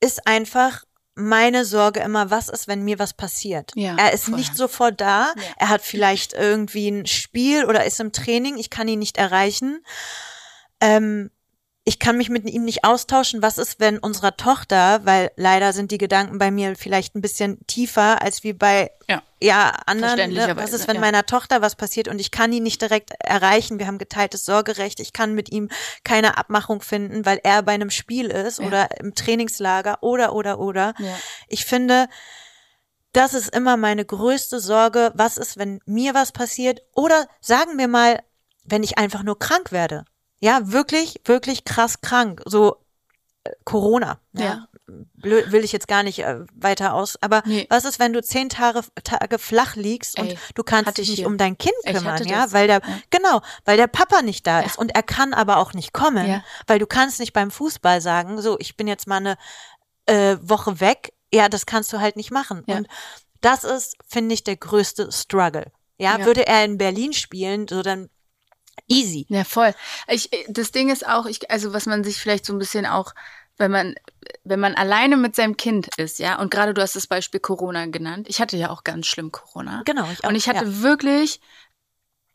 ist 0.00 0.26
einfach 0.26 0.84
meine 1.18 1.64
Sorge 1.64 2.00
immer, 2.00 2.30
was 2.30 2.48
ist, 2.48 2.68
wenn 2.68 2.84
mir 2.84 2.98
was 2.98 3.12
passiert? 3.12 3.72
Ja, 3.74 3.96
er 3.98 4.12
ist 4.12 4.26
voll. 4.26 4.36
nicht 4.36 4.56
sofort 4.56 5.00
da. 5.00 5.32
Ja. 5.36 5.42
Er 5.58 5.68
hat 5.68 5.82
vielleicht 5.82 6.32
irgendwie 6.32 6.88
ein 6.88 7.06
Spiel 7.06 7.64
oder 7.64 7.84
ist 7.84 8.00
im 8.00 8.12
Training. 8.12 8.56
Ich 8.56 8.70
kann 8.70 8.88
ihn 8.88 8.98
nicht 8.98 9.18
erreichen. 9.18 9.84
Ähm, 10.80 11.30
ich 11.88 11.98
kann 11.98 12.18
mich 12.18 12.28
mit 12.28 12.44
ihm 12.50 12.66
nicht 12.66 12.84
austauschen. 12.84 13.40
Was 13.40 13.56
ist, 13.56 13.80
wenn 13.80 13.98
unserer 13.98 14.36
Tochter, 14.36 15.06
weil 15.06 15.30
leider 15.36 15.72
sind 15.72 15.90
die 15.90 15.96
Gedanken 15.96 16.36
bei 16.36 16.50
mir 16.50 16.76
vielleicht 16.76 17.14
ein 17.14 17.22
bisschen 17.22 17.66
tiefer 17.66 18.20
als 18.20 18.44
wie 18.44 18.52
bei 18.52 18.90
Ja. 19.08 19.22
ja 19.40 19.70
anderen. 19.86 20.34
Ne? 20.34 20.52
Was 20.54 20.74
ist, 20.74 20.86
wenn 20.86 20.96
ja. 20.96 21.00
meiner 21.00 21.24
Tochter 21.24 21.62
was 21.62 21.76
passiert 21.76 22.08
und 22.08 22.20
ich 22.20 22.30
kann 22.30 22.52
ihn 22.52 22.62
nicht 22.62 22.82
direkt 22.82 23.12
erreichen? 23.20 23.78
Wir 23.78 23.86
haben 23.86 23.96
geteiltes 23.96 24.44
Sorgerecht. 24.44 25.00
Ich 25.00 25.14
kann 25.14 25.34
mit 25.34 25.50
ihm 25.50 25.70
keine 26.04 26.36
Abmachung 26.36 26.82
finden, 26.82 27.24
weil 27.24 27.40
er 27.42 27.62
bei 27.62 27.72
einem 27.72 27.88
Spiel 27.88 28.26
ist 28.26 28.58
Ja. 28.58 28.66
oder 28.66 29.00
im 29.00 29.14
Trainingslager 29.14 30.02
oder 30.02 30.34
oder 30.34 30.58
oder. 30.58 30.92
Ich 31.46 31.64
finde, 31.64 32.06
das 33.14 33.32
ist 33.32 33.48
immer 33.56 33.78
meine 33.78 34.04
größte 34.04 34.60
Sorge. 34.60 35.10
Was 35.14 35.38
ist, 35.38 35.56
wenn 35.56 35.80
mir 35.86 36.12
was 36.12 36.32
passiert? 36.32 36.82
Oder 36.94 37.26
sagen 37.40 37.78
wir 37.78 37.88
mal, 37.88 38.22
wenn 38.64 38.82
ich 38.82 38.98
einfach 38.98 39.22
nur 39.22 39.38
krank 39.38 39.72
werde. 39.72 40.04
Ja, 40.40 40.60
wirklich, 40.72 41.20
wirklich 41.24 41.64
krass 41.64 42.00
krank. 42.00 42.42
So 42.44 42.76
äh, 43.44 43.50
Corona. 43.64 44.20
Ja. 44.32 44.44
Ja. 44.44 44.68
Blöd, 45.14 45.52
will 45.52 45.64
ich 45.64 45.72
jetzt 45.72 45.86
gar 45.88 46.02
nicht 46.02 46.20
äh, 46.20 46.40
weiter 46.54 46.94
aus. 46.94 47.20
Aber 47.22 47.42
Nee. 47.44 47.66
was 47.68 47.84
ist, 47.84 47.98
wenn 47.98 48.14
du 48.14 48.22
zehn 48.22 48.48
Tage, 48.48 48.80
Tage 49.04 49.38
flach 49.38 49.76
liegst 49.76 50.18
und 50.18 50.28
Ey, 50.28 50.38
du 50.54 50.62
kannst 50.62 50.96
dich 50.96 51.04
ich 51.04 51.10
nicht 51.10 51.18
hier. 51.18 51.26
um 51.26 51.36
dein 51.36 51.58
Kind 51.58 51.74
kümmern, 51.84 52.24
ja, 52.26 52.50
weil 52.52 52.68
der, 52.68 52.80
Ja. 52.80 52.98
genau, 53.10 53.42
weil 53.66 53.76
der 53.76 53.86
Papa 53.86 54.22
nicht 54.22 54.46
da 54.46 54.60
Ja. 54.60 54.66
ist 54.66 54.78
und 54.78 54.94
er 54.94 55.02
kann 55.02 55.34
aber 55.34 55.58
auch 55.58 55.74
nicht 55.74 55.92
kommen, 55.92 56.26
Ja. 56.26 56.42
weil 56.66 56.78
du 56.78 56.86
kannst 56.86 57.20
nicht 57.20 57.34
beim 57.34 57.50
Fußball 57.50 58.00
sagen, 58.00 58.40
so, 58.40 58.58
ich 58.58 58.76
bin 58.78 58.86
jetzt 58.88 59.06
mal 59.06 59.16
eine 59.16 59.36
äh, 60.06 60.38
Woche 60.40 60.80
weg. 60.80 61.12
Ja, 61.34 61.50
das 61.50 61.66
kannst 61.66 61.92
du 61.92 62.00
halt 62.00 62.16
nicht 62.16 62.30
machen. 62.30 62.62
Ja. 62.66 62.78
Und 62.78 62.88
das 63.42 63.64
ist, 63.64 63.94
finde 64.08 64.32
ich, 64.34 64.42
der 64.44 64.56
größte 64.56 65.12
Struggle. 65.12 65.70
Ja. 65.98 66.24
würde 66.24 66.46
er 66.46 66.64
in 66.64 66.78
Berlin 66.78 67.12
spielen, 67.12 67.66
so 67.68 67.82
dann 67.82 68.08
easy. 68.86 69.26
Ja, 69.28 69.44
voll. 69.44 69.74
Ich, 70.08 70.30
das 70.48 70.72
Ding 70.72 70.90
ist 70.90 71.06
auch, 71.06 71.26
ich, 71.26 71.50
also 71.50 71.72
was 71.72 71.86
man 71.86 72.04
sich 72.04 72.18
vielleicht 72.18 72.44
so 72.44 72.52
ein 72.52 72.58
bisschen 72.58 72.86
auch, 72.86 73.14
wenn 73.56 73.70
man, 73.70 73.94
wenn 74.44 74.60
man 74.60 74.74
alleine 74.74 75.16
mit 75.16 75.34
seinem 75.34 75.56
Kind 75.56 75.88
ist, 75.96 76.18
ja, 76.18 76.38
und 76.38 76.50
gerade 76.50 76.74
du 76.74 76.82
hast 76.82 76.96
das 76.96 77.06
Beispiel 77.06 77.40
Corona 77.40 77.86
genannt. 77.86 78.26
Ich 78.28 78.40
hatte 78.40 78.56
ja 78.56 78.70
auch 78.70 78.84
ganz 78.84 79.06
schlimm 79.06 79.32
Corona. 79.32 79.82
Genau, 79.84 80.08
ich 80.12 80.24
auch. 80.24 80.28
Und 80.28 80.36
ich 80.36 80.48
hatte 80.48 80.64
ja. 80.64 80.82
wirklich, 80.82 81.40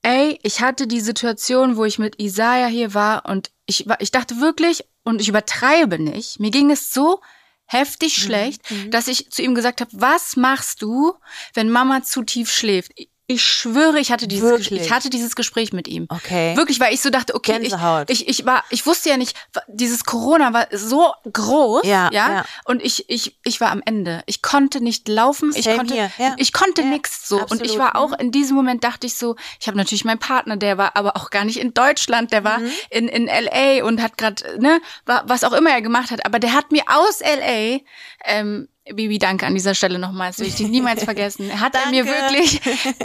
ey, 0.01 0.39
ich 0.43 0.59
hatte 0.59 0.85
die 0.85 0.99
Situation, 0.99 1.77
wo 1.77 1.85
ich 1.85 1.99
mit 1.99 2.19
Isaiah 2.19 2.67
hier 2.67 2.93
war 2.93 3.25
und 3.25 3.51
ich, 3.65 3.87
war- 3.87 4.01
ich 4.01 4.11
dachte 4.11 4.41
wirklich, 4.41 4.83
und 5.03 5.21
ich 5.21 5.29
übertreibe 5.29 5.99
nicht, 5.99 6.39
mir 6.39 6.51
ging 6.51 6.71
es 6.71 6.93
so 6.93 7.21
heftig 7.65 8.15
schlecht, 8.15 8.69
mhm. 8.69 8.91
dass 8.91 9.07
ich 9.07 9.31
zu 9.31 9.41
ihm 9.41 9.55
gesagt 9.55 9.81
habe, 9.81 9.91
was 9.93 10.35
machst 10.35 10.81
du, 10.81 11.13
wenn 11.53 11.69
Mama 11.69 12.03
zu 12.03 12.23
tief 12.23 12.51
schläft? 12.51 12.91
Ich 13.35 13.43
schwöre, 13.43 13.99
ich 13.99 14.11
hatte 14.11 14.27
dieses, 14.27 14.43
Wirklich? 14.49 14.69
Gespräch, 14.69 14.85
ich 14.87 14.91
hatte 14.91 15.09
dieses 15.09 15.35
Gespräch 15.35 15.73
mit 15.73 15.87
ihm. 15.87 16.05
Okay. 16.09 16.55
Wirklich, 16.57 16.79
weil 16.79 16.93
ich 16.93 17.01
so 17.01 17.09
dachte, 17.09 17.35
okay, 17.35 17.53
ich, 17.61 17.69
Gänsehaut. 17.69 18.09
ich, 18.09 18.27
ich 18.27 18.45
war, 18.45 18.63
ich 18.69 18.85
wusste 18.85 19.09
ja 19.09 19.17
nicht, 19.17 19.35
dieses 19.67 20.03
Corona 20.05 20.53
war 20.53 20.67
so 20.71 21.13
groß, 21.31 21.85
Ja, 21.85 22.09
ja, 22.11 22.33
ja. 22.33 22.45
und 22.65 22.81
ich, 22.83 23.09
ich, 23.09 23.37
ich 23.43 23.59
war 23.61 23.71
am 23.71 23.81
Ende. 23.85 24.23
Ich 24.25 24.41
konnte 24.41 24.81
nicht 24.81 25.07
laufen, 25.07 25.51
ich 25.55 25.65
Same 25.65 25.77
konnte, 25.77 25.93
here, 25.95 26.11
ja. 26.17 26.35
ich 26.37 26.53
konnte 26.53 26.81
Ja, 26.81 26.87
nix 26.89 27.27
so. 27.27 27.35
Und 27.37 27.43
absolut, 27.43 27.65
ich 27.65 27.77
war 27.77 27.95
auch 27.95 28.09
mhm. 28.09 28.15
in 28.19 28.31
diesem 28.31 28.55
Moment 28.55 28.83
dachte 28.83 29.07
ich 29.07 29.15
so, 29.15 29.35
ich 29.59 29.67
habe 29.67 29.77
natürlich 29.77 30.05
meinen 30.05 30.19
Partner, 30.19 30.57
der 30.57 30.77
war 30.77 30.95
aber 30.95 31.15
auch 31.17 31.29
gar 31.29 31.45
nicht 31.45 31.57
in 31.59 31.73
Deutschland, 31.73 32.31
der 32.31 32.43
war 32.43 32.59
Mhm. 32.59 32.69
in, 32.89 33.07
in 33.07 33.25
LA 33.27 33.83
und 33.83 34.01
hat 34.01 34.17
gerade, 34.17 34.43
ne, 34.59 34.79
wa- 35.05 35.23
was 35.25 35.43
auch 35.43 35.53
immer 35.53 35.71
er 35.71 35.81
gemacht 35.81 36.11
hat, 36.11 36.25
aber 36.25 36.39
der 36.39 36.53
hat 36.53 36.71
mir 36.71 36.83
aus 36.87 37.19
LA, 37.21 37.79
ähm, 38.25 38.67
Bibi, 38.91 39.17
danke 39.17 39.45
an 39.45 39.53
dieser 39.55 39.75
Stelle 39.75 39.97
nochmals, 39.97 40.39
will 40.39 40.47
ich 40.47 40.55
dich 40.55 40.67
niemals 40.67 41.03
vergessen. 41.05 41.59
Hat 41.61 41.73
er 41.75 41.89
mir 41.89 42.05
wirklich 42.05 42.59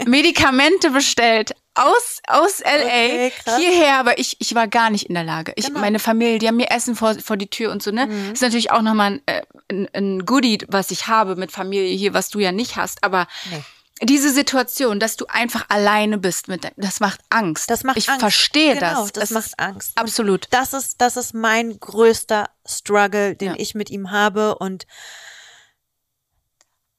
Medikamente 0.06 0.90
bestellt 0.90 1.54
aus, 1.74 2.20
aus 2.26 2.60
LA 2.60 3.26
Okay, 3.28 3.32
hierher, 3.58 3.98
aber 3.98 4.18
ich, 4.18 4.36
ich 4.40 4.54
war 4.54 4.66
gar 4.66 4.90
nicht 4.90 5.04
in 5.06 5.14
der 5.14 5.22
Lage. 5.24 5.52
Ich, 5.56 5.66
Genau. 5.66 5.78
Meine 5.80 5.98
Familie, 6.00 6.38
die 6.40 6.48
haben 6.48 6.56
mir 6.56 6.70
Essen 6.70 6.96
vor, 6.96 7.14
vor 7.20 7.36
die 7.36 7.48
Tür 7.48 7.70
und 7.70 7.82
so, 7.82 7.90
ne? 7.92 8.06
Mhm. 8.06 8.32
ist 8.32 8.42
natürlich 8.42 8.70
auch 8.72 8.82
nochmal 8.82 9.12
ein, 9.12 9.22
äh, 9.26 9.42
ein, 9.70 9.88
ein 9.94 10.26
Goodie, 10.26 10.58
was 10.68 10.90
ich 10.90 11.06
habe 11.06 11.36
mit 11.36 11.52
Familie 11.52 11.94
hier, 11.96 12.14
was 12.14 12.30
du 12.30 12.40
ja 12.40 12.50
nicht 12.50 12.74
hast, 12.76 13.04
aber 13.04 13.28
Nee. 13.50 13.62
diese 14.02 14.30
Situation, 14.30 14.98
dass 14.98 15.16
du 15.16 15.26
einfach 15.28 15.66
alleine 15.68 16.18
bist, 16.18 16.48
mit, 16.48 16.66
das 16.76 16.98
macht 16.98 17.20
Angst. 17.30 17.70
Das 17.70 17.84
macht 17.84 17.96
ich 17.98 18.08
Angst. 18.08 18.20
verstehe 18.20 18.74
Genau, 18.74 19.02
das. 19.04 19.12
das 19.12 19.24
Es 19.24 19.30
macht 19.30 19.58
Angst. 19.58 19.92
Absolut. 19.94 20.46
Das 20.50 20.72
ist, 20.72 21.00
das 21.00 21.16
ist 21.16 21.34
mein 21.34 21.78
größter 21.78 22.50
Struggle, 22.66 23.36
den 23.36 23.50
Ja. 23.50 23.54
ich 23.58 23.76
mit 23.76 23.90
ihm 23.90 24.10
habe. 24.10 24.56
Und 24.58 24.86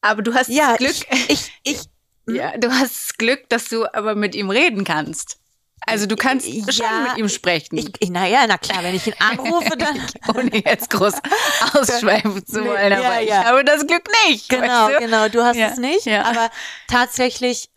Aber 0.01 0.21
du 0.21 0.33
hast 0.33 0.47
ja, 0.49 0.75
das 0.77 0.77
Glück, 0.79 1.19
ich, 1.29 1.29
ich, 1.29 1.51
ich 1.63 1.79
ja, 2.35 2.55
du 2.57 2.71
hast 2.71 3.09
das 3.09 3.17
Glück, 3.17 3.49
dass 3.49 3.65
du 3.69 3.85
aber 3.93 4.15
mit 4.15 4.35
ihm 4.35 4.49
reden 4.49 4.83
kannst. 4.83 5.37
Also 5.87 6.05
du 6.05 6.15
kannst 6.17 6.45
Ja, 6.47 6.71
schon 6.71 7.03
mit 7.03 7.17
ihm 7.17 7.29
sprechen. 7.29 7.77
Ich, 7.77 7.89
ich, 7.99 8.09
naja, 8.09 8.45
na 8.47 8.57
klar, 8.57 8.83
wenn 8.83 8.93
ich 8.95 9.07
ihn 9.07 9.15
anrufe, 9.19 9.75
dann. 9.77 9.99
ohne 10.35 10.63
jetzt 10.63 10.89
groß 10.89 11.13
ausschweifen 11.73 12.45
zu 12.45 12.61
Nee, 12.61 12.67
wollen, 12.69 12.93
aber 12.93 13.01
ja, 13.01 13.21
ich 13.21 13.29
ja. 13.29 13.43
habe 13.45 13.63
das 13.63 13.87
Glück 13.87 14.03
nicht. 14.27 14.49
genau, 14.49 14.87
weißt 14.87 14.95
du? 14.95 14.99
genau, 15.05 15.29
du 15.29 15.43
hast 15.43 15.55
Ja, 15.55 15.67
es 15.69 15.77
nicht. 15.77 16.05
ja. 16.05 16.23
Aber 16.25 16.51
tatsächlich 16.87 17.69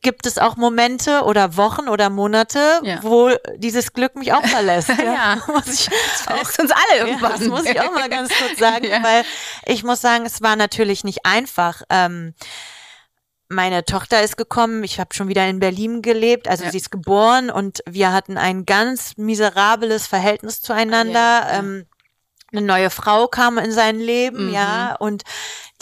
gibt 0.00 0.24
es 0.26 0.38
auch 0.38 0.56
Momente 0.56 1.22
oder 1.24 1.56
Wochen 1.58 1.88
oder 1.88 2.08
Monate, 2.08 2.80
Ja. 2.82 3.02
wo 3.02 3.30
dieses 3.56 3.92
Glück 3.92 4.16
mich 4.16 4.32
auch 4.32 4.44
verlässt. 4.46 4.88
Ja. 4.98 5.38
Muss 5.46 5.66
ich 5.66 5.88
auch 5.88 5.92
Verlässt 6.24 6.58
uns 6.60 6.70
alle 6.70 6.98
Ja, 7.00 7.06
irgendwann. 7.06 7.32
das 7.32 7.40
muss 7.48 7.64
ich 7.66 7.78
auch 7.80 7.92
mal 7.92 8.08
ganz 8.08 8.30
kurz 8.34 8.58
sagen, 8.58 8.86
Ja. 8.86 9.02
weil 9.02 9.24
ich 9.66 9.84
muss 9.84 10.00
sagen, 10.00 10.24
es 10.24 10.40
war 10.40 10.56
natürlich 10.56 11.04
nicht 11.04 11.26
einfach. 11.26 11.82
Ähm, 11.90 12.34
meine 13.50 13.84
Tochter 13.84 14.22
ist 14.22 14.36
gekommen, 14.36 14.84
ich 14.84 15.00
habe 15.00 15.14
schon 15.14 15.28
wieder 15.28 15.46
in 15.48 15.58
Berlin 15.58 16.02
gelebt, 16.02 16.48
also 16.48 16.64
Ja. 16.64 16.70
sie 16.70 16.78
ist 16.78 16.90
geboren 16.90 17.50
und 17.50 17.80
wir 17.88 18.12
hatten 18.12 18.36
ein 18.38 18.64
ganz 18.66 19.16
miserables 19.16 20.06
Verhältnis 20.06 20.60
zueinander. 20.62 21.18
Ja, 21.18 21.48
ja. 21.52 21.58
Ähm, 21.58 21.86
eine 22.50 22.62
neue 22.62 22.88
Frau 22.90 23.28
kam 23.28 23.58
in 23.58 23.72
sein 23.72 23.98
Leben, 24.00 24.48
Mhm. 24.48 24.54
ja, 24.54 24.94
und 24.96 25.22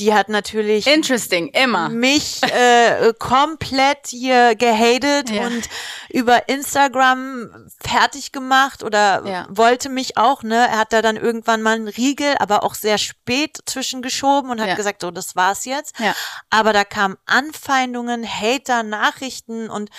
die 0.00 0.12
hat 0.12 0.28
natürlich 0.28 0.86
Interesting, 0.86 1.48
immer. 1.48 1.88
mich 1.88 2.42
äh, 2.42 3.12
komplett 3.18 4.08
hier 4.08 4.54
gehatet 4.56 5.30
Ja. 5.30 5.46
und 5.46 5.68
über 6.10 6.48
Instagram 6.48 7.68
fertig 7.80 8.32
gemacht 8.32 8.82
oder 8.82 9.22
Ja. 9.26 9.46
wollte 9.48 9.88
mich 9.88 10.16
auch, 10.16 10.42
ne? 10.42 10.56
Er 10.56 10.78
hat 10.78 10.92
da 10.92 11.02
dann 11.02 11.16
irgendwann 11.16 11.62
mal 11.62 11.76
einen 11.76 11.88
Riegel, 11.88 12.34
aber 12.40 12.62
auch 12.64 12.74
sehr 12.74 12.98
spät 12.98 13.58
zwischengeschoben 13.66 14.50
und 14.50 14.60
hat 14.60 14.68
Ja. 14.68 14.74
gesagt, 14.74 15.00
so, 15.02 15.10
das 15.10 15.36
war's 15.36 15.64
jetzt. 15.64 15.98
Ja. 15.98 16.14
Aber 16.50 16.72
da 16.72 16.84
kamen 16.84 17.16
Anfeindungen, 17.26 18.26
Hater, 18.28 18.82
Nachrichten 18.82 19.70
und 19.70 19.90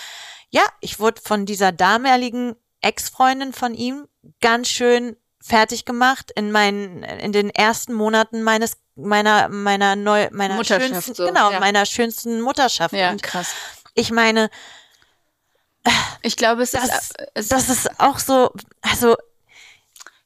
ja, 0.50 0.62
ich 0.80 1.00
wurde 1.00 1.20
von 1.22 1.44
dieser 1.46 1.72
damaligen 1.72 2.54
Ex-Freundin 2.80 3.52
von 3.52 3.74
ihm 3.74 4.06
ganz 4.40 4.68
schön 4.68 5.16
fertig 5.40 5.84
gemacht 5.84 6.30
in 6.34 6.50
meinen 6.50 7.02
in 7.02 7.32
den 7.32 7.50
ersten 7.50 7.94
Monaten 7.94 8.42
meines 8.42 8.72
meiner 8.96 9.48
meiner 9.48 9.94
neu 9.96 10.28
meiner 10.32 10.62
schönsten 10.64 11.14
so, 11.14 11.26
genau 11.26 11.52
ja. 11.52 11.60
meiner 11.60 11.86
schönsten 11.86 12.40
Mutterschaft 12.40 12.94
Ja, 12.94 13.10
und 13.10 13.22
krass. 13.22 13.54
ich 13.94 14.10
meine 14.10 14.50
Ich 16.22 16.36
glaube, 16.36 16.62
es 16.62 16.72
das 16.72 16.84
ist, 16.84 17.14
es 17.34 17.48
das 17.48 17.68
ist 17.68 18.00
auch 18.00 18.18
so 18.18 18.50
also 18.82 19.16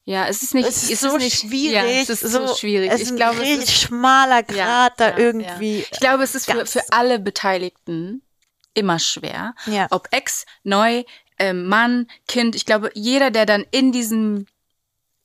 ja, 0.04 0.26
es 0.26 0.42
ist 0.42 0.54
nicht, 0.54 0.66
es 0.68 0.90
ist 0.90 1.00
so 1.00 1.16
nicht, 1.16 1.38
schwierig 1.40 1.74
Ja, 1.74 1.84
es 1.84 2.08
ist 2.08 2.20
so, 2.22 2.56
schwierig. 2.56 2.90
es 2.90 2.96
ist 3.02 3.06
ich 3.06 3.10
ein 3.12 3.16
glaube, 3.16 3.36
es 3.36 3.42
richtig 3.42 3.68
ist, 3.68 3.82
schmaler 3.82 4.42
Grad 4.42 4.56
Ja, 4.56 4.90
da 4.96 5.10
ja, 5.10 5.18
irgendwie 5.18 5.86
Ich 5.90 6.00
glaube, 6.00 6.24
es 6.24 6.34
ist 6.34 6.50
für, 6.50 6.66
für 6.66 6.82
alle 6.90 7.20
Beteiligten 7.20 8.22
immer 8.74 8.98
schwer. 8.98 9.54
Ja. 9.66 9.86
Ob 9.90 10.08
Ex, 10.10 10.44
neu, 10.64 11.04
ähm, 11.38 11.66
Mann, 11.68 12.08
Kind. 12.26 12.56
Ich 12.56 12.66
glaube, 12.66 12.90
jeder, 12.94 13.30
der 13.30 13.46
dann 13.46 13.64
in 13.70 13.92
diesem 13.92 14.46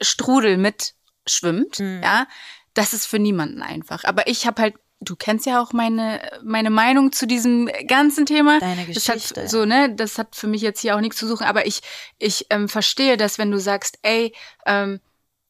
Strudel 0.02 0.58
mitschwimmt, 0.58 1.80
Mhm. 1.80 2.02
ja, 2.04 2.28
das 2.74 2.94
ist 2.94 3.06
für 3.06 3.20
niemanden 3.20 3.62
einfach. 3.62 4.04
Aber 4.04 4.28
ich 4.28 4.46
habe 4.46 4.62
halt, 4.62 4.76
du 5.00 5.16
kennst 5.16 5.46
ja 5.46 5.62
auch 5.62 5.74
meine, 5.74 6.22
meine 6.44 6.70
Meinung 6.70 7.12
zu 7.12 7.26
diesem 7.28 7.70
ganzen 7.88 8.26
Thema. 8.26 8.60
Deine 8.60 8.86
Das 8.86 8.96
Geschichte, 9.06 9.44
hat 9.44 9.50
so, 9.50 9.66
ne, 9.66 9.94
das 9.96 10.18
hat 10.18 10.36
für 10.36 10.48
mich 10.48 10.62
jetzt 10.62 10.82
hier 10.82 10.96
auch 10.96 11.02
nichts 11.02 11.18
zu 11.18 11.28
suchen, 11.28 11.46
aber 11.46 11.66
ich, 11.66 11.82
ich 12.18 12.46
ähm, 12.50 12.70
verstehe 12.70 13.18
das, 13.18 13.38
wenn 13.38 13.52
du 13.52 13.60
sagst, 13.60 14.00
ey, 14.04 14.34
ähm, 14.66 15.00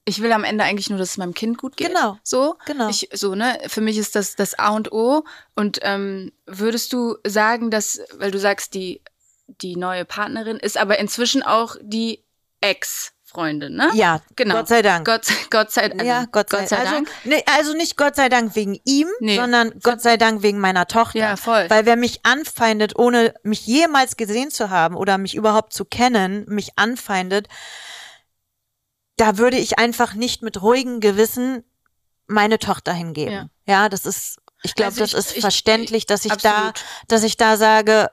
ich 0.06 0.22
will 0.22 0.32
am 0.32 0.46
Ende 0.46 0.64
eigentlich 0.64 0.90
nur, 0.90 0.98
dass 1.00 1.12
es 1.12 1.18
meinem 1.18 1.34
Kind 1.34 1.58
gut 1.58 1.76
geht. 1.76 1.88
Genau. 1.90 2.18
So. 2.24 2.56
Genau. 2.66 2.88
Ich, 2.88 3.10
so, 3.12 3.36
ne, 3.36 3.58
für 3.68 3.82
mich 3.82 3.98
ist 3.98 4.16
das 4.16 4.38
das 4.38 4.58
A 4.58 4.70
und 4.70 4.94
O. 4.94 5.26
Und 5.54 5.80
ähm, 5.82 6.32
würdest 6.46 6.94
du 6.94 7.18
sagen, 7.28 7.72
dass, 7.72 8.00
weil 8.18 8.32
du 8.32 8.40
sagst, 8.40 8.74
die, 8.74 9.02
die 9.48 9.76
neue 9.76 10.06
Partnerin 10.06 10.58
ist 10.58 10.78
aber 10.78 10.98
inzwischen 11.00 11.44
auch 11.44 11.76
die 11.82 12.24
Ex-Freundin, 13.38 13.76
ne? 13.76 13.90
ja 13.94 14.22
genau. 14.36 14.56
Gott 14.56 14.68
sei 14.68 14.82
Dank 14.82 15.06
Gott, 15.06 15.28
Gott 15.52 15.72
sei, 15.72 15.92
also, 15.92 16.04
ja, 16.06 16.26
Gott 16.32 16.50
sei, 16.50 16.60
also, 16.60 16.76
Dank. 16.76 17.10
Nee, 17.24 17.44
also 17.58 17.74
nicht 17.74 17.96
Gott 17.98 18.16
sei 18.16 18.30
Dank 18.30 18.56
wegen 18.56 18.80
ihm, 18.84 19.08
Nee. 19.20 19.36
sondern 19.36 19.74
Gott 19.84 20.02
sei 20.02 20.18
Dank 20.18 20.42
wegen 20.42 20.60
meiner 20.60 20.88
Tochter. 20.88 21.20
Ja, 21.20 21.36
voll. 21.36 21.70
Weil 21.70 21.86
wer 21.86 21.96
mich 21.96 22.26
anfeindet, 22.26 22.98
ohne 22.98 23.34
mich 23.44 23.66
jemals 23.68 24.18
gesehen 24.18 24.50
zu 24.52 24.70
haben 24.70 24.96
oder 24.96 25.18
mich 25.18 25.36
überhaupt 25.36 25.74
zu 25.74 25.86
kennen, 25.86 26.46
mich 26.48 26.72
anfeindet, 26.78 27.48
da 29.18 29.38
würde 29.38 29.58
ich 29.58 29.78
einfach 29.80 30.14
nicht 30.14 30.42
mit 30.42 30.62
ruhigem 30.62 31.00
Gewissen 31.00 31.64
meine 32.28 32.60
Tochter 32.60 32.94
hingeben. 32.94 33.34
Ja. 33.34 33.50
Ja, 33.68 33.90
das 33.90 34.06
ist, 34.06 34.38
ich 34.64 34.74
glaube, 34.76 34.90
Also 34.92 35.02
das 35.02 35.14
ist 35.14 35.36
ich- 35.36 35.42
verständlich, 35.42 36.06
dass 36.06 36.26
ich 36.26 36.32
absolut. 36.32 36.58
da, 36.58 36.74
dass 37.08 37.24
ich 37.24 37.38
da 37.38 37.58
sage, 37.58 38.10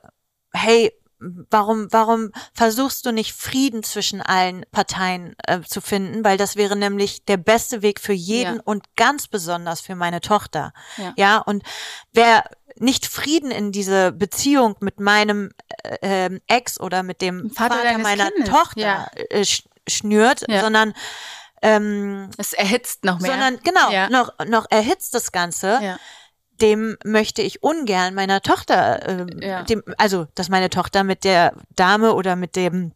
hey, 0.53 0.91
warum, 1.19 1.87
warum 1.91 2.31
versuchst 2.53 3.05
du 3.05 3.11
nicht 3.11 3.33
Frieden 3.33 3.83
zwischen 3.83 4.21
allen 4.21 4.65
Parteien 4.71 5.35
äh, 5.47 5.61
zu 5.61 5.81
finden? 5.81 6.23
Weil 6.23 6.37
das 6.37 6.55
wäre 6.55 6.75
nämlich 6.75 7.25
der 7.25 7.37
beste 7.37 7.81
Weg 7.81 7.99
für 7.99 8.13
jeden 8.13 8.55
Ja. 8.55 8.61
und 8.65 8.95
ganz 8.95 9.27
besonders 9.27 9.81
für 9.81 9.95
meine 9.95 10.21
Tochter. 10.21 10.73
Ja. 10.97 11.13
ja 11.15 11.37
und 11.37 11.63
wer 12.13 12.43
nicht 12.77 13.05
Frieden 13.05 13.51
in 13.51 13.71
diese 13.71 14.11
Beziehung 14.11 14.75
mit 14.81 14.99
meinem 14.99 15.51
äh, 15.83 15.97
ähm, 16.01 16.41
Ex 16.47 16.79
oder 16.79 17.03
mit 17.03 17.21
dem 17.21 17.49
Vater 17.51 17.75
Vater, 17.75 17.97
meiner 17.99 18.31
Kindes, 18.31 18.49
Tochter 18.49 18.81
ja. 18.81 19.07
äh, 19.29 19.45
sch 19.45 19.63
schnürt, 19.87 20.39
sondern 20.49 20.93
ähm, 21.61 22.31
Es 22.37 22.53
erhitzt 22.53 23.05
noch 23.05 23.19
mehr. 23.19 23.31
sondern 23.31 23.59
genau 23.63 24.09
noch 24.09 24.33
noch 24.47 24.65
erhitzt 24.69 25.13
das 25.13 25.31
Ganze 25.31 25.79
ja. 25.81 25.99
Dem 26.61 26.97
möchte 27.03 27.41
ich 27.41 27.63
ungern 27.63 28.13
meiner 28.13 28.41
Tochter, 28.41 29.07
ähm, 29.07 29.27
Ja. 29.41 29.63
dem, 29.63 29.83
also 29.97 30.27
dass 30.35 30.49
meine 30.49 30.69
Tochter 30.69 31.03
mit 31.03 31.23
der 31.23 31.53
Dame 31.75 32.13
oder 32.13 32.35
mit 32.35 32.55
dem 32.55 32.93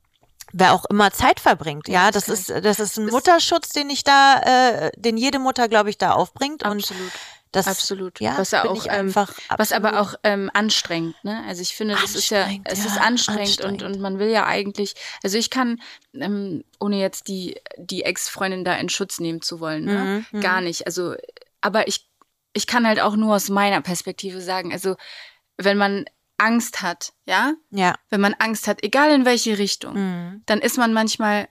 wer 0.52 0.74
auch 0.74 0.86
immer 0.86 1.12
Zeit 1.12 1.39
verbringt. 1.39 1.88
Ja, 1.88 2.06
Ja, 2.06 2.12
das, 2.12 2.26
das 2.26 2.50
ist 2.50 2.65
das 2.65 2.80
ist 2.80 2.98
ein 2.98 3.06
Mutterschutz, 3.08 3.69
den 3.69 3.89
ich 3.89 4.04
da, 4.04 4.41
äh, 4.43 4.91
den 4.95 5.15
jede 5.17 5.38
Mutter, 5.39 5.67
glaube 5.67 5.89
ich, 5.91 5.98
da 5.98 6.14
aufbringt. 6.14 6.64
Und 6.64 6.80
Absolut. 6.80 7.12
das 7.51 7.68
Absolut. 7.68 8.20
Ja, 8.20 8.36
was 8.38 8.49
ja 8.51 8.66
auch, 8.66 8.86
ähm, 8.86 8.91
einfach 8.91 9.32
was 9.57 9.72
aber 9.72 10.01
auch 10.01 10.16
ähm, 10.24 10.49
anstrengend, 10.53 11.16
ne? 11.24 11.43
Also 11.47 11.62
ich 11.62 11.76
finde, 11.76 11.95
das 12.01 12.16
ist 12.16 12.32
ja, 12.32 12.43
Anstrengend, 12.45 12.68
es 12.72 12.80
ja, 12.80 12.86
ist 12.86 12.97
anstrengend, 12.99 13.41
anstrengend. 13.41 13.84
Und, 13.84 13.93
und 13.95 14.01
man 14.01 14.18
will 14.18 14.30
ja 14.30 14.47
eigentlich, 14.47 14.95
also 15.22 15.38
ich 15.38 15.51
kann, 15.51 15.80
ähm, 16.14 16.64
ohne 16.80 16.97
jetzt 16.99 17.28
die, 17.28 17.60
die 17.78 18.03
Ex-Freundin 18.03 18.64
da 18.66 18.74
in 18.76 18.89
Schutz 18.89 19.20
nehmen 19.20 19.43
zu 19.43 19.60
wollen, 19.60 19.86
ne? 19.86 20.26
Mhm, 20.32 20.41
gar 20.41 20.62
nicht. 20.62 20.88
Also, 20.88 21.14
aber 21.62 21.88
ich, 21.88 22.09
ich 22.54 22.68
kann 22.68 22.88
halt 22.88 23.00
auch 23.00 23.16
nur 23.16 23.36
aus 23.36 23.50
meiner 23.50 23.82
Perspektive 23.82 24.41
sagen, 24.41 24.72
also 24.72 24.95
wenn 25.58 25.78
man 25.78 26.06
Angst 26.38 26.82
hat, 26.82 27.14
ja, 27.26 27.54
ja. 27.70 27.95
wenn 28.10 28.22
man 28.22 28.34
Angst 28.36 28.68
hat, 28.68 28.84
egal 28.84 29.12
in 29.12 29.26
welche 29.26 29.58
Richtung, 29.58 29.95
Mhm. 29.95 30.43
dann 30.45 30.60
ist 30.60 30.78
man 30.78 30.93
manchmal 30.93 31.50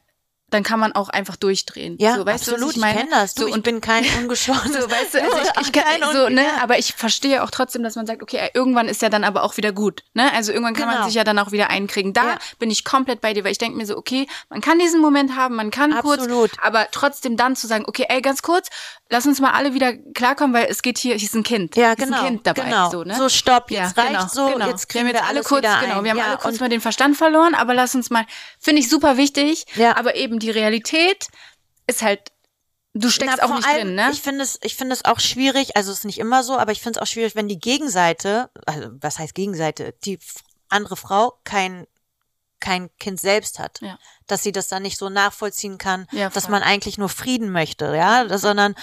dann 0.50 0.62
kann 0.62 0.80
man 0.80 0.92
auch 0.92 1.08
einfach 1.10 1.36
durchdrehen. 1.36 1.96
Ja, 2.00 2.14
so, 2.16 2.24
weißt 2.26 2.48
absolut. 2.48 2.60
Du, 2.60 2.66
was 2.68 2.74
ich, 2.76 2.80
meine? 2.80 2.98
kenne 3.00 3.10
das. 3.10 3.34
Du, 3.34 3.42
so, 3.42 3.48
ich 3.48 3.54
und 3.54 3.62
bin 3.64 3.80
kein 3.80 4.04
ungeschorenes. 4.18 4.72
so, 4.82 4.90
weißt 4.90 5.14
du, 5.14 5.22
also 5.22 5.36
ich, 5.60 5.66
ich 5.66 5.72
kann, 5.72 5.84
so, 6.12 6.28
ne, 6.28 6.44
aber 6.62 6.78
ich 6.78 6.94
verstehe 6.94 7.42
auch 7.42 7.50
trotzdem, 7.50 7.82
dass 7.82 7.96
man 7.96 8.06
sagt, 8.06 8.22
okay, 8.22 8.50
irgendwann 8.54 8.88
ist 8.88 9.02
ja 9.02 9.08
dann 9.10 9.24
aber 9.24 9.42
auch 9.42 9.56
wieder 9.56 9.72
gut, 9.72 10.02
ne? 10.14 10.32
Also 10.32 10.52
irgendwann 10.52 10.74
kann 10.74 10.88
Genau. 10.88 11.00
man 11.00 11.08
sich 11.08 11.14
ja 11.16 11.24
dann 11.24 11.38
auch 11.38 11.52
wieder 11.52 11.70
einkriegen. 11.70 12.12
Da 12.12 12.24
Ja. 12.24 12.38
bin 12.58 12.70
ich 12.70 12.84
komplett 12.84 13.20
bei 13.20 13.34
dir, 13.34 13.44
weil 13.44 13.52
ich 13.52 13.58
denke 13.58 13.76
mir 13.76 13.86
so, 13.86 13.96
okay, 13.96 14.26
man 14.48 14.60
kann 14.60 14.78
diesen 14.78 15.00
Moment 15.00 15.36
haben, 15.36 15.54
man 15.56 15.70
kann 15.70 15.92
Absolut. 15.92 16.28
kurz, 16.30 16.52
aber 16.62 16.88
trotzdem 16.92 17.36
dann 17.36 17.54
zu 17.56 17.66
sagen, 17.66 17.84
okay, 17.86 18.06
ey, 18.08 18.22
ganz 18.22 18.42
kurz, 18.42 18.68
lass 19.10 19.26
uns 19.26 19.40
mal 19.40 19.52
alle 19.52 19.74
wieder 19.74 19.92
klarkommen, 20.14 20.54
weil 20.54 20.66
es 20.70 20.82
geht 20.82 20.98
hier, 20.98 21.14
hier 21.14 21.24
ist 21.28 21.34
ein 21.34 21.42
Kind. 21.42 21.76
Ja, 21.76 21.88
Hier 21.88 21.96
genau. 21.96 22.16
Ist 22.16 22.22
ein 22.22 22.28
Kind 22.28 22.46
dabei, 22.46 22.62
genau. 22.62 22.90
so, 22.90 23.04
ne? 23.04 23.14
so 23.16 23.28
stopp, 23.28 23.70
Ja, 23.70 23.84
jetzt 23.84 23.96
reicht 23.98 24.08
genau, 24.08 24.26
so, 24.28 24.46
genau. 24.48 24.68
jetzt 24.68 24.88
kriegen 24.88 25.06
wir 25.06 25.14
wir, 25.14 25.24
alle 25.26 25.42
kurz, 25.42 25.62
genau, 25.62 26.02
wir 26.04 26.10
haben 26.10 26.18
ja, 26.18 26.24
alle 26.26 26.36
kurz 26.38 26.60
mal 26.60 26.68
den 26.68 26.80
Verstand 26.80 27.16
verloren, 27.16 27.54
aber 27.54 27.74
lass 27.74 27.94
uns 27.94 28.10
mal, 28.10 28.24
finde 28.58 28.80
ich 28.80 28.88
super 28.88 29.16
wichtig, 29.16 29.64
Ja. 29.74 29.96
aber 29.96 30.14
eben 30.16 30.37
die 30.42 30.50
Realität 30.50 31.28
ist 31.86 32.02
halt, 32.02 32.32
du 32.94 33.10
steckst 33.10 33.38
Na, 33.40 33.44
auch 33.44 33.54
nicht 33.56 33.66
allem, 33.68 33.86
drin, 33.88 33.94
ne? 33.94 34.10
Ich 34.12 34.20
finde 34.22 34.42
es, 34.42 34.58
ich 34.62 34.76
finde 34.76 34.94
es 34.94 35.04
auch 35.04 35.20
schwierig, 35.20 35.76
also 35.76 35.92
es 35.92 35.98
ist 35.98 36.04
nicht 36.04 36.18
immer 36.18 36.42
so, 36.42 36.56
aber 36.58 36.72
ich 36.72 36.80
finde 36.80 36.98
es 36.98 37.02
auch 37.02 37.10
schwierig, 37.10 37.34
wenn 37.34 37.48
die 37.48 37.58
Gegenseite, 37.60 38.50
also 38.66 38.88
was 39.00 39.18
heißt 39.18 39.34
Gegenseite, 39.34 39.94
die 40.04 40.18
andere 40.68 40.96
Frau 40.96 41.38
kein 41.44 41.86
kein 42.60 42.90
Kind 42.98 43.20
selbst 43.20 43.60
hat, 43.60 43.80
Ja. 43.82 43.98
dass 44.26 44.42
sie 44.42 44.50
das 44.50 44.66
dann 44.66 44.82
nicht 44.82 44.98
so 44.98 45.08
nachvollziehen 45.08 45.78
kann, 45.78 46.08
Ja, 46.10 46.28
dass 46.28 46.48
man 46.48 46.64
eigentlich 46.64 46.98
nur 46.98 47.08
Frieden 47.08 47.52
möchte, 47.52 47.94
ja, 47.94 48.36
sondern 48.36 48.74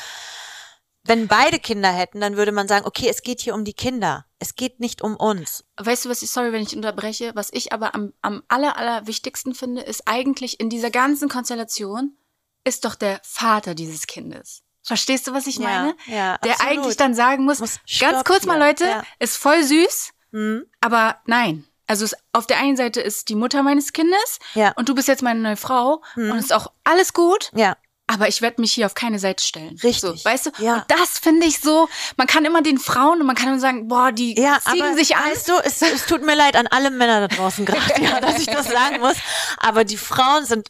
wenn 1.08 1.28
beide 1.28 1.60
Kinder 1.60 1.89
hätten, 1.91 2.20
dann 2.20 2.36
würde 2.36 2.51
man 2.51 2.68
sagen, 2.68 2.86
okay, 2.86 3.08
es 3.10 3.22
geht 3.22 3.39
hier 3.41 3.53
um 3.53 3.64
die 3.64 3.74
Kinder, 3.74 4.26
es 4.39 4.56
geht 4.56 4.80
nicht 4.80 5.01
um 5.01 5.16
uns. 5.16 5.64
Weißt 5.78 6.06
du, 6.06 6.10
was 6.10 6.22
ich, 6.22 6.32
sorry, 6.32 6.51
wenn 6.51 6.64
ich 6.64 6.76
unterbreche, 6.76 7.32
was 7.36 7.49
ich 7.53 7.72
aber 7.74 7.93
am, 7.93 8.12
am 8.22 8.43
aller, 8.47 8.78
aller 8.78 9.06
wichtigsten 9.08 9.53
finde, 9.53 9.82
ist 9.82 10.08
eigentlich 10.08 10.60
in 10.60 10.70
dieser 10.70 10.89
ganzen 10.89 11.30
Konstellation, 11.30 12.18
ist 12.64 12.86
doch 12.86 12.95
der 12.95 13.20
Vater 13.24 13.76
dieses 13.76 14.08
Kindes. 14.08 14.64
Verstehst 14.84 15.28
du, 15.28 15.34
was 15.34 15.47
ich 15.47 15.58
Ja, 15.58 15.64
meine? 15.64 15.95
ja, 16.08 16.38
der 16.39 16.53
absolut. 16.53 16.72
eigentlich 16.78 16.97
dann 16.97 17.14
sagen 17.14 17.45
muss, 17.45 17.60
Muss, 17.60 17.80
ganz 17.99 18.24
kurz 18.24 18.45
mal, 18.45 18.58
hier. 18.58 18.66
Leute, 18.68 18.86
Ja. 18.86 19.03
ist 19.20 19.38
voll 19.38 19.64
süß, 19.64 20.12
Hm? 20.32 20.66
aber 20.82 21.18
nein. 21.26 21.66
Also 21.88 22.03
es, 22.06 22.16
auf 22.34 22.47
der 22.47 22.58
einen 22.58 22.76
Seite 22.78 22.99
ist 22.99 23.30
die 23.30 23.36
Mutter 23.36 23.62
meines 23.62 23.93
Kindes 23.93 24.39
Ja. 24.56 24.74
und 24.76 24.89
du 24.89 24.95
bist 24.95 25.08
jetzt 25.08 25.22
meine 25.22 25.39
neue 25.39 25.56
Frau 25.58 26.01
Hm. 26.16 26.32
und 26.32 26.38
ist 26.39 26.51
auch 26.53 26.72
alles 26.84 27.14
gut, 27.14 27.51
Ja, 27.56 27.78
aber 28.08 28.28
ich 28.28 28.41
werde 28.41 28.62
mich 28.62 28.72
hier 28.74 28.86
auf 28.86 28.93
keine 28.93 29.18
Seite 29.20 29.43
stellen. 29.43 29.80
Richtig. 29.84 29.99
So, 30.01 30.26
weißt 30.26 30.45
du? 30.47 30.51
Ja. 30.60 30.76
Und 30.76 30.84
das 30.89 31.18
finde 31.20 31.47
ich 31.47 31.60
so, 31.60 31.89
man 32.18 32.28
kann 32.28 32.45
immer 32.45 32.62
den 32.62 32.78
Frauen 32.78 33.20
und 33.22 33.26
man 33.28 33.36
kann 33.36 33.47
immer 33.47 33.60
sagen, 33.60 33.88
boah, 33.88 34.12
die 34.12 34.39
Ja, 34.39 34.60
ziehen 34.60 34.82
aber 34.84 34.93
sich 34.95 35.16
an. 35.16 35.24
weißt 35.32 35.47
du, 35.49 35.53
es, 35.64 35.82
es 35.82 36.06
tut 36.06 36.22
mir 36.24 36.36
leid 36.36 36.56
an 36.56 36.68
alle 36.68 36.91
Männer 36.91 37.28
da 37.28 37.36
draußen 37.36 37.66
gerade, 37.66 38.01
ja, 38.03 38.20
dass 38.22 38.39
ich 38.39 38.45
das 38.45 38.68
sagen 38.68 38.99
muss. 38.99 39.16
Aber 39.58 39.84
die 39.86 39.97
Frauen 39.97 40.45
sind 40.45 40.70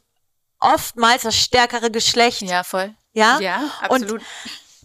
oftmals 0.59 1.23
das 1.23 1.35
stärkere 1.35 1.91
Geschlecht, 1.91 2.41
ja. 2.43 2.63
Voll. 2.63 2.93
ja? 3.13 3.39
Ja, 3.39 3.69
Und 3.89 4.03
absolut. 4.03 4.21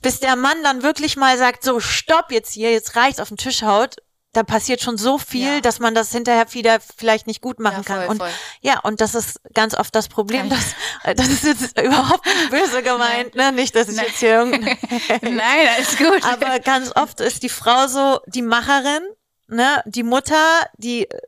bis 0.03 0.21
der 0.21 0.37
Mann 0.37 0.63
dann 0.65 0.83
wirklich 0.83 1.17
mal 1.17 1.39
sagt, 1.39 1.63
so 1.63 1.79
stopp 1.81 2.33
jetzt 2.33 2.53
hier, 2.53 2.73
jetzt 2.73 2.97
reicht's 2.97 3.21
auf 3.21 3.29
den 3.29 3.37
Tisch 3.37 3.63
haut, 3.63 3.97
da 4.33 4.45
passiert 4.45 4.81
schon 4.81 4.97
so 4.97 5.19
viel, 5.19 5.55
Ja. 5.55 5.61
dass 5.61 5.81
man 5.81 5.95
das 5.95 6.13
hinterher 6.13 6.47
wieder 6.53 6.79
vielleicht 6.97 7.27
nicht 7.27 7.41
gut 7.41 7.59
machen 7.59 7.79
Ja, 7.79 7.83
kann. 7.83 7.97
voll, 8.03 8.09
Und 8.11 8.19
voll. 8.19 8.31
ja, 8.61 8.79
und 8.81 9.01
das 9.01 9.15
ist 9.17 9.41
ganz 9.55 9.75
oft 9.75 9.93
das 9.95 10.07
Problem, 10.09 10.49
Kann 10.49 10.51
dass 10.51 10.75
äh, 11.03 11.15
das 11.15 11.29
ist 11.29 11.43
jetzt 11.45 11.81
überhaupt 11.83 12.25
nicht 12.27 12.51
böse 12.51 12.83
gemeint, 12.83 13.35
ne? 13.35 13.51
Nicht, 13.53 13.75
dass 13.75 13.89
ich 13.89 13.97
Nein. 13.97 14.07
jetzt 14.07 14.19
hier 14.21 14.35
irgendein 14.35 14.79
Nein, 15.23 15.69
alles 15.77 15.97
gut. 15.97 16.25
aber 16.25 16.61
ganz 16.61 16.93
oft 16.95 17.21
ist 17.21 17.43
die 17.43 17.49
Frau 17.49 17.87
so 17.89 18.21
die 18.27 18.43
Macherin, 18.43 19.03
ne, 19.49 19.83
die 19.87 20.05
Mutter, 20.05 20.67
die 20.77 21.11
äh, 21.11 21.21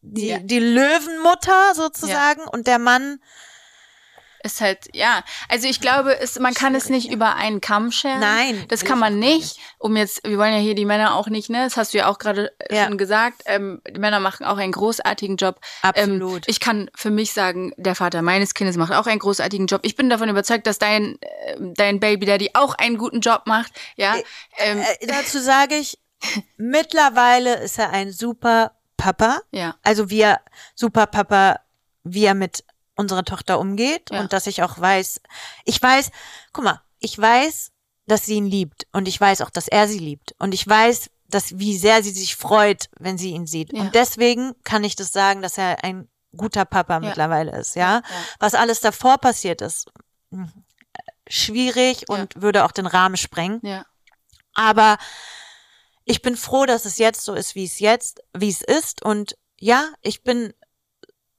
die, 0.00 0.26
Ja. 0.28 0.38
die 0.38 0.58
Löwenmutter 0.58 1.74
sozusagen 1.74 2.42
und 2.42 2.66
der 2.66 2.78
Mann, 2.78 3.20
ist 4.42 4.60
halt, 4.60 4.88
ja. 4.94 5.22
Also 5.48 5.66
ich 5.68 5.80
glaube, 5.80 6.18
es, 6.18 6.38
man 6.38 6.54
kann 6.54 6.74
es 6.74 6.88
nicht 6.88 7.10
über 7.10 7.34
einen 7.36 7.60
Kamm 7.60 7.90
scheren. 7.92 8.20
Nein, 8.20 8.64
Das 8.68 8.84
kann 8.84 8.98
man 8.98 9.18
nicht. 9.18 9.58
Um 9.78 9.96
jetzt, 9.96 10.22
wir 10.24 10.38
wollen 10.38 10.52
ja 10.54 10.60
hier 10.60 10.74
die 10.74 10.84
Männer 10.84 11.14
auch 11.14 11.28
nicht, 11.28 11.50
ne? 11.50 11.64
Das 11.64 11.76
hast 11.76 11.92
du 11.94 11.98
ja 11.98 12.08
auch 12.08 12.18
gerade 12.18 12.52
äh, 12.58 12.76
Ja. 12.76 12.86
schon 12.86 12.98
gesagt. 12.98 13.42
Ähm, 13.46 13.80
die 13.88 13.98
Männer 14.00 14.20
machen 14.20 14.46
auch 14.46 14.58
einen 14.58 14.72
großartigen 14.72 15.36
Job. 15.36 15.60
Absolut. 15.82 16.36
Ähm, 16.36 16.42
ich 16.46 16.60
kann 16.60 16.90
für 16.94 17.10
mich 17.10 17.32
sagen, 17.32 17.72
der 17.76 17.94
Vater 17.94 18.22
meines 18.22 18.54
Kindes 18.54 18.76
macht 18.76 18.92
auch 18.92 19.06
einen 19.06 19.18
großartigen 19.20 19.66
Job. 19.66 19.80
Ich 19.84 19.96
bin 19.96 20.08
davon 20.10 20.28
überzeugt, 20.28 20.66
dass 20.66 20.78
dein, 20.78 21.18
äh, 21.20 21.56
dein 21.74 22.00
Baby 22.00 22.26
Daddy 22.26 22.50
auch 22.54 22.74
einen 22.74 22.98
guten 22.98 23.20
Job 23.20 23.42
macht. 23.46 23.72
Ja. 23.96 24.16
Ähm, 24.58 24.80
äh, 25.00 25.06
dazu 25.06 25.38
sage 25.40 25.74
ich, 25.76 25.98
mittlerweile 26.56 27.56
ist 27.62 27.78
er 27.78 27.90
ein 27.90 28.12
super 28.12 28.72
Papa, 28.96 29.40
ja. 29.52 29.76
also 29.82 30.10
wie 30.10 30.20
er, 30.22 30.40
super 30.74 31.06
Papa, 31.06 31.60
wie 32.04 32.24
er 32.24 32.34
mit 32.34 32.64
unserer 32.98 33.24
Tochter 33.24 33.58
umgeht 33.58 34.10
Ja. 34.10 34.20
und 34.20 34.32
dass 34.34 34.46
ich 34.46 34.62
auch 34.62 34.78
weiß, 34.78 35.20
ich 35.64 35.80
weiß, 35.82 36.10
guck 36.52 36.64
mal, 36.64 36.82
ich 36.98 37.18
weiß, 37.18 37.70
dass 38.06 38.26
sie 38.26 38.34
ihn 38.34 38.46
liebt 38.46 38.86
und 38.92 39.08
ich 39.08 39.18
weiß 39.20 39.40
auch, 39.42 39.50
dass 39.50 39.68
er 39.68 39.88
sie 39.88 39.98
liebt 39.98 40.34
und 40.38 40.52
ich 40.52 40.66
weiß, 40.66 41.08
dass 41.28 41.58
wie 41.58 41.76
sehr 41.76 42.02
sie 42.02 42.10
sich 42.10 42.36
freut, 42.36 42.88
wenn 42.98 43.16
sie 43.18 43.30
ihn 43.30 43.46
sieht 43.46 43.72
Ja. 43.72 43.80
und 43.82 43.94
deswegen 43.94 44.52
kann 44.64 44.84
ich 44.84 44.96
das 44.96 45.12
sagen, 45.12 45.40
dass 45.42 45.56
er 45.58 45.84
ein 45.84 46.08
guter 46.36 46.64
Papa 46.64 47.00
mittlerweile 47.00 47.56
ist, 47.58 47.74
ja? 47.76 47.96
Ja. 47.96 48.02
Was 48.38 48.54
alles 48.54 48.80
davor 48.80 49.18
passiert 49.18 49.60
ist, 49.62 49.90
mh, 50.30 50.48
schwierig 51.28 52.08
und 52.08 52.40
würde 52.40 52.64
auch 52.64 52.72
den 52.72 52.86
Rahmen 52.86 53.16
sprengen. 53.16 53.60
Ja. 53.62 53.84
Aber 54.54 54.98
ich 56.04 56.22
bin 56.22 56.36
froh, 56.36 56.64
dass 56.66 56.84
es 56.86 56.98
jetzt 56.98 57.22
so 57.24 57.34
ist, 57.34 57.54
wie 57.54 57.64
es 57.64 57.78
jetzt, 57.78 58.20
wie 58.36 58.48
es 58.48 58.62
ist. 58.62 59.02
Und 59.02 59.36
ja, 59.58 59.88
ich 60.00 60.22
bin, 60.22 60.54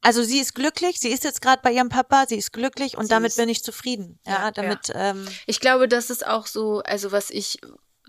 also 0.01 0.23
sie 0.23 0.39
ist 0.39 0.55
glücklich, 0.55 0.99
sie 0.99 1.09
ist 1.09 1.23
jetzt 1.23 1.41
gerade 1.41 1.61
bei 1.61 1.71
ihrem 1.71 1.89
Papa, 1.89 2.25
sie 2.27 2.37
ist 2.37 2.53
glücklich 2.53 2.97
und 2.97 3.03
Sie 3.05 3.09
damit 3.09 3.29
ist- 3.31 3.37
bin 3.37 3.49
ich 3.49 3.63
zufrieden. 3.63 4.19
Ja, 4.25 4.33
Ja, 4.45 4.51
damit, 4.51 4.91
Ähm, 4.95 5.27
Ich 5.45 5.59
glaube, 5.59 5.87
das 5.87 6.09
ist 6.09 6.25
auch 6.25 6.47
so, 6.47 6.81
also 6.85 7.11
was 7.11 7.29
ich 7.29 7.59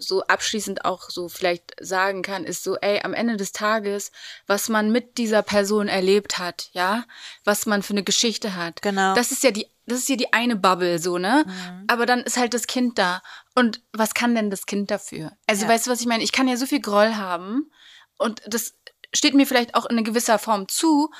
so 0.02 0.22
abschließend 0.22 0.86
auch 0.86 1.10
so 1.10 1.28
vielleicht 1.28 1.74
sagen 1.78 2.22
kann, 2.22 2.44
ist 2.44 2.64
so, 2.64 2.76
ey, 2.76 3.00
am 3.02 3.12
Ende 3.12 3.36
des 3.36 3.52
Tages, 3.52 4.12
was 4.46 4.70
man 4.70 4.90
mit 4.90 5.18
dieser 5.18 5.42
Person 5.42 5.88
erlebt 5.88 6.38
hat, 6.38 6.70
ja, 6.72 7.04
was 7.44 7.66
man 7.66 7.82
für 7.82 7.92
eine 7.92 8.02
Geschichte 8.02 8.56
hat. 8.56 8.80
Genau. 8.80 9.14
Das 9.14 9.30
ist 9.30 9.42
ja 9.42 9.50
die, 9.50 9.66
das 9.84 9.98
ist 9.98 10.08
ja 10.08 10.16
die 10.16 10.32
eine 10.32 10.56
Bubble, 10.56 10.98
so, 11.00 11.18
ne? 11.18 11.44
Aber 11.86 12.06
dann 12.06 12.20
ist 12.20 12.38
halt 12.38 12.54
das 12.54 12.66
Kind 12.66 12.96
da. 12.98 13.20
Und 13.54 13.82
was 13.92 14.14
kann 14.14 14.34
denn 14.34 14.48
das 14.48 14.64
Kind 14.64 14.90
dafür? 14.90 15.32
Also, 15.46 15.64
Ja. 15.64 15.68
weißt 15.72 15.86
du, 15.86 15.90
was 15.90 16.00
ich 16.00 16.06
meine? 16.06 16.24
Ich 16.24 16.32
kann 16.32 16.48
ja 16.48 16.56
so 16.56 16.64
viel 16.64 16.80
Groll 16.80 17.16
haben 17.16 17.70
und 18.16 18.40
das 18.46 18.72
steht 19.12 19.34
mir 19.34 19.46
vielleicht 19.46 19.74
auch 19.74 19.86
in 19.86 19.92
einer 19.96 20.02
gewisser 20.04 20.38
Form 20.38 20.68
zu, 20.68 21.10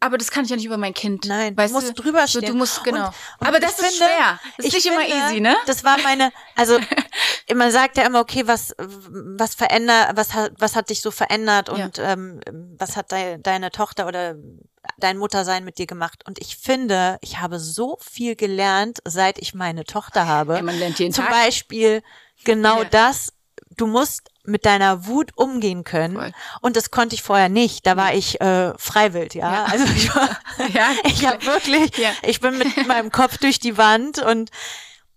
aber 0.00 0.18
das 0.18 0.30
kann 0.30 0.44
ich 0.44 0.50
ja 0.50 0.56
nicht 0.56 0.66
über 0.66 0.76
mein 0.76 0.94
Kind. 0.94 1.24
Mhm. 1.24 1.28
Nein, 1.30 1.56
weißt 1.56 1.74
du 1.74 1.80
musst 1.80 1.98
drüber 1.98 2.26
so, 2.26 2.38
stehen. 2.38 2.52
Du 2.52 2.58
musst, 2.58 2.84
genau. 2.84 3.06
Und- 3.08 3.14
und 3.40 3.46
aber 3.48 3.58
das 3.60 3.72
ist 3.72 3.80
finde- 3.80 3.94
schwer. 3.96 4.40
Das 4.56 4.66
ist 4.66 4.74
ich 4.76 4.84
nicht 4.84 4.86
immer 4.94 5.00
finde, 5.04 5.16
easy, 5.26 5.40
ne? 5.40 5.56
Das 5.66 5.82
war 5.84 5.98
meine, 6.02 6.32
also 6.56 6.78
man 7.54 7.70
sagt 7.72 7.96
ja 7.96 8.04
immer, 8.04 8.20
okay, 8.20 8.46
was 8.46 8.74
was 8.78 9.54
verändert, 9.54 10.12
was 10.16 10.32
hat 10.34 10.52
was 10.58 10.76
hat 10.76 10.90
dich 10.90 11.00
so 11.02 11.10
verändert 11.10 11.68
und 11.68 11.98
ähm, 11.98 12.40
was 12.78 12.96
hat 12.96 13.10
dei, 13.12 13.38
deine 13.38 13.70
Tochter 13.70 14.06
oder 14.06 14.36
dein 14.98 15.18
Muttersein 15.18 15.64
mit 15.64 15.78
dir 15.78 15.86
gemacht? 15.86 16.22
Und 16.26 16.38
ich 16.38 16.56
finde, 16.56 17.18
ich 17.20 17.40
habe 17.40 17.58
so 17.58 17.98
viel 18.00 18.36
gelernt, 18.36 18.98
seit 19.04 19.38
ich 19.38 19.54
meine 19.54 19.84
Tochter 19.84 20.26
habe. 20.28 20.54
Ja, 20.56 20.62
man 20.62 20.78
lernt 20.78 20.98
jeden 21.00 21.12
Zum 21.12 21.24
Tag. 21.24 21.32
Beispiel 21.34 22.02
genau 22.44 22.82
Ja. 22.82 22.88
das. 22.88 23.32
Du 23.76 23.86
musst 23.86 24.29
mit 24.44 24.64
deiner 24.64 25.06
Wut 25.06 25.32
umgehen 25.36 25.84
können. 25.84 26.16
Voll. 26.16 26.32
Und 26.60 26.76
das 26.76 26.90
konnte 26.90 27.14
ich 27.14 27.22
vorher 27.22 27.48
nicht. 27.48 27.86
Da 27.86 27.96
war 27.96 28.14
ich 28.14 28.40
äh, 28.40 28.72
freiwillig, 28.78 29.34
ja. 29.34 29.52
Ja. 29.52 29.64
Also 29.64 29.84
ich 29.94 30.14
war, 30.14 30.28
Ja, 30.72 30.88
ich 31.04 31.26
habe 31.26 31.44
wirklich, 31.44 31.96
Ja. 31.98 32.10
ich 32.22 32.40
bin 32.40 32.56
mit 32.58 32.86
meinem 32.86 33.10
Kopf 33.12 33.38
durch 33.38 33.58
die 33.60 33.76
Wand 33.76 34.18
und 34.18 34.50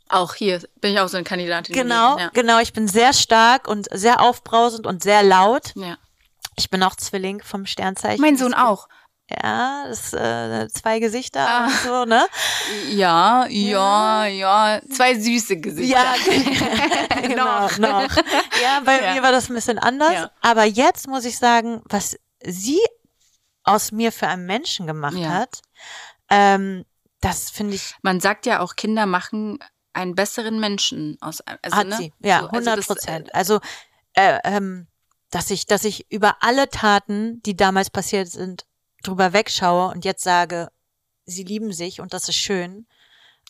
Auch 0.10 0.34
hier 0.36 0.62
bin 0.82 0.94
ich 0.94 1.00
auch 1.00 1.08
so 1.08 1.18
eine 1.18 1.24
Kandidatin. 1.24 1.74
genau, 1.74 2.16
gewesen, 2.16 2.30
genau, 2.34 2.60
ich 2.60 2.74
bin 2.74 2.88
sehr 2.88 3.14
stark 3.14 3.68
und 3.68 3.88
sehr 3.92 4.22
aufbrausend 4.22 4.86
und 4.86 5.02
sehr 5.04 5.24
laut. 5.24 5.72
Ja. 5.76 5.86
ja. 5.88 5.98
Ich 6.56 6.70
bin 6.70 6.84
auch 6.84 6.96
Zwilling 6.96 7.42
vom 7.42 7.66
Sternzeichen. 7.66 8.22
Mein 8.22 8.38
Sohn 8.38 8.54
auch. 8.54 8.88
Ja, 9.30 9.86
das 9.88 10.14
äh, 10.14 10.68
zwei 10.70 11.00
Gesichter 11.00 11.48
Ah. 11.48 11.66
und 11.66 11.74
so, 11.84 12.06
ne? 12.06 12.26
Ja, 12.90 13.46
ja, 13.48 14.26
ja. 14.26 14.82
Zwei 14.92 15.16
süße 15.18 15.58
Gesichter. 15.58 15.98
Ja, 15.98 16.14
genau, 17.22 17.62
Noch. 17.68 17.78
noch. 17.78 18.16
Ja, 18.62 18.82
bei 18.84 19.02
Ja. 19.02 19.14
mir 19.14 19.24
war 19.24 19.32
das 19.32 19.50
ein 19.50 19.56
bisschen 19.56 19.80
anders. 19.80 20.14
Ja. 20.14 20.32
Aber 20.42 20.66
jetzt 20.66 21.08
muss 21.08 21.24
ich 21.26 21.38
sagen, 21.38 21.82
was 21.86 22.18
sie 22.44 22.80
aus 23.64 23.92
mir 23.94 24.12
für 24.12 24.28
einen 24.28 24.46
Menschen 24.46 24.88
gemacht 24.88 25.18
Ja. 25.18 25.30
hat, 25.30 25.62
ähm, 26.30 26.84
das 27.22 27.50
finde 27.50 27.76
ich, 27.76 27.96
Man 28.02 28.20
sagt 28.20 28.46
ja 28.46 28.60
auch, 28.60 28.76
Kinder 28.76 29.06
machen 29.06 29.60
einen 29.94 30.16
besseren 30.16 30.60
Menschen 30.60 31.18
aus. 31.22 31.40
Also, 31.62 31.78
hat 31.78 31.88
ne? 31.88 31.96
sie. 31.96 32.14
Ja, 32.20 32.40
So, 32.40 32.46
also 32.48 32.56
100 32.58 32.78
das, 32.80 32.88
Prozent. 32.88 33.34
Also, 33.36 33.62
äh, 34.16 34.40
ähm, 34.44 34.88
dass 35.32 35.50
ich, 35.50 35.66
dass 35.66 35.86
ich 35.86 36.12
über 36.12 36.38
alle 36.42 36.70
Taten, 36.70 37.42
die 37.44 37.56
damals 37.56 37.90
passiert 37.90 38.28
sind, 38.28 38.66
drüber 39.04 39.34
wegschaue 39.34 39.92
und 39.92 40.06
jetzt 40.06 40.24
sage, 40.24 40.70
sie 41.26 41.44
lieben 41.44 41.72
sich 41.74 42.02
und 42.02 42.14
das 42.14 42.30
ist 42.30 42.36
schön. 42.36 42.88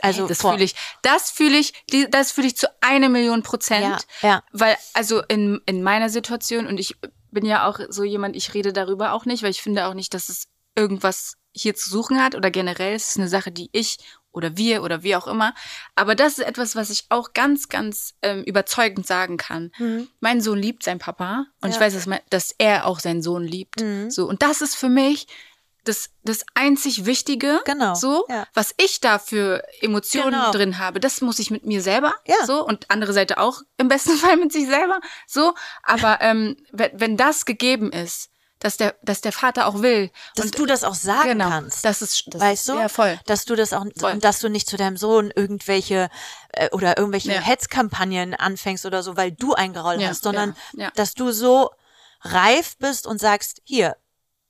Also 0.02 0.24
Ey, 0.24 0.28
das 0.30 0.42
fühle 0.42 0.64
ich. 0.64 0.76
Das 1.02 1.32
fühle 1.32 1.58
ich, 1.58 1.74
das 2.10 2.32
fühle 2.32 2.48
ich 2.48 2.58
zu 2.58 2.68
eine 2.82 3.10
Million 3.10 3.44
Prozent. 3.44 4.06
Ja, 4.22 4.30
ja. 4.30 4.44
Weil, 4.52 4.76
also 4.94 5.22
in, 5.22 5.62
in 5.66 5.84
meiner 5.84 6.10
Situation, 6.10 6.66
und 6.66 6.80
ich 6.80 6.96
bin 7.32 7.46
ja 7.46 7.68
auch 7.68 7.80
so 7.90 8.04
jemand, 8.04 8.36
ich 8.36 8.54
rede 8.54 8.74
darüber 8.74 9.14
auch 9.14 9.26
nicht, 9.26 9.44
weil 9.44 9.52
ich 9.52 9.62
finde 9.62 9.86
auch 9.88 9.94
nicht, 9.94 10.14
dass 10.14 10.30
es 10.30 10.48
irgendwas 10.76 11.36
hier 11.52 11.76
zu 11.76 11.90
suchen 11.90 12.22
hat 12.22 12.36
oder 12.36 12.50
generell 12.50 12.96
ist 12.96 13.10
es 13.10 13.18
eine 13.18 13.28
Sache, 13.28 13.52
die 13.52 13.70
ich 13.72 13.98
oder 14.34 14.58
wir 14.58 14.84
oder 14.84 15.04
wie 15.04 15.16
auch 15.16 15.28
immer. 15.28 15.54
Aber 15.96 16.16
das 16.16 16.40
ist 16.40 16.46
etwas, 16.46 16.76
was 16.76 16.90
ich 16.90 17.06
auch 17.10 17.34
ganz, 17.34 17.70
ganz 17.70 18.16
ähm, 18.22 18.44
überzeugend 18.44 19.08
sagen 19.08 19.38
kann. 19.38 19.72
Mhm. 19.78 20.10
Mein 20.20 20.42
Sohn 20.42 20.60
liebt 20.60 20.84
seinen 20.84 21.00
Papa 21.00 21.46
und 21.62 21.70
Ja. 21.70 21.76
ich 21.76 21.80
weiß, 21.82 21.94
dass, 21.94 22.06
mein, 22.08 22.20
dass 22.30 22.54
er 22.58 22.86
auch 22.86 23.00
seinen 23.00 23.22
Sohn 23.22 23.44
liebt. 23.44 23.82
Mhm. 23.82 24.12
So 24.12 24.28
und 24.28 24.42
das 24.42 24.62
ist 24.62 24.76
für 24.76 24.90
mich 24.90 25.28
das, 25.86 26.12
das 26.24 26.46
einzig 26.56 27.06
Wichtige, 27.06 27.60
Genau, 27.66 27.94
so, 27.94 28.26
ja. 28.30 28.48
was 28.54 28.74
ich 28.78 29.02
da 29.02 29.20
für 29.20 29.62
Emotionen 29.82 30.32
Genau. 30.32 30.52
drin 30.52 30.80
habe, 30.80 31.02
das 31.02 31.20
muss 31.20 31.40
ich 31.40 31.52
mit 31.52 31.66
mir 31.66 31.82
selber, 31.82 32.14
Ja. 32.26 32.46
so, 32.46 32.66
und 32.66 32.90
andere 32.90 33.12
Seite 33.12 33.38
auch 33.38 33.62
im 33.78 33.90
besten 33.90 34.12
Fall 34.18 34.38
mit 34.38 34.54
sich 34.54 34.66
selber, 34.66 35.02
so, 35.28 35.54
aber 35.84 36.20
ähm, 36.22 36.56
wenn, 36.72 36.92
wenn 36.94 37.18
das 37.18 37.44
gegeben 37.46 37.92
ist, 37.92 38.30
dass 38.64 38.78
der, 38.78 38.96
dass 39.04 39.22
der 39.22 39.32
Vater 39.34 39.68
auch 39.68 39.82
will, 39.82 40.10
Dass 40.36 40.46
und 40.48 40.58
du 40.58 40.66
das 40.66 40.84
auch 40.84 40.96
sagen 40.96 41.30
genau, 41.30 41.50
kannst. 41.50 41.84
das 41.86 42.02
ist, 42.02 42.24
das 42.28 42.42
weißt 42.42 42.70
du? 42.70 42.74
ja 42.80 42.90
voll. 42.90 43.20
Dass 43.26 43.46
du 43.46 43.56
das 43.56 43.74
auch, 43.74 43.86
Voll. 44.00 44.14
und 44.14 44.24
dass 44.24 44.40
du 44.40 44.50
nicht 44.50 44.68
zu 44.68 44.78
deinem 44.78 44.98
Sohn 44.98 45.32
irgendwelche 45.36 46.10
äh, 46.54 46.70
oder 46.72 46.98
irgendwelche 46.98 47.34
Ja. 47.34 47.42
Hetzkampagnen 47.42 48.34
anfängst 48.34 48.86
oder 48.86 49.04
so, 49.04 49.18
weil 49.18 49.32
du 49.34 49.54
eingerollt 49.54 50.02
Ja, 50.02 50.10
hast, 50.10 50.24
sondern 50.24 50.56
ja. 50.76 50.90
dass 50.96 51.14
du 51.14 51.32
so 51.32 51.70
reif 52.22 52.78
bist 52.78 53.06
und 53.06 53.20
sagst, 53.20 53.62
hier, 53.66 53.98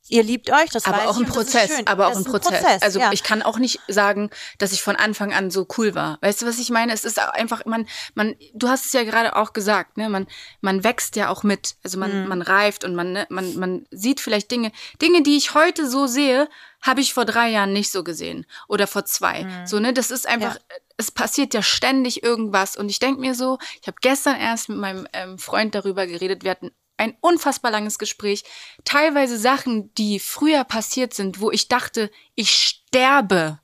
ihr 0.10 0.24
liebt 0.24 0.52
euch, 0.52 0.70
das 0.70 0.86
aber 0.86 1.10
auch 1.10 1.20
ist 1.20 1.30
Prozess, 1.30 1.72
aber 1.86 2.08
auch 2.08 2.16
ein 2.16 2.24
Prozess. 2.24 2.82
Also 2.82 3.00
ja. 3.00 3.12
ich 3.12 3.24
kann 3.24 3.42
auch 3.42 3.58
nicht 3.58 3.80
sagen, 3.88 4.30
dass 4.58 4.74
ich 4.74 4.82
von 4.82 4.96
Anfang 4.96 5.34
an 5.34 5.50
so 5.50 5.68
cool 5.78 5.96
war. 5.96 6.18
Weißt 6.22 6.42
du, 6.42 6.46
was 6.46 6.60
ich 6.60 6.70
meine? 6.70 6.94
Es 6.94 7.06
ist 7.06 7.20
einfach, 7.20 7.66
man, 7.66 7.88
man, 8.14 8.36
du 8.54 8.68
hast 8.68 8.86
es 8.86 8.94
ja 8.94 9.04
gerade 9.04 9.36
auch 9.36 9.54
gesagt, 9.54 9.98
ne? 9.98 10.10
Man, 10.10 10.28
man 10.62 10.84
wächst 10.84 11.16
ja 11.16 11.30
auch 11.30 11.44
mit. 11.44 11.76
Also 11.84 11.98
Mhm. 11.98 12.00
man, 12.02 12.28
man 12.28 12.42
reift 12.42 12.84
und 12.84 12.96
man, 12.96 13.14
ne, 13.14 13.26
man, 13.30 13.56
man 13.58 13.86
sieht 13.92 14.20
vielleicht 14.20 14.52
Dinge, 14.52 14.72
Dinge, 15.02 15.24
die 15.24 15.38
ich 15.38 15.54
heute 15.54 15.90
so 15.90 16.08
sehe, 16.08 16.50
habe 16.82 17.02
ich 17.02 17.14
vor 17.14 17.26
drei 17.26 17.50
Jahren 17.50 17.72
nicht 17.72 17.92
so 17.92 18.04
gesehen 18.04 18.46
oder 18.68 18.88
vor 18.88 19.06
zwei. 19.06 19.48
So 19.66 19.80
ne, 19.80 19.94
das 19.94 20.12
ist 20.12 20.28
einfach. 20.28 20.56
Mhm. 20.56 20.60
Ja. 20.70 20.78
Es 20.96 21.10
passiert 21.10 21.56
ja 21.56 21.64
ständig 21.64 22.22
irgendwas 22.22 22.78
und 22.78 22.88
ich 22.88 23.00
denk 23.00 23.18
mir 23.20 23.34
so, 23.34 23.58
ich 23.82 23.88
habe 23.88 23.98
gestern 24.02 24.40
erst 24.40 24.70
mit 24.70 24.78
meinem 24.78 25.08
ähm, 25.14 25.40
Freund 25.40 25.74
darüber 25.74 26.06
geredet, 26.06 26.44
wir 26.44 26.52
hatten 26.52 26.72
ein 26.98 27.16
unfassbar 27.22 27.72
langes 27.72 27.98
Gespräch. 28.00 28.44
Teilweise 28.86 29.38
Sachen, 29.38 29.94
die 29.96 30.20
früher 30.20 30.64
passiert 30.64 31.14
sind, 31.14 31.40
wo 31.40 31.52
ich 31.52 31.68
dachte, 31.68 32.12
ich 32.36 32.52
sterbe. 32.52 33.60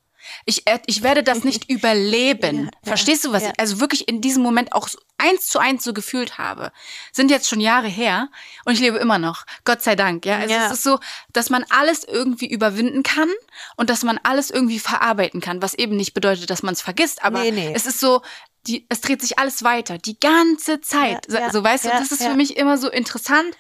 Ich, 0.46 0.68
äh, 0.68 0.80
ich 0.86 1.02
werde 1.02 1.24
das 1.24 1.44
nicht 1.44 1.70
überleben. 1.70 2.66
Ja, 2.66 2.70
Verstehst 2.84 3.26
du, 3.26 3.32
was 3.32 3.44
ja. 3.44 3.50
ich 3.50 3.60
also 3.60 3.80
wirklich 3.80 4.08
in 4.08 4.22
diesem 4.22 4.44
Moment 4.44 4.74
auch 4.74 4.88
eins 5.18 5.48
zu 5.48 5.58
eins 5.60 5.84
so 5.84 5.92
gefühlt 5.94 6.38
habe? 6.38 6.72
Sind 7.12 7.32
jetzt 7.32 7.48
schon 7.50 7.60
Jahre 7.62 7.88
her 7.88 8.30
und 8.66 8.74
ich 8.74 8.80
lebe 8.80 8.98
immer 8.98 9.18
noch. 9.18 9.46
Gott 9.66 9.82
sei 9.82 9.96
Dank, 9.96 10.26
ja. 10.26 10.38
Also 10.38 10.54
Ja. 10.54 10.68
es 10.68 10.74
ist 10.74 10.84
so, 10.84 11.00
dass 11.34 11.50
man 11.50 11.66
alles 11.70 12.04
irgendwie 12.04 12.48
überwinden 12.48 13.02
kann 13.02 13.30
und 13.76 13.90
dass 13.90 14.04
man 14.04 14.20
alles 14.24 14.52
irgendwie 14.52 14.80
verarbeiten 14.80 15.42
kann, 15.42 15.62
was 15.64 15.74
eben 15.74 15.96
nicht 15.96 16.14
bedeutet, 16.14 16.50
dass 16.50 16.62
man 16.64 16.74
es 16.74 16.82
vergisst, 16.82 17.24
aber 17.24 17.42
Nee, 17.42 17.52
nee. 17.52 17.72
es 17.74 17.86
ist 17.88 18.00
so, 18.00 18.22
die, 18.68 18.86
es 18.90 19.02
dreht 19.02 19.22
sich 19.22 19.40
alles 19.40 19.64
weiter, 19.64 19.98
die 19.98 20.20
ganze 20.20 20.82
Zeit. 20.82 21.28
Ja, 21.30 21.52
so, 21.52 21.64
weißt 21.64 21.86
du, 21.86 21.90
das 21.90 22.12
ist 22.12 22.24
für 22.24 22.36
mich 22.36 22.58
immer 22.58 22.78
so 22.78 22.90
interessant, 22.90 23.58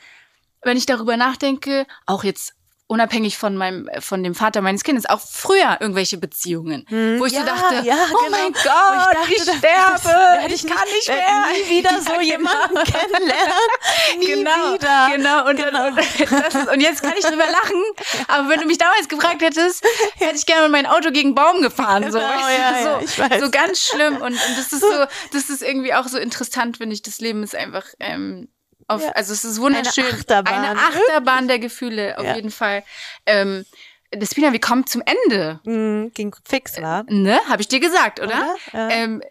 wenn 0.61 0.77
ich 0.77 0.85
darüber 0.85 1.17
nachdenke, 1.17 1.87
auch 2.05 2.23
jetzt 2.23 2.53
unabhängig 2.89 3.37
von 3.37 3.55
meinem, 3.55 3.87
von 3.99 4.23
dem 4.23 4.33
Vater 4.33 4.61
meines 4.61 4.83
Kindes, 4.83 5.05
auch 5.07 5.21
früher 5.21 5.77
irgendwelche 5.79 6.17
Beziehungen, 6.17 6.85
wo 7.19 7.25
ich 7.25 7.33
ja, 7.33 7.41
so 7.41 7.45
dachte, 7.45 7.75
ja, 7.85 7.95
oh 8.11 8.17
genau. 8.25 8.31
mein 8.31 8.51
Gott, 8.51 8.65
dachte, 8.65 9.33
ich, 9.33 9.41
sterbe, 9.43 10.03
werd 10.41 10.51
ich 10.51 10.65
kann 10.65 10.87
nicht- 10.95 11.07
werd 11.07 11.17
mehr. 11.19 11.45
nie 11.53 11.77
wieder 11.77 12.01
so 12.01 12.13
Ja, 12.13 12.21
jemanden 12.21 12.69
genau. 12.69 12.83
kennenlernen. 12.83 13.69
Nie 14.19 14.25
genau, 14.25 14.73
wieder. 14.73 15.09
Genau, 15.15 15.47
und, 15.47 15.59
Und, 15.59 16.31
das 16.31 16.55
ist, 16.55 16.67
und 16.67 16.81
jetzt 16.81 17.03
kann 17.03 17.13
ich 17.17 17.23
drüber 17.25 17.45
lachen, 17.45 17.83
aber 18.27 18.49
wenn 18.49 18.59
du 18.61 18.65
mich 18.65 18.79
damals 18.79 19.07
gefragt 19.07 19.41
hättest, 19.43 19.83
hätte 20.17 20.35
ich 20.35 20.45
gerne 20.47 20.63
mit 20.63 20.71
meinem 20.71 20.91
Auto 20.91 21.11
gegen 21.11 21.29
einen 21.29 21.35
Baum 21.35 21.61
gefahren. 21.61 22.11
So, 22.11 22.17
Genau, 22.17 22.29
weißt 22.31 22.85
du, 22.85 23.07
so, 23.07 23.23
ich 23.35 23.41
so 23.43 23.51
ganz 23.51 23.81
schlimm. 23.87 24.15
Und, 24.15 24.33
und 24.33 24.39
das 24.57 24.73
ist 24.73 24.81
so, 24.81 25.05
das 25.31 25.49
ist 25.49 25.61
irgendwie 25.61 25.93
auch 25.93 26.07
so 26.07 26.17
interessant, 26.17 26.77
finde 26.77 26.95
ich. 26.95 27.03
Das 27.03 27.19
Leben 27.19 27.43
ist 27.43 27.55
einfach, 27.55 27.85
ähm, 27.99 28.49
auf, 28.89 29.01
Ja. 29.01 29.09
also 29.11 29.33
es 29.33 29.43
ist 29.45 29.59
wunderschön. 29.61 30.05
Eine 30.05 30.13
Achterbahn. 30.13 30.53
Eine 30.65 30.79
Achterbahn 30.79 31.47
der 31.47 31.59
Gefühle, 31.59 32.17
auf 32.17 32.25
Ja. 32.25 32.35
jeden 32.35 32.51
Fall. 32.51 32.83
Ähm, 33.25 33.65
Despina, 34.13 34.51
wir 34.51 34.59
kommen 34.61 34.87
zum 34.87 35.03
Ende. 35.05 35.59
Mhm, 35.65 36.11
ging 36.13 36.35
fix, 36.47 36.81
war. 36.81 37.03
Ne? 37.07 37.39
Habe 37.47 37.61
ich 37.61 37.67
dir 37.67 37.79
gesagt, 37.79 38.19
oder? 38.19 38.27
Oder? 38.29 38.55
Ja. 38.73 38.89
Ähm, 38.89 39.21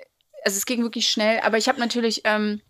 also 0.45 0.57
es 0.57 0.67
ging 0.67 0.83
wirklich 0.83 1.09
schnell, 1.11 1.41
aber 1.41 1.59
ich 1.59 1.69
habe 1.69 1.81
natürlich 1.81 2.21
ähm, 2.25 2.61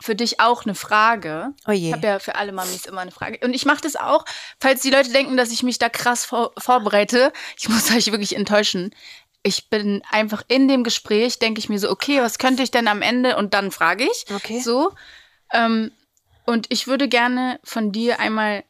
für 0.00 0.16
dich 0.16 0.40
auch 0.40 0.64
eine 0.64 0.74
Frage. 0.74 1.50
Oh 1.68 1.70
je. 1.70 1.88
Ich 1.88 1.92
habe 1.92 2.06
ja 2.06 2.18
für 2.18 2.34
alle 2.34 2.50
Mamis 2.50 2.86
immer 2.86 3.02
eine 3.02 3.12
Frage. 3.12 3.38
Und 3.46 3.54
ich 3.54 3.64
mache 3.64 3.82
das 3.82 3.94
auch, 3.94 4.24
falls 4.60 4.82
die 4.82 4.90
Leute 4.90 5.12
denken, 5.12 5.36
dass 5.36 5.52
ich 5.52 5.62
mich 5.62 5.78
da 5.78 5.88
krass 5.88 6.24
vor 6.24 6.52
vorbereite. 6.58 7.32
Ich 7.56 7.68
muss 7.68 7.90
euch 7.96 8.10
wirklich 8.10 8.34
enttäuschen. 8.34 8.92
Ich 9.44 9.70
bin 9.70 10.02
einfach 10.10 10.42
in 10.48 10.66
dem 10.66 10.82
Gespräch, 10.82 11.38
denke 11.38 11.60
ich 11.60 11.68
mir 11.68 11.78
so, 11.78 11.88
okay, 11.90 12.20
was 12.20 12.38
könnte 12.38 12.62
ich 12.64 12.70
denn 12.72 12.88
am 12.88 13.00
Ende? 13.02 13.36
Und 13.36 13.54
dann 13.54 13.70
frage 13.70 14.04
ich. 14.04 14.24
Okay. 14.34 14.58
So. 14.60 14.92
Ähm, 15.52 15.92
und 16.46 16.66
ich 16.70 16.86
würde 16.86 17.08
gerne 17.08 17.60
von 17.62 17.92
dir 17.92 18.18
einmal, 18.20 18.64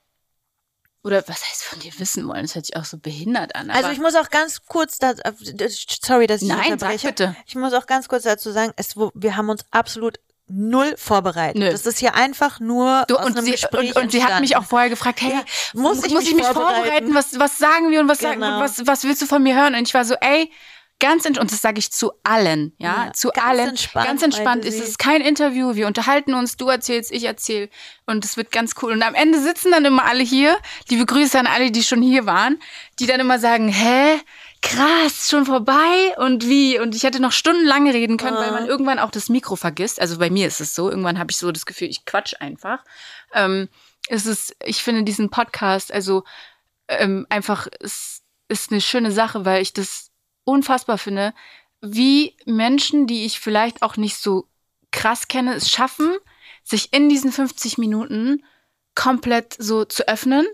oder 1.05 1.26
was 1.26 1.43
heißt 1.49 1.64
von 1.64 1.80
dir 1.80 1.93
wissen 1.99 2.28
wollen? 2.28 2.43
Das 2.43 2.55
hört 2.55 2.66
sich 2.66 2.76
auch 2.76 2.85
so 2.85 2.99
behindert 2.99 3.57
an. 3.57 3.70
Also 3.70 3.91
ich 3.91 3.99
muss 3.99 4.14
auch 4.14 4.30
ganz 4.30 4.62
kurz, 4.66 4.99
da, 4.99 5.12
äh, 5.12 5.33
sorry, 6.03 6.26
dass 6.26 6.43
ich 6.43 6.49
Nein, 6.49 6.59
sag 6.64 6.72
unterbreche. 6.72 7.07
bitte. 7.09 7.37
Ich 7.47 7.55
muss 7.57 7.72
auch 7.72 7.87
ganz 7.87 8.09
kurz 8.09 8.22
dazu 8.24 8.51
sagen, 8.53 8.72
es, 8.76 8.95
wir 8.97 9.37
haben 9.37 9.49
uns 9.49 9.64
absolut 9.70 10.18
null 10.49 10.95
vorbereitet. 10.99 11.57
Nö. 11.62 11.70
Das 11.70 11.87
ist 11.87 11.99
hier 11.99 12.14
einfach 12.14 12.61
nur 12.61 13.05
Du, 13.09 13.16
aus 13.16 13.26
und, 13.26 13.37
einem 13.39 13.47
sie, 13.47 13.53
Gespräch 13.53 13.97
und, 13.97 14.03
und 14.03 14.12
sie 14.12 14.22
hat 14.22 14.41
mich 14.41 14.57
auch 14.57 14.64
vorher 14.64 14.91
gefragt, 14.91 15.22
hey, 15.22 15.33
Ja, 15.33 15.43
muss 15.72 16.05
ich 16.05 16.12
muss 16.12 16.22
mich 16.24 16.30
ich 16.30 16.37
mich 16.37 16.45
vorbereiten? 16.45 16.74
vorbereiten? 16.83 17.14
Was, 17.14 17.39
was 17.39 17.59
sagen 17.59 17.91
wir 17.91 18.01
und 18.01 18.09
was, 18.09 18.18
sagen, 18.18 18.41
Genau. 18.41 18.61
was, 18.61 18.87
was 18.87 19.05
willst 19.05 19.22
du 19.22 19.26
von 19.26 19.43
mir 19.43 19.57
hören? 19.57 19.74
Und 19.74 19.89
ich 19.89 19.95
war 19.95 20.05
so, 20.05 20.14
ey, 20.20 20.53
ganz 21.03 21.26
entspannt, 21.26 21.42
und 21.42 21.53
das 21.53 21.61
sage 21.61 21.78
ich 21.78 21.92
zu 21.92 22.12
allen, 22.22 22.72
ja, 22.78 23.07
Ja, 23.07 23.12
zu 23.12 23.28
ganz 23.28 23.46
allen. 23.46 23.68
entspannt, 23.70 24.07
ganz 24.07 24.22
entspannt 24.22 24.64
ist 24.64 24.80
es 24.80 24.96
kein 24.96 25.20
Interview, 25.20 25.74
wir 25.74 25.86
unterhalten 25.86 26.32
uns, 26.34 26.57
du 26.57 26.68
erzählst, 26.68 27.12
ich 27.12 27.24
erzähl 27.24 27.68
und 28.07 28.24
es 28.24 28.36
wird 28.38 28.50
ganz 28.53 28.74
cool. 28.80 28.92
Und 28.92 29.03
am 29.03 29.14
Ende 29.14 29.40
sitzen 29.40 29.70
dann 29.72 29.84
immer 29.84 30.05
alle 30.05 30.22
hier, 30.22 30.57
liebe 30.88 31.05
Grüße 31.05 31.38
an 31.38 31.46
alle, 31.46 31.70
die 31.70 31.82
schon 31.82 32.00
hier 32.00 32.24
waren, 32.24 32.59
die 32.98 33.07
dann 33.07 33.20
immer 33.20 33.38
sagen, 33.38 33.68
hä? 33.68 34.18
Krass, 34.64 35.28
schon 35.28 35.44
vorbei 35.44 36.14
und 36.18 36.46
wie? 36.46 36.78
Und 36.78 36.94
ich 36.94 37.03
hätte 37.03 37.20
noch 37.20 37.32
stundenlang 37.32 37.90
reden 37.90 38.16
können, 38.16 38.36
weil 38.36 38.53
man 38.53 38.68
irgendwann 38.68 39.00
auch 39.00 39.11
das 39.11 39.28
Mikro 39.28 39.57
vergisst. 39.57 40.00
Also 40.00 40.18
bei 40.18 40.30
mir 40.30 40.46
ist 40.46 40.61
es 40.61 40.76
so. 40.76 40.88
Irgendwann 40.88 41.18
habe 41.18 41.32
ich 41.32 41.36
so 41.36 41.50
das 41.50 41.66
Gefühl, 41.66 41.88
ich 41.88 42.05
quatsch 42.05 42.34
einfach. 42.38 42.84
Ähm, 43.34 43.68
es 44.07 44.24
ist, 44.24 44.55
ich 44.64 44.84
finde 44.84 45.03
diesen 45.03 45.30
Podcast, 45.30 45.90
also 45.92 46.22
ähm, 46.86 47.26
einfach, 47.28 47.66
es 47.80 48.22
ist 48.46 48.70
eine 48.70 48.80
schöne 48.80 49.11
Sache, 49.11 49.44
weil 49.44 49.62
ich 49.62 49.72
das 49.72 50.11
unfassbar 50.45 50.99
finde, 50.99 51.34
wie 51.80 52.36
Menschen, 52.45 53.07
die 53.07 53.24
ich 53.24 53.40
vielleicht 53.40 53.82
auch 53.82 53.97
nicht 53.97 54.16
so 54.16 54.47
krass 54.90 55.28
kenne, 55.28 55.55
es 55.55 55.70
schaffen, 55.70 56.14
sich 56.62 56.93
in 56.93 57.09
diesen 57.09 57.32
50 57.32 57.78
Minuten 57.78 58.45
komplett 58.95 59.57
so 59.59 59.84
zu 59.84 60.07
öffnen 60.07 60.47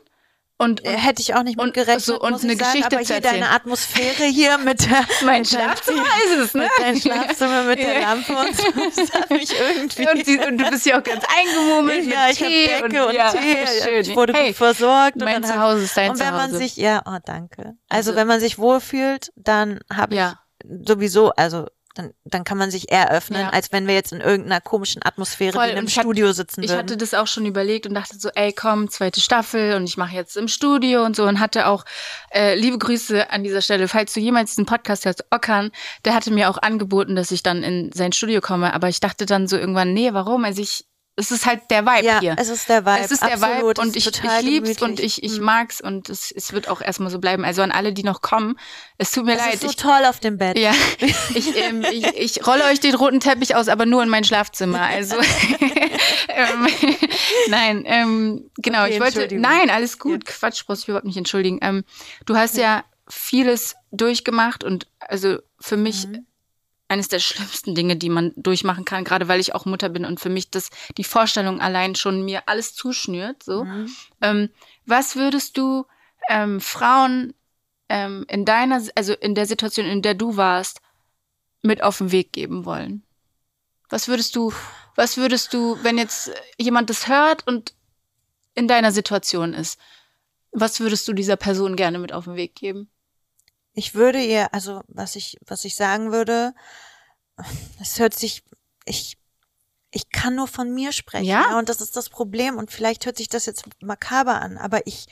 und, 0.59 0.85
Äh, 0.85 0.89
und 0.91 0.97
Hätte 1.07 1.23
ich 1.23 1.35
auch 1.35 1.43
nicht 1.45 1.59
und 1.59 1.67
mit 1.67 1.75
gerechnet, 1.75 2.03
so- 2.05 2.21
und 2.21 2.33
muss 2.33 2.43
eine 2.45 2.53
ich 2.55 2.59
sagen, 2.59 2.73
Geschichte 2.73 2.97
aber 2.97 3.05
zu 3.05 3.13
hier 3.15 3.21
deine. 3.23 3.51
Atmosphäre 3.51 4.25
hier 4.25 4.59
mit 4.65 4.85
der 4.85 5.05
mein 5.25 5.41
mit 5.43 5.49
Schlafzimmer 5.51 6.05
ist 6.27 6.39
es, 6.39 6.55
ne? 6.55 6.63
mit 6.63 6.71
deinem 6.79 7.01
Schlafzimmer 7.01 7.63
mit 7.63 7.79
der. 7.79 8.01
Lampe 8.01 8.33
und 8.37 8.57
so, 8.57 8.65
das 8.97 9.13
hat 9.13 9.31
mich 9.31 9.51
irgendwie 9.59 10.09
Und, 10.09 10.27
sie, 10.27 10.39
und 10.39 10.59
du 10.59 10.71
bist 10.71 10.85
ja 10.87 10.99
auch 10.99 11.05
ganz 11.05 11.25
eingemummelt 11.39 12.05
ja, 12.07 12.27
mit 12.27 12.33
ich 12.33 12.41
habe 12.43 12.51
Tee 12.53 12.67
Decke 12.67 13.07
und, 13.07 13.15
ja, 13.15 13.31
Tee. 13.33 13.67
Schön. 13.85 14.01
Ich 14.03 14.17
wurde 14.17 14.33
hey, 14.35 14.49
gut 14.49 14.57
versorgt. 14.57 15.17
mein 15.17 15.37
und 15.37 15.43
dann 15.45 15.51
hab- 15.51 15.57
Zuhause 15.57 15.85
ist 15.85 15.97
dein 15.97 16.11
Und 16.11 16.19
wenn 16.19 16.33
man 16.33 16.51
Zuhause. 16.51 16.59
sich, 16.65 16.77
ja, 16.77 17.03
oh 17.07 17.19
danke. 17.25 17.75
Also, 17.89 18.11
Also- 18.11 18.17
wenn 18.17 18.27
man 18.27 18.41
sich 18.41 18.59
wohlfühlt, 18.59 19.31
dann 19.37 19.81
habe 19.93 20.15
ich 20.15 20.19
Ja. 20.21 20.41
sowieso, 20.87 21.31
also 21.31 21.67
dann, 21.99 22.13
dann 22.25 22.45
kann 22.45 22.57
man 22.59 22.71
sich 22.71 22.91
eher 22.93 23.11
öffnen, 23.11 23.41
Ja. 23.43 23.51
als 23.51 23.73
wenn 23.73 23.87
wir 23.87 23.95
jetzt 23.95 24.13
in 24.13 24.21
irgendeiner 24.21 24.61
komischen 24.61 25.03
Atmosphäre 25.05 25.53
Voll, 25.53 25.67
wie 25.67 25.71
in 25.73 25.79
einem 25.79 25.87
ich 25.89 25.97
hat- 25.99 26.05
Studio 26.05 26.33
sitzen 26.33 26.63
Ich 26.63 26.71
würden. 26.71 26.79
hatte 26.79 26.97
das 26.97 27.13
auch 27.15 27.27
schon 27.27 27.45
überlegt 27.45 27.87
und 27.87 27.95
dachte 27.95 28.19
so, 28.19 28.31
ey, 28.35 28.53
komm, 28.53 28.89
zweite 28.89 29.21
Staffel 29.21 29.75
und 29.75 29.85
ich 29.85 29.97
mache 29.97 30.15
jetzt 30.15 30.37
im 30.37 30.49
Studio 30.49 31.05
und 31.05 31.17
so 31.17 31.25
und 31.25 31.41
hatte 31.41 31.67
auch 31.67 31.85
äh, 32.33 32.55
liebe 32.55 32.79
Grüße 32.79 33.31
an 33.31 33.43
dieser 33.45 33.61
Stelle, 33.63 33.89
falls 33.89 34.13
du 34.15 34.21
jemals 34.21 34.51
diesen 34.51 34.67
Podcast 34.67 35.05
hörst, 35.05 35.25
Okan, 35.31 35.71
der 36.05 36.15
hatte 36.15 36.31
mir 36.31 36.49
auch 36.51 36.59
angeboten, 36.59 37.17
dass 37.17 37.31
ich 37.31 37.43
dann 37.43 37.63
in 37.63 37.91
sein 37.93 38.13
Studio 38.13 38.41
komme, 38.41 38.73
aber 38.73 38.89
ich 38.89 39.01
dachte 39.01 39.27
dann 39.27 39.49
so 39.49 39.57
irgendwann, 39.57 39.93
nee, 39.93 40.13
warum? 40.13 40.45
Also 40.45 40.63
ich, 40.63 40.85
es 41.19 41.31
ist 41.33 41.47
halt 41.47 41.63
der 41.71 41.85
Vibe 41.85 42.07
ja, 42.07 42.21
hier. 42.21 42.37
es 42.39 42.49
ist 42.49 42.69
der 42.69 42.87
Vibe. 42.87 43.01
Es 43.05 43.11
ist 43.11 43.23
der 43.23 43.33
absolut. 43.35 43.77
Vibe 43.79 43.81
und 43.83 43.97
es 43.97 44.07
ich, 44.07 44.07
ich 44.07 44.43
lieb's 44.43 44.81
und 44.83 45.01
ich, 45.01 45.23
ich 45.23 45.39
Mhm. 45.39 45.45
mag's 45.45 45.81
und 45.81 46.09
es, 46.09 46.31
es 46.31 46.53
wird 46.53 46.69
auch 46.69 46.81
erstmal 46.81 47.11
so 47.11 47.19
bleiben. 47.19 47.45
Also 47.45 47.63
an 47.63 47.73
alle, 47.73 47.93
die 47.93 48.05
noch 48.05 48.23
kommen, 48.23 48.57
es 48.99 49.11
tut 49.11 49.25
mir 49.27 49.33
Es 49.35 49.39
leid. 49.39 49.55
ist 49.55 49.63
so 49.63 49.69
ich, 49.71 49.77
toll 49.77 50.05
auf 50.07 50.21
dem 50.21 50.39
Bett. 50.39 50.57
ja, 50.59 50.73
ich, 51.35 51.57
ähm, 51.57 51.85
ich, 51.91 52.07
ich 52.07 52.47
rolle 52.47 52.65
euch 52.67 52.81
den 52.81 52.95
roten 52.95 53.21
Teppich 53.21 53.55
aus, 53.57 53.69
aber 53.69 53.85
nur 53.85 54.03
in 54.03 54.09
mein 54.09 54.25
Schlafzimmer. 54.25 54.81
Also 54.83 55.17
ähm, 56.29 56.67
nein, 57.49 57.83
ähm, 57.87 58.51
genau. 58.59 58.85
Okay, 58.85 58.95
ich 58.95 59.01
wollte, 59.01 59.35
nein, 59.39 59.71
alles 59.71 59.99
gut. 59.99 60.25
Quatsch, 60.25 60.65
brauchst 60.67 60.87
du 60.87 60.93
überhaupt 60.93 61.07
nicht 61.07 61.17
entschuldigen. 61.17 61.59
Ähm, 61.63 61.85
du 62.27 62.37
hast 62.37 62.57
ja 62.57 62.85
vieles 63.09 63.75
durchgemacht 63.91 64.65
und 64.65 64.87
also 65.01 65.39
für 65.61 65.77
mich 65.77 66.07
Mhm. 66.07 66.27
Eines 66.89 67.09
der 67.09 67.19
schlimmsten 67.19 67.75
Dinge, 67.75 67.97
die 67.97 68.09
man 68.09 68.33
durchmachen 68.37 68.85
kann, 68.85 69.05
gerade 69.05 69.29
weil 69.29 69.41
ich 69.41 69.55
auch 69.55 69.67
Mutter 69.67 69.89
bin 69.91 70.05
und 70.05 70.21
für 70.21 70.31
mich 70.31 70.51
das 70.51 70.71
die 70.97 71.05
Vorstellung 71.05 71.61
allein 71.61 71.95
schon 71.95 72.25
mir 72.25 72.49
alles 72.49 72.75
zuschnürt. 72.75 73.43
So, 73.43 73.65
Mhm. 73.65 73.91
ähm, 74.23 74.49
was 74.87 75.15
würdest 75.15 75.59
du 75.59 75.85
ähm, 76.31 76.61
Frauen 76.61 77.35
ähm, 77.91 78.25
in 78.29 78.45
deiner, 78.45 78.83
also 78.95 79.13
in 79.13 79.35
der 79.35 79.47
Situation, 79.47 79.87
in 79.87 80.03
der 80.03 80.15
du 80.15 80.37
warst, 80.37 80.81
mit 81.63 81.83
auf 81.83 81.99
den 81.99 82.11
Weg 82.11 82.33
geben 82.33 82.65
wollen? 82.65 83.03
Was 83.91 84.09
würdest 84.09 84.35
du, 84.37 84.53
was 84.97 85.17
würdest 85.17 85.53
du, 85.55 85.79
wenn 85.83 85.99
jetzt 85.99 86.31
jemand 86.59 86.91
das 86.91 87.09
hört 87.09 87.47
und 87.47 87.75
in 88.55 88.69
deiner 88.69 88.93
Situation 88.93 89.55
ist, 89.55 89.79
was 90.53 90.81
würdest 90.81 91.07
du 91.07 91.13
dieser 91.13 91.37
Person 91.37 91.77
gerne 91.77 91.99
mit 91.99 92.13
auf 92.13 92.25
den 92.25 92.37
Weg 92.37 92.55
geben? 92.55 92.91
Ich 93.79 93.95
würde 93.95 94.21
ihr, 94.21 94.53
also 94.53 94.83
was 94.89 95.15
ich, 95.15 95.39
was 95.47 95.65
ich 95.65 95.77
sagen 95.77 96.11
würde, 96.11 96.53
es 97.81 98.01
hört 98.01 98.13
sich, 98.13 98.43
ich, 98.85 99.19
ich 99.93 100.11
kann 100.11 100.35
nur 100.35 100.49
von 100.49 100.75
mir 100.75 100.91
sprechen. 100.91 101.27
Ja? 101.27 101.51
ja. 101.51 101.59
Und 101.59 101.69
das 101.69 101.81
ist 101.81 101.97
das 101.97 102.11
Problem. 102.11 102.57
Und 102.57 102.73
vielleicht 102.73 103.07
hört 103.07 103.17
sich 103.17 103.29
das 103.29 103.47
jetzt 103.47 103.65
makaber 103.81 104.41
an, 104.41 104.59
aber 104.59 104.87
ich 104.89 105.07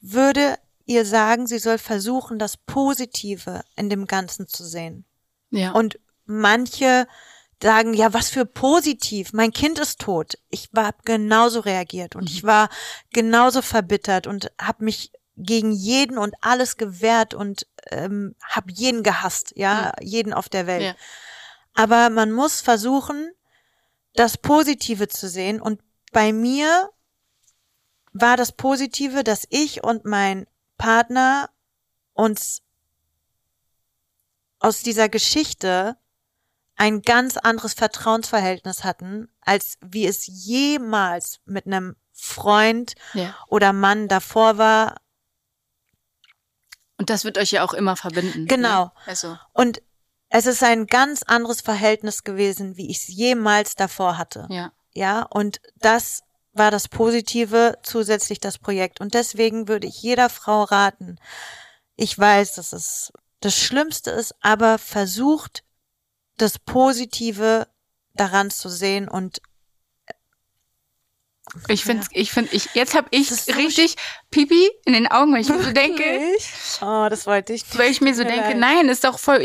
würde 0.00 0.58
ihr 0.84 1.06
sagen, 1.06 1.46
sie 1.46 1.58
soll 1.58 1.78
versuchen, 1.78 2.38
das 2.38 2.58
Positive 2.58 3.64
in 3.76 3.88
dem 3.88 4.06
Ganzen 4.06 4.46
zu 4.46 4.64
sehen. 4.64 5.06
Ja. 5.50 5.72
Und 5.72 5.98
manche 6.26 7.08
sagen, 7.62 7.94
ja, 7.94 8.12
was 8.12 8.28
für 8.28 8.44
positiv, 8.44 9.32
mein 9.32 9.52
Kind 9.52 9.78
ist 9.78 10.00
tot. 10.00 10.34
Ich 10.50 10.68
war 10.72 10.94
genauso 11.06 11.60
reagiert 11.60 12.14
und 12.14 12.28
ich 12.28 12.44
war 12.44 12.68
genauso 13.14 13.62
verbittert 13.62 14.26
und 14.26 14.52
habe 14.60 14.84
mich 14.84 15.12
gegen 15.36 15.72
jeden 15.72 16.18
und 16.18 16.34
alles 16.40 16.76
gewehrt 16.76 17.34
und 17.34 17.66
ähm, 17.90 18.34
habe 18.42 18.72
jeden 18.72 19.02
gehasst, 19.02 19.52
ja, 19.56 19.92
jeden 20.00 20.32
auf 20.32 20.48
der 20.48 20.66
Welt. 20.66 20.82
Ja. 20.82 20.94
Aber 21.74 22.10
man 22.10 22.32
muss 22.32 22.60
versuchen, 22.60 23.30
das 24.14 24.38
Positive 24.38 25.08
zu 25.08 25.28
sehen. 25.28 25.60
Und 25.60 25.80
bei 26.12 26.32
mir 26.32 26.90
war 28.12 28.36
das 28.36 28.52
Positive, 28.52 29.22
dass 29.22 29.46
ich 29.50 29.84
und 29.84 30.04
mein 30.04 30.46
Partner 30.78 31.50
uns 32.14 32.62
aus 34.58 34.82
dieser 34.82 35.08
Geschichte 35.08 35.96
ein 36.76 37.02
ganz 37.02 37.36
anderes 37.36 37.74
Vertrauensverhältnis 37.74 38.84
hatten, 38.84 39.28
als 39.40 39.78
wie 39.80 40.06
es 40.06 40.26
jemals 40.26 41.40
mit 41.44 41.66
einem 41.66 41.96
Freund 42.12 42.94
ja. 43.14 43.34
oder 43.48 43.72
Mann 43.72 44.08
davor 44.08 44.58
war. 44.58 44.96
Und 46.98 47.10
das 47.10 47.24
wird 47.24 47.38
euch 47.38 47.50
ja 47.50 47.62
auch 47.64 47.74
immer 47.74 47.96
verbinden. 47.96 48.46
Genau. 48.46 48.84
Ne? 48.84 48.92
Also. 49.06 49.38
Und 49.52 49.82
es 50.28 50.46
ist 50.46 50.62
ein 50.62 50.86
ganz 50.86 51.22
anderes 51.22 51.60
Verhältnis 51.60 52.24
gewesen, 52.24 52.76
wie 52.76 52.90
ich 52.90 52.98
es 52.98 53.08
jemals 53.08 53.74
davor 53.76 54.18
hatte. 54.18 54.46
Ja. 54.50 54.72
Ja, 54.94 55.22
und 55.22 55.60
das 55.76 56.22
war 56.54 56.70
das 56.70 56.88
Positive, 56.88 57.78
zusätzlich 57.82 58.40
das 58.40 58.58
Projekt. 58.58 59.00
Und 59.00 59.12
deswegen 59.12 59.68
würde 59.68 59.86
ich 59.86 60.02
jeder 60.02 60.30
Frau 60.30 60.62
raten, 60.62 61.18
ich 61.96 62.18
weiß, 62.18 62.54
dass 62.54 62.72
es 62.72 63.12
das 63.40 63.54
Schlimmste 63.54 64.10
ist, 64.10 64.34
aber 64.40 64.78
versucht, 64.78 65.64
das 66.38 66.58
Positive 66.58 67.68
daran 68.14 68.50
zu 68.50 68.70
sehen 68.70 69.08
und 69.08 69.40
ich 71.68 71.84
finde, 71.84 72.02
Ja. 72.04 72.08
ich 72.12 72.30
finde, 72.32 72.54
ich 72.54 72.68
jetzt 72.74 72.94
habe 72.94 73.08
ich 73.10 73.28
so 73.30 73.52
richtig 73.52 73.96
Pipi 74.30 74.68
in 74.84 74.92
den 74.92 75.06
Augen, 75.06 75.32
weil 75.32 75.40
ich 75.40 75.48
mir 75.48 75.62
so 75.62 75.72
denke, 75.72 76.02
Oh, 76.82 77.06
das 77.08 77.26
wollte 77.26 77.52
ich. 77.52 77.62
weil 77.78 77.90
ich 77.90 78.00
mir 78.00 78.14
so 78.14 78.24
denke, 78.24 78.48
leid. 78.48 78.58
nein, 78.58 78.88
ist 78.88 79.04
doch 79.04 79.18
voll, 79.18 79.36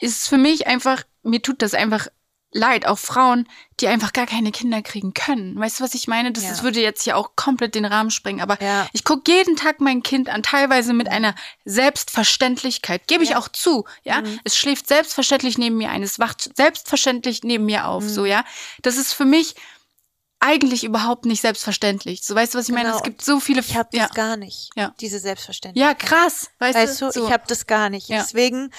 ist 0.00 0.28
für 0.28 0.38
mich 0.38 0.66
einfach, 0.66 1.02
mir 1.22 1.42
tut 1.42 1.62
das 1.62 1.74
einfach 1.74 2.06
leid, 2.50 2.86
auch 2.86 2.98
Frauen, 2.98 3.46
die 3.80 3.88
einfach 3.88 4.14
gar 4.14 4.24
keine 4.24 4.52
Kinder 4.52 4.80
kriegen 4.80 5.12
können. 5.12 5.58
Weißt 5.60 5.78
du, 5.80 5.84
was 5.84 5.92
ich 5.92 6.08
meine? 6.08 6.32
Das, 6.32 6.44
Ja. 6.44 6.48
das 6.50 6.62
würde 6.62 6.80
jetzt 6.80 7.02
hier 7.02 7.14
auch 7.18 7.36
komplett 7.36 7.74
den 7.74 7.84
Rahmen 7.84 8.10
sprengen, 8.10 8.40
aber 8.40 8.56
Ja. 8.62 8.88
ich 8.94 9.04
gucke 9.04 9.30
jeden 9.30 9.54
Tag 9.56 9.80
mein 9.82 10.02
Kind 10.02 10.30
an, 10.30 10.42
teilweise 10.42 10.94
mit 10.94 11.08
einer 11.10 11.34
Selbstverständlichkeit, 12.08 13.06
gebe 13.06 13.22
ich 13.22 13.30
Ja. 13.30 13.38
auch 13.38 13.48
zu, 13.48 13.84
ja? 14.02 14.22
Mhm. 14.22 14.40
Es 14.44 14.56
schläft 14.56 14.88
selbstverständlich 14.88 15.58
neben 15.58 15.76
mir 15.76 15.90
ein, 15.90 16.02
es 16.02 16.18
wacht 16.18 16.56
selbstverständlich 16.56 17.42
neben 17.44 17.66
mir 17.66 17.86
auf, 17.86 18.04
Mhm. 18.04 18.08
so, 18.08 18.24
ja? 18.24 18.44
Das 18.82 18.96
ist 18.96 19.12
für 19.12 19.24
mich 19.26 19.54
eigentlich 20.40 20.84
überhaupt 20.84 21.24
nicht 21.24 21.40
selbstverständlich. 21.40 22.22
So, 22.22 22.34
weißt 22.34 22.54
du, 22.54 22.58
was 22.58 22.68
ich 22.68 22.74
meine? 22.74 22.90
Genau. 22.90 22.98
Es 22.98 23.02
gibt 23.02 23.22
so 23.22 23.40
viele, 23.40 23.60
Ich 23.60 23.76
habe 23.76 23.88
ja. 23.92 24.06
das 24.06 24.14
gar 24.14 24.36
nicht. 24.36 24.70
Ja. 24.76 24.94
Diese 25.00 25.18
Selbstverständlichkeit. 25.18 26.00
Ja, 26.02 26.08
krass. 26.08 26.50
Weißt, 26.58 26.78
Weißt 26.78 27.00
du, 27.00 27.10
so. 27.10 27.26
ich 27.26 27.32
habe 27.32 27.44
das 27.46 27.66
gar 27.66 27.90
nicht. 27.90 28.08
Ja. 28.08 28.20
Deswegen 28.20 28.72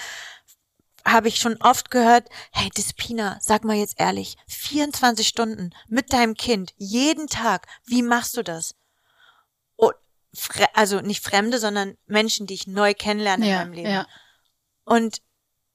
habe 1.04 1.28
ich 1.28 1.36
schon 1.36 1.56
oft 1.60 1.90
gehört, 1.90 2.28
hey 2.52 2.70
Despina, 2.70 3.38
sag 3.40 3.64
mal 3.64 3.76
jetzt 3.76 3.98
ehrlich, 3.98 4.36
24 4.48 5.26
Stunden 5.26 5.70
mit 5.88 6.12
deinem 6.12 6.34
Kind, 6.34 6.72
jeden 6.76 7.26
Tag, 7.26 7.66
wie 7.86 8.02
machst 8.02 8.36
du 8.36 8.42
das? 8.42 8.74
Und, 9.76 9.94
also 10.74 11.00
nicht 11.00 11.24
Fremde, 11.24 11.58
sondern 11.58 11.96
Menschen, 12.06 12.46
die 12.46 12.54
ich 12.54 12.66
neu 12.66 12.94
kennenlerne 12.94 13.44
in 13.44 13.50
ja, 13.50 13.58
meinem 13.58 13.72
Leben. 13.72 13.90
ja. 13.90 14.06
Und 14.84 15.22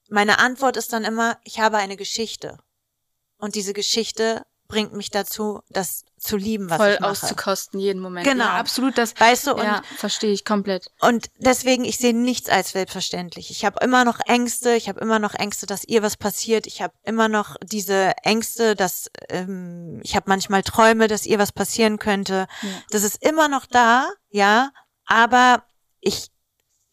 meine 0.10 0.40
Antwort 0.40 0.78
ist 0.78 0.94
dann 0.94 1.04
immer, 1.04 1.40
ich 1.44 1.60
habe 1.60 1.78
eine 1.78 1.98
Geschichte. 1.98 2.60
Und 3.38 3.56
diese 3.56 3.74
Geschichte 3.74 4.46
bringt 4.68 4.94
mich 4.94 5.10
dazu, 5.10 5.62
das 5.70 6.04
zu 6.18 6.38
lieben, 6.38 6.70
was 6.70 6.78
voll 6.78 6.94
ich 6.94 7.00
mache. 7.00 7.12
auszukosten 7.12 7.80
jeden 7.80 8.02
Moment. 8.02 8.26
Genau. 8.26 8.46
Ja, 8.46 8.54
absolut 8.54 8.98
das. 8.98 9.14
Weißt 9.20 9.48
du, 9.48 9.54
und 9.54 9.64
ja, 9.64 9.82
verstehe 9.98 10.32
ich 10.32 10.44
komplett. 10.44 10.90
und 11.02 11.30
deswegen, 11.38 11.86
ich 11.86 11.98
sehe 11.98 12.16
nichts 12.16 12.50
als 12.50 12.72
selbstverständlich. 12.72 13.52
Ich 13.52 13.64
habe 13.64 13.84
immer 13.84 14.06
noch 14.06 14.20
Ängste, 14.26 14.76
ich 14.76 14.90
habe 14.90 15.00
immer 15.00 15.20
noch 15.20 15.36
Ängste, 15.36 15.68
dass 15.68 15.84
ihr 15.84 16.02
was 16.02 16.18
passiert. 16.18 16.66
Ich 16.66 16.82
habe 16.82 16.94
immer 17.04 17.28
noch 17.28 17.56
diese 17.64 18.14
Ängste, 18.24 18.76
dass 18.76 19.12
ähm, 19.30 20.00
ich 20.04 20.16
habe 20.16 20.26
manchmal 20.28 20.64
Träume, 20.64 21.08
dass 21.08 21.26
ihr 21.26 21.38
was 21.38 21.52
passieren 21.52 22.00
könnte. 22.00 22.48
Ja. 22.62 22.70
Das 22.90 23.04
ist 23.04 23.24
immer 23.24 23.48
noch 23.48 23.66
da, 23.68 24.10
ja, 24.30 24.72
aber 25.06 25.64
ich 26.02 26.32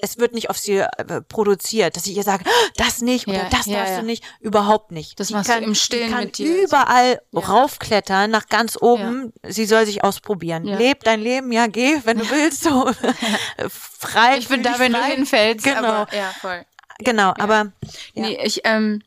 es 0.02 0.18
wird 0.18 0.34
nicht 0.34 0.50
auf 0.50 0.58
sie 0.58 0.78
äh, 0.78 1.20
produziert, 1.28 1.96
dass 1.96 2.06
ich 2.06 2.16
ihr 2.16 2.24
sage, 2.24 2.44
"Ah, 2.46 2.68
das 2.76 3.00
nicht 3.00 3.28
oder 3.28 3.44
Ja, 3.44 3.48
das 3.48 3.66
ja, 3.66 3.78
darfst 3.78 3.92
ja. 3.94 4.00
du 4.00 4.06
nicht, 4.06 4.24
überhaupt 4.40 4.90
nicht. 4.90 5.18
Das 5.18 5.28
Die 5.28 5.34
machst 5.34 5.48
du 5.48 5.54
kann, 5.54 5.62
im 5.62 5.74
Stillen 5.74 6.10
kann 6.10 6.24
mit 6.24 6.36
dir. 6.38 6.64
überall 6.64 7.22
Ja. 7.30 7.40
raufklettern, 7.40 8.30
nach 8.30 8.48
ganz 8.48 8.76
oben. 8.80 9.32
Sie 9.48 9.64
soll 9.64 9.86
sich 9.86 10.04
ausprobieren. 10.04 10.64
Leb 10.64 11.04
dein 11.04 11.20
Leben, 11.20 11.52
ja, 11.52 11.68
geh, 11.68 12.00
wenn 12.04 12.18
du 12.18 12.28
willst. 12.30 12.64
So. 12.64 12.90
frei. 13.68 14.38
Ich 14.38 14.48
bin 14.48 14.62
da, 14.62 14.78
wenn 14.78 14.92
du 14.92 14.98
frei. 14.98 15.10
hinfällst. 15.14 15.64
Genau. 15.64 15.78
Aber, 15.78 16.14
ja, 16.14 16.32
voll. 16.40 16.64
Genau, 16.98 17.32
aber. 17.38 17.72
Nee, 18.14 18.38
ich, 18.44 18.60
ähm, 18.64 19.02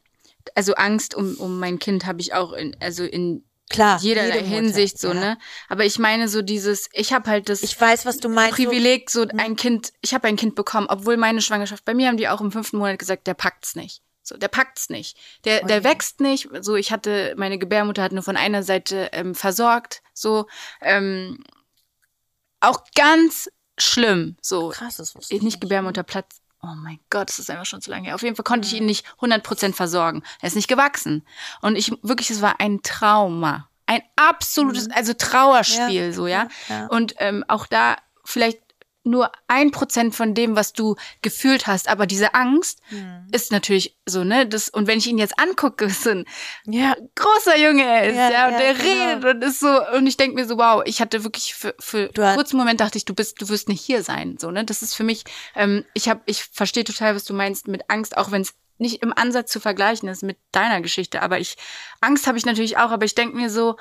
also 0.55 0.75
Angst 0.75 1.13
um, 1.15 1.35
um 1.35 1.59
mein 1.59 1.79
Kind 1.79 2.05
habe 2.05 2.21
ich 2.21 2.33
auch 2.33 2.53
in, 2.53 2.75
also 2.79 3.03
in 3.03 3.43
klar. 3.69 3.99
jeder 4.01 4.25
jede 4.25 4.39
Mutter, 4.39 4.47
Hinsicht 4.47 4.99
so, 4.99 5.09
ja. 5.09 5.13
ne? 5.13 5.37
Aber 5.69 5.85
ich 5.85 5.99
meine 5.99 6.27
so 6.27 6.41
dieses, 6.41 6.89
ich 6.93 7.13
habe 7.13 7.29
halt 7.29 7.49
das 7.49 7.63
Ich 7.63 7.79
weiß, 7.79 8.05
was 8.05 8.17
du 8.17 8.29
meinst. 8.29 8.55
Privileg, 8.55 9.09
so 9.09 9.25
ein 9.37 9.55
Kind, 9.55 9.93
ich 10.01 10.13
habe 10.13 10.27
ein 10.27 10.35
Kind 10.35 10.55
bekommen, 10.55 10.87
obwohl 10.89 11.17
meine 11.17 11.41
Schwangerschaft, 11.41 11.85
bei 11.85 11.93
mir 11.93 12.07
haben 12.07 12.17
die 12.17 12.27
auch 12.27 12.41
im 12.41 12.51
fünften 12.51 12.77
Monat 12.77 12.99
gesagt, 12.99 13.27
der 13.27 13.33
packt's 13.33 13.75
nicht. 13.75 14.01
So, 14.21 14.37
der 14.37 14.47
packt's 14.47 14.89
nicht. 14.89 15.17
Der, 15.45 15.63
Oh 15.63 15.67
der 15.67 15.83
wächst 15.83 16.19
nicht. 16.19 16.49
So, 16.61 16.75
ich 16.75 16.91
hatte, 16.91 17.35
meine 17.37 17.59
Gebärmutter 17.59 18.01
hat 18.01 18.11
nur 18.11 18.23
von 18.23 18.37
einer 18.37 18.63
Seite 18.63 19.09
ähm, 19.13 19.35
versorgt. 19.35 20.01
So, 20.13 20.47
ähm, 20.81 21.43
auch 22.59 22.83
ganz 22.95 23.49
schlimm. 23.77 24.35
So, 24.41 24.61
So, 24.61 24.69
krass, 24.69 24.97
das 24.97 25.15
wusste 25.15 25.35
ich 25.35 25.43
nicht 25.43 25.61
Gebärmutterplatz. 25.61 26.41
Oh 26.65 26.75
mein 26.75 26.99
Gott, 27.09 27.29
das 27.29 27.39
ist 27.39 27.49
einfach 27.49 27.65
schon 27.65 27.81
zu 27.81 27.91
lange 27.91 28.07
her. 28.07 28.15
Auf 28.15 28.23
jeden 28.23 28.35
Fall 28.35 28.43
konnte 28.43 28.67
ich 28.67 28.73
ihn 28.75 28.85
nicht 28.85 29.05
100% 29.19 29.73
versorgen. 29.73 30.23
Er 30.41 30.47
ist 30.47 30.55
nicht 30.55 30.67
gewachsen. 30.67 31.25
Und 31.61 31.75
ich, 31.75 31.91
wirklich, 32.01 32.29
es 32.31 32.41
war 32.41 32.59
ein 32.59 32.81
Trauma. 32.81 33.69
Ein 33.85 34.01
absolutes, 34.15 34.89
also 34.91 35.13
Trauerspiel, 35.13 36.07
Ja, 36.07 36.11
so, 36.11 36.27
ja. 36.27 36.47
ja, 36.69 36.75
ja. 36.75 36.87
Und 36.87 37.15
ähm, 37.19 37.45
auch 37.47 37.67
da 37.67 37.97
vielleicht 38.23 38.59
nur 39.05 39.31
ein 39.47 39.71
Prozent 39.71 40.15
von 40.15 40.33
dem, 40.33 40.55
was 40.55 40.73
du 40.73 40.95
gefühlt 41.21 41.67
hast. 41.67 41.87
Aber 41.89 42.05
diese 42.07 42.33
Angst 42.33 42.79
Hm. 42.89 43.27
ist 43.31 43.51
natürlich 43.51 43.97
so, 44.05 44.23
ne? 44.23 44.47
Das, 44.47 44.69
und 44.69 44.87
wenn 44.87 44.97
ich 44.97 45.07
ihn 45.07 45.17
jetzt 45.17 45.39
angucke, 45.39 45.89
so 45.89 46.09
ein 46.11 46.25
Ja, 46.65 46.95
großer 47.15 47.57
Junge 47.57 47.83
er 47.83 48.03
ist, 48.09 48.15
Ja, 48.15 48.29
ja, 48.31 48.45
und 48.47 48.53
ja, 48.53 48.57
der 48.59 48.73
genau. 48.73 49.07
redet 49.07 49.25
und 49.35 49.43
ist 49.43 49.59
so, 49.59 49.87
und 49.93 50.07
ich 50.07 50.17
denke 50.17 50.35
mir 50.35 50.47
so, 50.47 50.57
wow, 50.57 50.81
ich 50.85 51.01
hatte 51.01 51.23
wirklich 51.23 51.53
für, 51.55 51.75
für 51.79 52.09
einen 52.17 52.35
kurzen 52.35 52.57
Moment 52.57 52.79
dachte 52.79 52.97
ich, 52.97 53.05
du 53.05 53.13
bist, 53.13 53.41
du 53.41 53.49
wirst 53.49 53.69
nicht 53.69 53.81
hier 53.81 54.03
sein, 54.03 54.37
so, 54.39 54.51
ne? 54.51 54.63
Das 54.65 54.81
ist 54.81 54.93
für 54.95 55.03
mich, 55.03 55.23
ähm, 55.55 55.85
ich 55.93 56.09
habe, 56.09 56.21
ich 56.25 56.43
verstehe 56.45 56.83
total, 56.83 57.15
was 57.15 57.23
du 57.23 57.33
meinst 57.33 57.67
mit 57.67 57.89
Angst, 57.89 58.17
auch 58.17 58.31
wenn 58.31 58.41
es 58.41 58.53
nicht 58.77 59.01
im 59.01 59.13
Ansatz 59.13 59.51
zu 59.51 59.59
vergleichen 59.61 60.09
ist 60.09 60.21
mit 60.23 60.37
deiner 60.51 60.81
Geschichte, 60.81 61.21
aber 61.21 61.39
ich, 61.39 61.55
Angst 62.01 62.27
habe 62.27 62.37
ich 62.37 62.45
natürlich 62.45 62.77
auch, 62.77 62.91
aber 62.91 63.05
ich 63.05 63.15
denke 63.15 63.37
mir 63.37 63.49
so, 63.49 63.77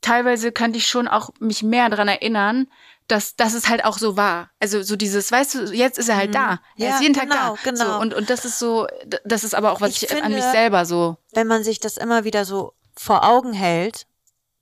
teilweise 0.00 0.52
könnte 0.52 0.78
ich 0.78 0.86
schon 0.86 1.08
auch 1.08 1.30
mich 1.40 1.62
mehr 1.62 1.88
dran 1.90 2.08
erinnern, 2.08 2.68
dass, 3.08 3.36
dass 3.36 3.54
es 3.54 3.68
halt 3.68 3.84
auch 3.84 3.98
so 3.98 4.16
war. 4.16 4.50
Also 4.60 4.82
so 4.82 4.96
dieses, 4.96 5.30
weißt 5.30 5.54
du, 5.54 5.58
jetzt 5.72 5.98
ist 5.98 6.08
er 6.08 6.16
halt 6.16 6.34
da. 6.34 6.58
Er 6.76 6.88
Ja, 6.88 6.94
ist 6.96 7.02
jeden 7.02 7.14
genau, 7.14 7.34
Tag 7.34 7.58
da. 7.64 7.70
genau. 7.70 7.84
So, 7.94 8.00
und, 8.00 8.14
und 8.14 8.30
das 8.30 8.44
ist 8.44 8.58
so, 8.58 8.86
das 9.24 9.44
ist 9.44 9.54
aber 9.54 9.72
auch, 9.72 9.80
was 9.80 9.90
Ich 9.90 10.02
ich, 10.04 10.10
an 10.22 10.32
mich 10.32 10.40
finde- 10.42 10.50
selber 10.50 10.84
so. 10.86 11.16
wenn 11.32 11.46
man 11.46 11.62
sich 11.64 11.78
das 11.80 11.96
immer 11.96 12.24
wieder 12.24 12.44
so 12.44 12.74
vor 12.96 13.24
Augen 13.24 13.52
hält, 13.52 14.06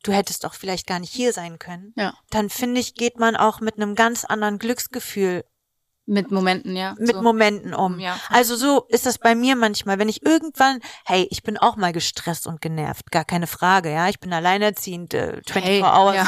du 0.03 0.12
hättest 0.12 0.45
doch 0.45 0.53
vielleicht 0.55 0.86
gar 0.86 0.99
nicht 0.99 1.12
hier 1.12 1.32
sein 1.32 1.59
können, 1.59 1.95
Ja. 1.97 2.12
dann 2.30 2.51
finde 2.51 2.80
ich, 2.80 2.95
geht 2.95 3.18
man 3.18 3.36
auch 3.36 3.61
mit 3.61 3.76
einem 3.76 3.95
ganz 3.95 4.24
anderen 4.26 4.59
Glücksgefühl 4.59 5.45
Mit 6.07 6.30
Momenten, 6.30 6.76
ja. 6.76 6.94
mit 6.98 7.14
so. 7.14 7.22
Momenten 7.22 7.72
um. 7.72 7.98
Ja. 7.98 8.20
Also 8.28 8.57
so 8.57 8.84
ist 8.88 9.07
das 9.07 9.16
bei 9.18 9.34
mir 9.34 9.57
manchmal, 9.57 9.98
wenn 9.98 10.11
ich 10.11 10.24
irgendwann, 10.24 10.80
hey, 11.07 11.26
ich 11.30 11.42
bin 11.42 11.57
auch 11.57 11.76
mal 11.76 11.92
gestresst 11.92 12.46
und 12.46 12.61
genervt, 12.61 13.11
gar 13.11 13.24
keine 13.24 13.46
Frage, 13.46 13.90
ja, 13.90 14.09
ich 14.11 14.20
bin 14.20 14.32
alleinerziehend, 14.32 15.14
äh, 15.14 15.40
24 15.46 15.64
Hey, 15.64 15.82
Hours. 15.82 16.14
ja. 16.14 16.26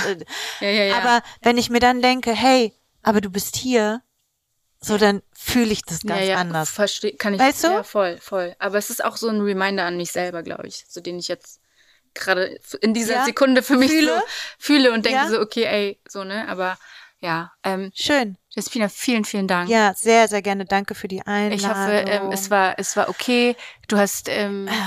Äh, 0.67 0.89
Ja. 0.89 0.97
Aber 0.99 1.23
wenn 1.43 1.59
ich 1.59 1.69
mir 1.69 1.81
dann 1.81 2.01
denke, 2.01 2.33
hey, 2.33 2.73
aber 3.03 3.21
du 3.21 3.29
bist 3.31 3.57
hier, 3.57 4.01
so 4.81 4.97
dann 4.97 5.23
fühle 5.33 5.73
ich 5.73 5.83
das 5.83 6.01
ganz 6.03 6.29
anders. 6.31 6.71
Versteh, 6.71 7.13
kann 7.13 7.35
ich, 7.35 7.41
Weißt 7.41 7.65
du? 7.65 7.69
Ja, 7.69 7.83
voll, 7.83 8.19
voll. 8.19 8.55
Aber 8.59 8.79
es 8.79 8.89
ist 8.89 9.05
auch 9.05 9.17
so 9.17 9.29
ein 9.29 9.41
Reminder 9.41 9.85
an 9.85 9.97
mich 9.97 10.13
selber, 10.13 10.43
glaube 10.43 10.67
ich, 10.69 10.85
so 10.89 11.01
den 11.01 11.19
ich 11.19 11.29
jetzt 11.29 11.61
gerade 12.15 12.59
in 12.81 12.95
dieser 12.95 13.25
Sekunde 13.25 13.63
für 13.63 13.77
mich 13.77 13.91
fühle. 13.91 14.17
so 14.17 14.23
fühle 14.59 14.93
und 14.93 15.05
denke 15.05 15.29
so, 15.29 15.41
okay, 15.41 15.65
ey, 15.65 16.01
so, 16.09 16.25
ne? 16.25 16.49
Aber 16.49 16.79
ja, 17.21 17.53
ähm, 17.63 17.91
Schön. 17.95 18.39
Jespina, 18.57 18.89
vielen, 18.89 19.25
vielen 19.25 19.47
Dank. 19.47 19.69
Ja, 19.69 19.95
sehr, 19.95 20.27
sehr 20.29 20.43
gerne. 20.43 20.65
Danke 20.65 20.95
für 20.95 21.09
die 21.09 21.21
Einladung. 21.23 21.59
Ich 21.59 21.69
hoffe, 21.69 21.93
ähm, 21.93 22.33
es 22.33 22.51
war, 22.51 22.79
es 22.79 22.97
war 22.97 23.09
okay. 23.09 23.55
Du 23.89 23.97
hast, 23.99 24.29
ähm, 24.29 24.69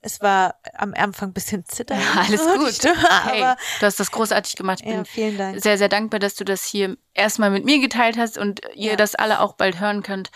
Es 0.00 0.20
war 0.20 0.54
am 0.74 0.94
Anfang 0.94 1.30
ein 1.30 1.32
bisschen 1.32 1.64
zitternd. 1.66 2.00
alles 2.16 2.40
so, 2.44 2.52
die 2.52 2.58
gut. 2.60 2.72
Stimme, 2.72 2.96
hey, 3.24 3.42
aber 3.42 3.56
du 3.80 3.86
hast 3.86 3.98
das 3.98 4.12
großartig 4.12 4.54
gemacht. 4.54 4.78
Ich 4.80 4.86
ja, 4.88 4.94
bin 4.94 5.04
vielen 5.04 5.36
Dank. 5.36 5.60
sehr, 5.60 5.76
sehr 5.76 5.88
dankbar, 5.88 6.20
dass 6.20 6.36
du 6.36 6.44
das 6.44 6.64
hier 6.64 6.96
erstmal 7.14 7.50
mit 7.50 7.64
mir 7.64 7.80
geteilt 7.80 8.16
hast 8.16 8.38
und 8.38 8.60
ihr 8.76 8.92
Ja. 8.92 8.96
das 8.96 9.16
alle 9.16 9.40
auch 9.40 9.54
bald 9.54 9.80
hören 9.80 10.04
könnt. 10.04 10.30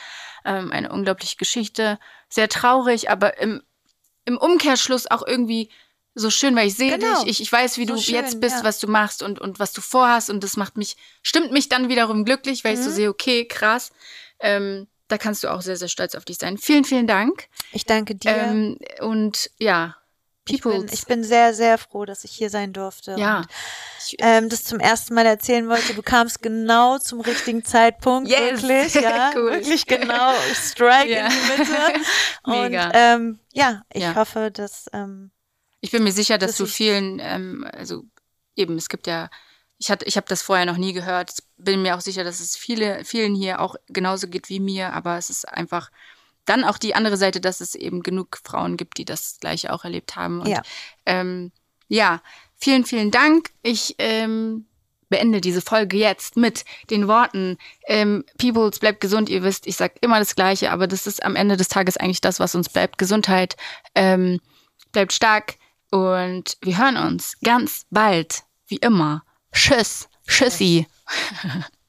Ähm, 0.45 0.73
eine 0.73 0.91
unglaubliche 0.91 1.37
Geschichte. 1.37 2.01
Sehr 2.29 2.49
traurig, 2.49 3.09
aber 3.09 3.39
im, 3.41 3.63
im 4.25 4.37
Umkehrschluss 4.37 5.09
auch 5.09 5.25
irgendwie 5.25 5.71
so 6.15 6.29
schön, 6.31 6.55
weil 6.57 6.67
ich 6.69 6.75
sehe 6.75 6.97
Genau. 6.99 7.21
dich, 7.23 7.31
ich, 7.31 7.41
ich 7.41 7.51
weiß, 7.53 7.79
wie 7.79 7.87
So 7.87 7.95
du 7.95 8.01
schön, 8.01 8.15
jetzt 8.15 8.41
bist, 8.41 8.57
ja. 8.59 8.65
was 8.65 8.79
du 8.79 8.87
machst 8.89 9.23
und, 9.23 9.41
und 9.41 9.59
was 9.59 9.73
du 9.73 9.81
vorhast 9.81 10.29
und 10.31 10.45
das 10.45 10.57
macht 10.57 10.77
mich, 10.77 10.97
stimmt 11.23 11.53
mich 11.53 11.69
dann 11.69 11.89
wiederum 11.89 12.25
glücklich, 12.25 12.65
weil 12.65 12.75
ich 12.75 12.81
so 12.81 12.91
Mhm. 12.91 12.95
sehe, 12.95 13.09
okay, 13.09 13.47
krass, 13.47 13.91
ähm, 14.41 14.89
da 15.09 15.19
kannst 15.19 15.43
du 15.45 15.49
auch 15.49 15.63
sehr, 15.63 15.77
sehr 15.77 15.89
stolz 15.89 16.15
auf 16.15 16.25
dich 16.25 16.39
sein. 16.39 16.59
Vielen, 16.59 16.85
vielen 16.85 17.07
Dank. 17.07 17.49
Ich 17.73 17.85
danke 17.87 18.15
dir. 18.15 18.31
Ähm, 18.31 18.79
und 19.01 19.51
ja, 19.59 19.97
ich, 20.49 20.61
bin, 20.63 20.87
ich 20.93 21.07
bin 21.07 21.23
sehr, 21.23 21.55
sehr 21.55 21.79
froh, 21.79 22.05
dass 22.05 22.25
ich 22.25 22.33
hier 22.33 22.51
sein 22.51 22.73
durfte. 22.73 23.17
ja. 23.19 23.39
Und, 23.39 23.47
ähm, 24.19 24.49
das 24.49 24.65
zum 24.65 24.81
ersten 24.81 25.15
Mal 25.15 25.25
erzählen 25.27 25.69
wollte. 25.69 25.95
Du 25.95 26.03
kamst 26.03 26.43
genau 26.43 26.99
zum 26.99 27.21
richtigen 27.21 27.65
Zeitpunkt. 27.65 28.29
Yes, 28.29 28.63
Wirklich, 28.63 28.95
ja. 29.03 29.31
cool. 29.37 29.53
Wirklich 29.53 29.87
genau. 29.87 30.33
Strike 30.55 31.11
Ja. 31.11 31.27
in 31.27 31.31
die 31.33 31.59
Mitte. 31.59 32.01
Und 32.45 32.71
Mega. 32.71 32.91
ähm, 32.95 33.39
ja, 33.53 33.83
ich 33.93 34.03
Ja. 34.03 34.15
hoffe, 34.17 34.51
dass 34.51 34.87
ähm, 34.93 35.31
Ich 35.83 35.91
bin 35.91 36.05
mir 36.05 36.13
sicher, 36.13 36.39
dass, 36.39 36.53
dass 36.53 36.59
du 36.59 36.67
vielen, 36.67 37.19
ähm, 37.21 37.67
also 37.71 38.05
eben, 38.57 38.77
es 38.79 38.89
gibt 38.89 39.07
ja, 39.07 39.29
ich 39.79 39.91
hatte, 39.91 40.07
ich 40.07 40.17
habe 40.17 40.29
das 40.29 40.41
vorher 40.41 40.65
noch 40.65 40.77
nie 40.77 40.93
gehört. 40.93 41.35
Bin 41.59 41.83
mir 41.83 41.97
auch 41.97 42.01
sicher, 42.01 42.23
dass 42.25 42.41
es 42.41 42.57
viele, 42.57 43.05
vielen 43.05 43.35
hier 43.35 43.61
auch 43.61 43.75
genauso 43.89 44.29
geht 44.29 44.49
wie 44.49 44.61
mir, 44.61 44.93
aber 44.93 45.19
es 45.19 45.29
ist 45.29 45.47
einfach 45.47 45.91
dann 46.45 46.65
auch 46.65 46.79
die 46.79 46.95
andere 46.95 47.17
Seite, 47.17 47.41
dass 47.41 47.61
es 47.61 47.75
eben 47.75 48.03
genug 48.03 48.39
Frauen 48.45 48.77
gibt, 48.77 48.99
die 48.99 49.05
das 49.05 49.39
Gleiche 49.41 49.73
auch 49.73 49.85
erlebt 49.85 50.17
haben. 50.17 50.41
Und, 50.41 50.49
Ja. 50.49 50.63
Ähm, 51.05 51.51
ja, 51.89 52.23
vielen, 52.57 52.85
vielen 52.85 53.11
Dank. 53.11 53.51
Ich 53.63 53.97
ähm, 53.99 54.67
beende 55.09 55.41
diese 55.41 55.61
Folge 55.61 55.97
jetzt 55.97 56.37
mit 56.37 56.65
den 56.91 57.07
Worten, 57.09 57.59
ähm, 57.87 58.25
Peoples, 58.39 58.79
bleibt 58.79 59.01
gesund. 59.01 59.29
Ihr 59.29 59.43
wisst, 59.43 59.67
ich 59.67 59.77
sag 59.77 59.95
immer 60.01 60.21
das 60.21 60.37
Gleiche, 60.37 60.71
aber 60.71 60.87
das 60.87 61.07
ist 61.09 61.25
am 61.25 61.37
Ende 61.37 61.57
des 61.57 61.69
Tages 61.69 61.97
eigentlich 61.97 62.21
das, 62.21 62.39
was 62.39 62.55
uns 62.55 62.69
bleibt. 62.69 62.99
Gesundheit. 62.99 63.57
Ähm, 63.95 64.41
bleibt 64.93 65.13
stark 65.13 65.57
und 65.93 66.57
wir 66.63 66.79
hören 66.79 66.97
uns 66.97 67.39
ganz 67.45 67.85
bald, 67.91 68.45
wie 68.67 68.77
immer. 68.77 69.23
Tschüss, 69.53 70.09
tschüssi. 70.27 70.87